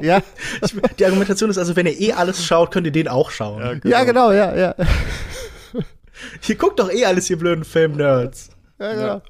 [0.00, 0.22] Ja,
[0.64, 3.82] Ich, die Argumentation ist also, wenn ihr eh alles schaut, könnt ihr den auch schauen.
[3.84, 4.74] ja, genau, ja, ja.
[6.48, 8.50] Ihr guckt doch eh alles, ihr blöden Film-Nerds.
[8.78, 9.22] ja, genau.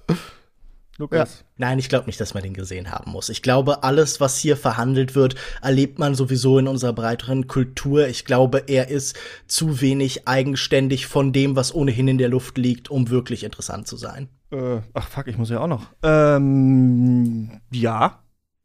[1.00, 1.44] Lukas.
[1.56, 3.30] Nein, ich glaube nicht, dass man den gesehen haben muss.
[3.30, 8.06] Ich glaube, alles, was hier verhandelt wird, erlebt man sowieso in unserer breiteren Kultur.
[8.06, 12.90] Ich glaube, er ist zu wenig eigenständig von dem, was ohnehin in der Luft liegt,
[12.90, 14.28] um wirklich interessant zu sein.
[14.52, 15.86] Äh, ach fuck, ich muss ja auch noch.
[16.02, 18.20] Ähm, ja.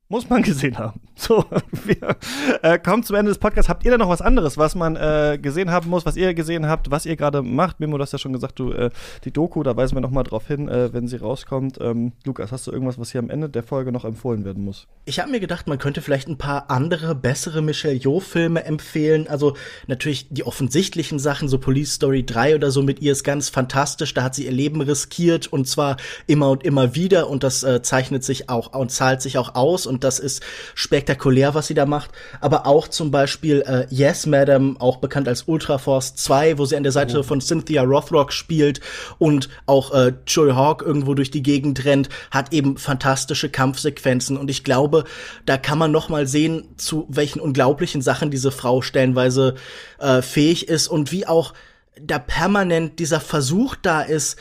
[0.07, 1.01] Muss man gesehen haben.
[1.17, 1.45] So,
[1.85, 2.17] wir
[2.61, 3.69] äh, kommen zum Ende des Podcasts.
[3.69, 6.67] Habt ihr da noch was anderes, was man äh, gesehen haben muss, was ihr gesehen
[6.67, 7.79] habt, was ihr gerade macht?
[7.79, 8.89] Mimo, du hast ja schon gesagt, du, äh,
[9.23, 11.77] die Doku, da weisen wir noch mal drauf hin, äh, wenn sie rauskommt.
[11.79, 14.87] Ähm, Lukas, hast du irgendwas, was hier am Ende der Folge noch empfohlen werden muss?
[15.05, 19.29] Ich habe mir gedacht, man könnte vielleicht ein paar andere, bessere Michelle Yeoh-Filme empfehlen.
[19.29, 19.55] Also
[19.87, 24.13] natürlich die offensichtlichen Sachen, so Police Story 3 oder so mit ihr ist ganz fantastisch.
[24.13, 25.95] Da hat sie ihr Leben riskiert und zwar
[26.27, 29.85] immer und immer wieder und das äh, zeichnet sich auch und zahlt sich auch aus
[29.85, 30.43] und das ist
[30.73, 32.11] spektakulär, was sie da macht.
[32.41, 36.75] Aber auch zum Beispiel äh, Yes Madam, auch bekannt als Ultra Force 2, wo sie
[36.75, 38.81] an der Seite von Cynthia Rothrock spielt
[39.17, 44.49] und auch äh, Joy Hawk irgendwo durch die Gegend rennt, hat eben fantastische Kampfsequenzen und
[44.49, 45.05] ich glaube,
[45.45, 49.55] da kann man noch mal sehen, zu welchen unglaublichen Sachen diese Frau stellenweise
[49.99, 51.53] äh, fähig ist und wie auch
[52.01, 54.37] da permanent dieser Versuch da ist,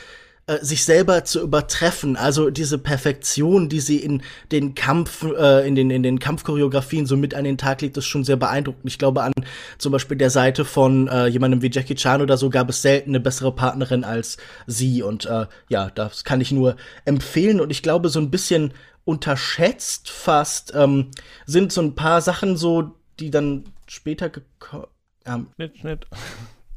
[0.47, 4.23] äh, sich selber zu übertreffen, also diese Perfektion, die sie in
[4.53, 8.07] den Kampf, äh, in den in den Kampfchoreografien so mit an den Tag legt, ist
[8.07, 8.85] schon sehr beeindruckend.
[8.85, 9.33] Ich glaube an
[9.79, 13.11] zum Beispiel der Seite von äh, jemandem wie Jackie Chan oder so gab es selten
[13.11, 14.37] eine bessere Partnerin als
[14.67, 16.77] sie und äh, ja, das kann ich nur
[17.07, 18.75] empfehlen und ich glaube so ein bisschen
[19.07, 21.11] unterschätzt fast ähm,
[21.47, 24.87] sind so ein paar Sachen so, die dann später gekommen.
[25.27, 26.07] Ähm, Schnitt, Schnitt.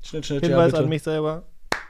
[0.01, 0.83] Schnitt, Schnitt, Hinweis bitte.
[0.83, 1.43] an mich selber.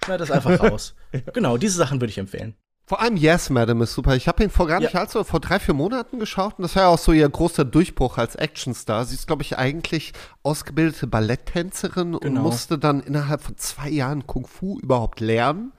[0.08, 0.96] Schneid das einfach raus.
[1.34, 2.56] Genau, diese Sachen würde ich empfehlen.
[2.86, 4.16] Vor allem Yes, Madam ist super.
[4.16, 5.02] Ich habe ihn vor gar nicht Ja.
[5.02, 8.18] allzu, vor drei, vier Monaten geschaut und das war ja auch so ihr großer Durchbruch
[8.18, 9.04] als Actionstar.
[9.04, 12.42] Sie ist, glaube ich, eigentlich ausgebildete Balletttänzerin und Genau.
[12.44, 15.74] musste dann innerhalb von zwei Jahren Kung Fu überhaupt lernen.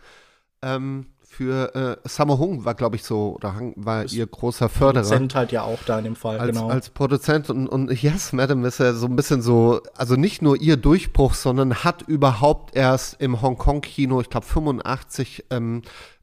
[0.60, 1.06] Ähm,
[1.38, 1.72] für
[2.04, 5.04] äh, Sammo Hung war, glaube ich, so, oder Hang war ihr großer Förderer.
[5.04, 6.68] Sind halt ja auch da in dem Fall, als, genau.
[6.68, 10.60] als Produzent und, und Yes, Madam ist ja so ein bisschen so, also nicht nur
[10.60, 15.82] ihr Durchbruch, sondern hat überhaupt erst im Hongkong-Kino, ich glaube 85, ähm,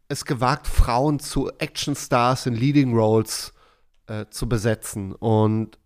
[0.10, 3.54] es gewagt, Frauen zu Actionstars in Leading Roles
[4.08, 5.14] äh, zu besetzen.
[5.14, 5.78] Und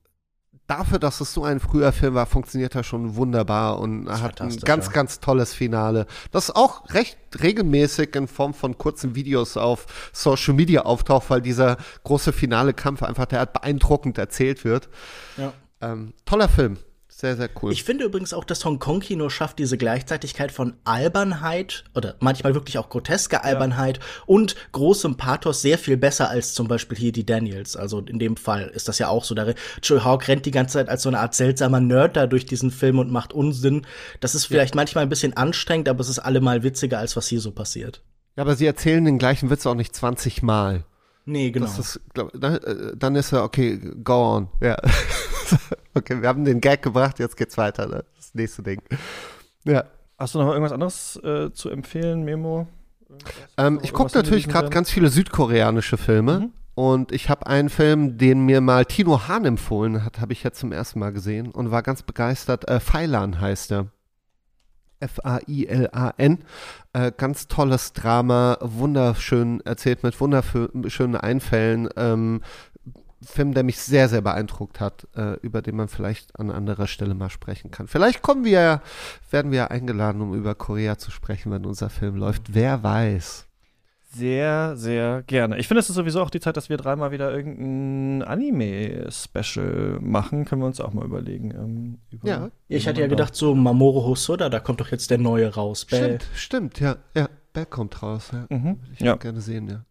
[0.69, 4.55] dafür, dass es so ein früher Film war, funktioniert er schon wunderbar und hat ein
[4.57, 4.91] ganz, ja.
[4.91, 6.05] ganz tolles Finale.
[6.31, 11.77] Das auch recht regelmäßig in Form von kurzen Videos auf Social Media auftaucht, weil dieser
[12.03, 14.89] große finale Kampf einfach derart beeindruckend erzählt wird.
[15.37, 15.53] ja.
[15.81, 16.77] Ähm, toller Film.
[17.19, 17.73] Sehr, sehr cool.
[17.73, 22.87] Ich finde übrigens auch, dass Hongkong-Kino schafft diese Gleichzeitigkeit von Albernheit oder manchmal wirklich auch
[22.87, 27.75] grotesker Albernheit und großem Pathos sehr viel besser als zum Beispiel hier die Daniels.
[27.75, 29.35] Also in dem Fall ist das ja auch so.
[29.35, 29.47] Da
[29.83, 32.71] Joe Hawk rennt die ganze Zeit als so eine Art seltsamer Nerd da durch diesen
[32.71, 33.85] Film und macht Unsinn.
[34.21, 37.41] Das ist vielleicht manchmal ein bisschen anstrengend, aber es ist allemal witziger, als was hier
[37.41, 38.01] so passiert.
[38.37, 40.85] ja, aber sie erzählen den gleichen Witz auch nicht 20 Mal.
[41.29, 41.67] Nee, genau.
[41.67, 44.47] Ist, glaub, dann, äh, dann ist er, okay, go on.
[44.61, 44.77] Ja.
[45.93, 47.87] okay, wir haben den Gag gebracht, jetzt geht's weiter.
[47.87, 48.03] Ne?
[48.17, 48.81] Das nächste Ding.
[49.63, 49.83] Ja.
[50.17, 52.67] Hast du noch irgendwas anderes äh, zu empfehlen, Memo?
[53.57, 56.39] Ähm, ich gucke natürlich gerade ganz viele südkoreanische Filme.
[56.39, 56.53] Mhm.
[56.73, 60.59] Und ich habe einen Film, den mir mal Tino Hahn empfohlen hat, habe ich jetzt
[60.59, 62.67] zum ersten Mal gesehen und war ganz begeistert.
[62.67, 63.87] Äh, Pfeilan heißt er.
[64.99, 66.39] F-A-I-L-A-N.
[66.93, 71.89] Äh, ganz tolles Drama, wunderschön erzählt mit wunderschönen Einfällen.
[71.95, 72.41] Ähm,
[73.21, 77.15] Film, der mich sehr, sehr beeindruckt hat, äh, über den man vielleicht an anderer Stelle
[77.15, 77.87] mal sprechen kann.
[77.87, 78.81] Vielleicht kommen wir,
[79.29, 82.53] werden wir eingeladen, um über Korea zu sprechen, wenn unser Film läuft.
[82.53, 83.48] Wer weiß.
[84.11, 85.59] Sehr, sehr gerne.
[85.59, 90.45] Ich finde, es ist sowieso auch die Zeit, dass wir dreimal wieder irgendein Anime-Special machen.
[90.45, 91.51] Können wir uns auch mal überlegen.
[91.51, 92.51] Ähm, über, Ja.
[92.67, 95.85] ich hatte ja gedacht, so Mamoru Hosoda, da kommt doch jetzt der neue raus.
[95.85, 96.19] Bell.
[96.33, 96.95] Stimmt, stimmt, ja.
[97.15, 98.45] Ja, Bell kommt raus, ja.
[98.49, 98.63] Mhm.
[98.81, 99.15] Würde ich Ja.
[99.15, 99.83] auch gerne sehen, ja.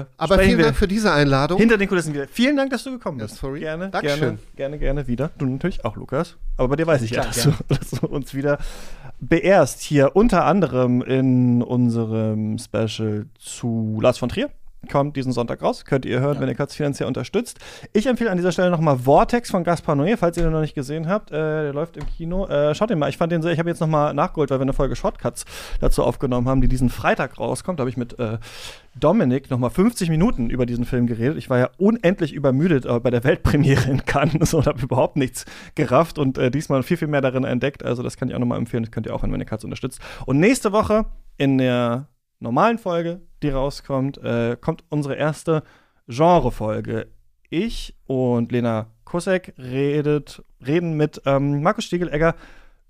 [0.00, 1.58] Äh, Aber vielen Dank für diese Einladung.
[1.58, 2.28] hinter den Kulissen wieder.
[2.28, 3.36] Vielen Dank, dass du gekommen Ja, bist.
[3.38, 3.60] sorry.
[3.60, 4.18] Gerne, Dankeschön.
[4.18, 5.30] gerne, gerne, gerne wieder.
[5.38, 6.36] Du natürlich auch, Lukas.
[6.58, 8.58] Aber bei dir weiß ich ja, dass du, dass du uns wieder
[9.20, 14.50] beehrst hier unter anderem in unserem Special zu Lars von Trier.
[14.90, 17.58] Kommt diesen Sonntag raus, könnt ihr hören, wenn ihr Katz finanziell unterstützt.
[17.92, 20.74] Ich empfehle an dieser Stelle nochmal Vortex von Gaspar Noé, falls ihr den noch nicht
[20.74, 21.30] gesehen habt.
[21.30, 22.46] Äh, der läuft im Kino.
[22.46, 24.62] Äh, schaut den mal, ich fand den sehr, ich habe jetzt nochmal nachgeholt, weil wir
[24.62, 25.44] eine Folge Shortcuts
[25.80, 27.80] dazu aufgenommen haben, die diesen Freitag rauskommt.
[27.80, 28.38] Da habe ich mit äh,
[28.98, 31.36] Dominik nochmal 50 Minuten über diesen Film geredet.
[31.36, 35.46] Ich war ja unendlich übermüdet äh, bei der Weltpremiere in Cannes und habe überhaupt nichts
[35.74, 37.84] gerafft und äh, diesmal viel, viel mehr darin entdeckt.
[37.84, 38.84] Also das kann ich auch nochmal empfehlen.
[38.84, 40.00] Das könnt ihr auch, wenn ihr Katz unterstützt.
[40.26, 41.06] Und nächste Woche
[41.38, 42.08] in der
[42.38, 45.62] normalen Folge, die rauskommt, äh, kommt unsere erste
[46.08, 47.08] Genre-Folge.
[47.48, 52.34] Ich und Lena Kosek redet, reden mit ähm, Markus Stiegelegger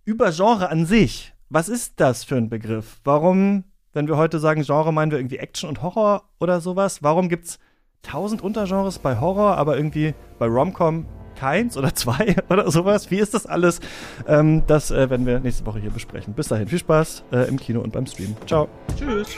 [0.05, 1.35] über Genre an sich.
[1.51, 3.01] Was ist das für ein Begriff?
[3.05, 7.03] Warum, wenn wir heute sagen Genre, meinen wir irgendwie Action und Horror oder sowas?
[7.03, 7.59] Warum gibt's
[8.03, 11.07] tausend Untergenres bei Horror, aber irgendwie bei Romcom
[11.37, 13.11] keins oder zwei oder sowas?
[13.11, 13.81] Wie ist das alles?
[14.27, 16.35] Ähm, das äh, werden wir nächste Woche hier besprechen.
[16.35, 18.35] Bis dahin, viel Spaß äh, im Kino und beim Stream.
[18.47, 18.69] Ciao.
[18.97, 19.37] Tschüss.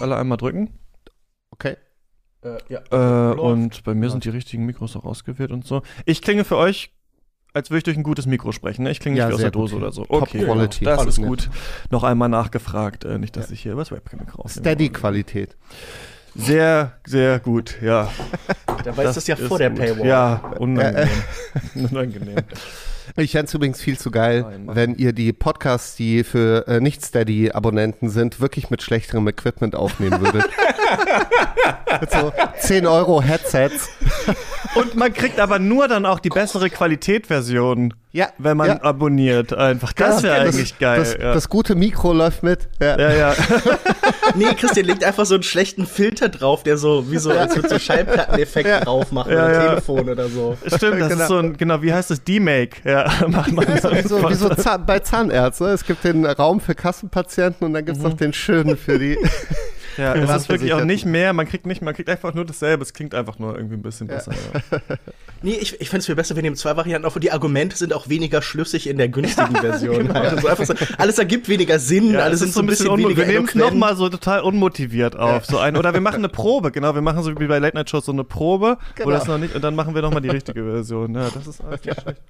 [0.00, 0.78] Alle einmal drücken.
[1.50, 1.76] Okay.
[2.42, 3.32] Äh, ja.
[3.32, 5.82] Äh, und bei mir sind die richtigen Mikros auch ausgewählt und so.
[6.04, 6.92] Ich klinge für euch,
[7.52, 8.84] als würde ich durch ein gutes Mikro sprechen.
[8.84, 8.90] Ne?
[8.90, 9.82] Ich klinge Ja, nicht wie aus sehr der Dose gut.
[9.82, 10.04] oder so.
[10.04, 10.84] Top Okay, Quality.
[10.84, 11.44] das Alles ist gut.
[11.44, 11.50] gut.
[11.90, 13.04] Noch einmal nachgefragt.
[13.04, 14.54] Äh, nicht, dass ich hier übers Webcam raus.
[14.54, 15.56] Steady-Qualität.
[16.34, 18.08] Sehr, sehr gut, ja.
[18.84, 19.78] Dabei ist das ja vor der gut.
[19.80, 20.06] Paywall.
[20.06, 21.08] Ja, unangenehm.
[21.90, 22.36] unangenehm.
[23.16, 26.80] Ich fände es übrigens viel zu geil, Nein, wenn ihr die Podcasts, die für äh,
[26.80, 30.44] Nicht-Steady-Abonnenten sind, wirklich mit schlechterem Equipment aufnehmen würdet.
[32.00, 33.88] mit so 10 Euro Headsets.
[34.74, 38.82] Und man kriegt aber nur dann auch die bessere Qualität-Version, Ja, wenn man ja.
[38.82, 39.52] abonniert.
[39.52, 39.92] Einfach.
[39.92, 40.98] Das wäre eigentlich geil.
[41.00, 41.32] Das, ja.
[41.34, 42.68] das gute Mikro läuft mit.
[42.80, 42.98] Ja.
[42.98, 43.34] ja, ja.
[44.34, 47.70] Nee, Christian legt einfach so einen schlechten Filter drauf, der so, wie so, als würde
[47.70, 49.68] so Schallplatteneffekt drauf machen Ja, oder ja.
[49.70, 50.56] Telefon oder so.
[50.66, 51.22] Stimmt, das Genau.
[51.22, 52.22] ist so ein, genau, wie heißt das?
[52.22, 52.76] D-Make.
[52.84, 53.90] Ja, macht man so.
[53.90, 55.66] Wie so, wie so Zahn, bei Zahnärzten.
[55.68, 55.72] ne?
[55.72, 59.16] Es gibt den Raum für Kassenpatienten und dann gibt es noch den schönen für die.
[59.98, 62.82] Ja, es ist wirklich auch nicht mehr, man kriegt nicht, man kriegt einfach nur dasselbe,
[62.82, 64.32] es klingt einfach nur irgendwie ein bisschen besser.
[64.32, 64.78] Ja.
[65.40, 67.76] Nee, ich, ich fände es viel besser, wir nehmen zwei Varianten auf und die Argumente
[67.76, 70.10] sind auch weniger schlüssig in der günstigen Version.
[70.10, 73.18] Also einfach so, alles ergibt weniger Sinn, Ja, alles ist so ein bisschen unmo- weniger
[73.18, 75.46] Wir nehmen es nochmal so total unmotiviert auf.
[75.46, 77.88] So ein, oder wir machen eine Probe, genau, wir machen so wie bei Late Night
[77.88, 79.10] Shows so eine Probe, wo Genau.
[79.10, 81.14] das noch nicht, und dann machen wir nochmal die richtige Version.
[81.14, 82.20] Ja, das ist alles nicht schlecht.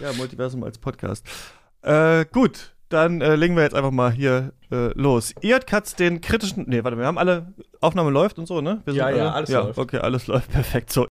[0.00, 1.26] Ja, Multiversum als Podcast.
[1.82, 5.34] Äh, gut, dann äh, legen wir jetzt einfach mal hier äh, los.
[5.40, 8.80] Ihr hat Katz den kritischen, nee, warte, wir haben alle, Aufnahme läuft und so, ne?
[8.84, 9.78] Wir Ja, ja, alle, alles ja, läuft.
[9.78, 10.92] Okay, alles läuft perfekt.
[10.92, 11.06] So,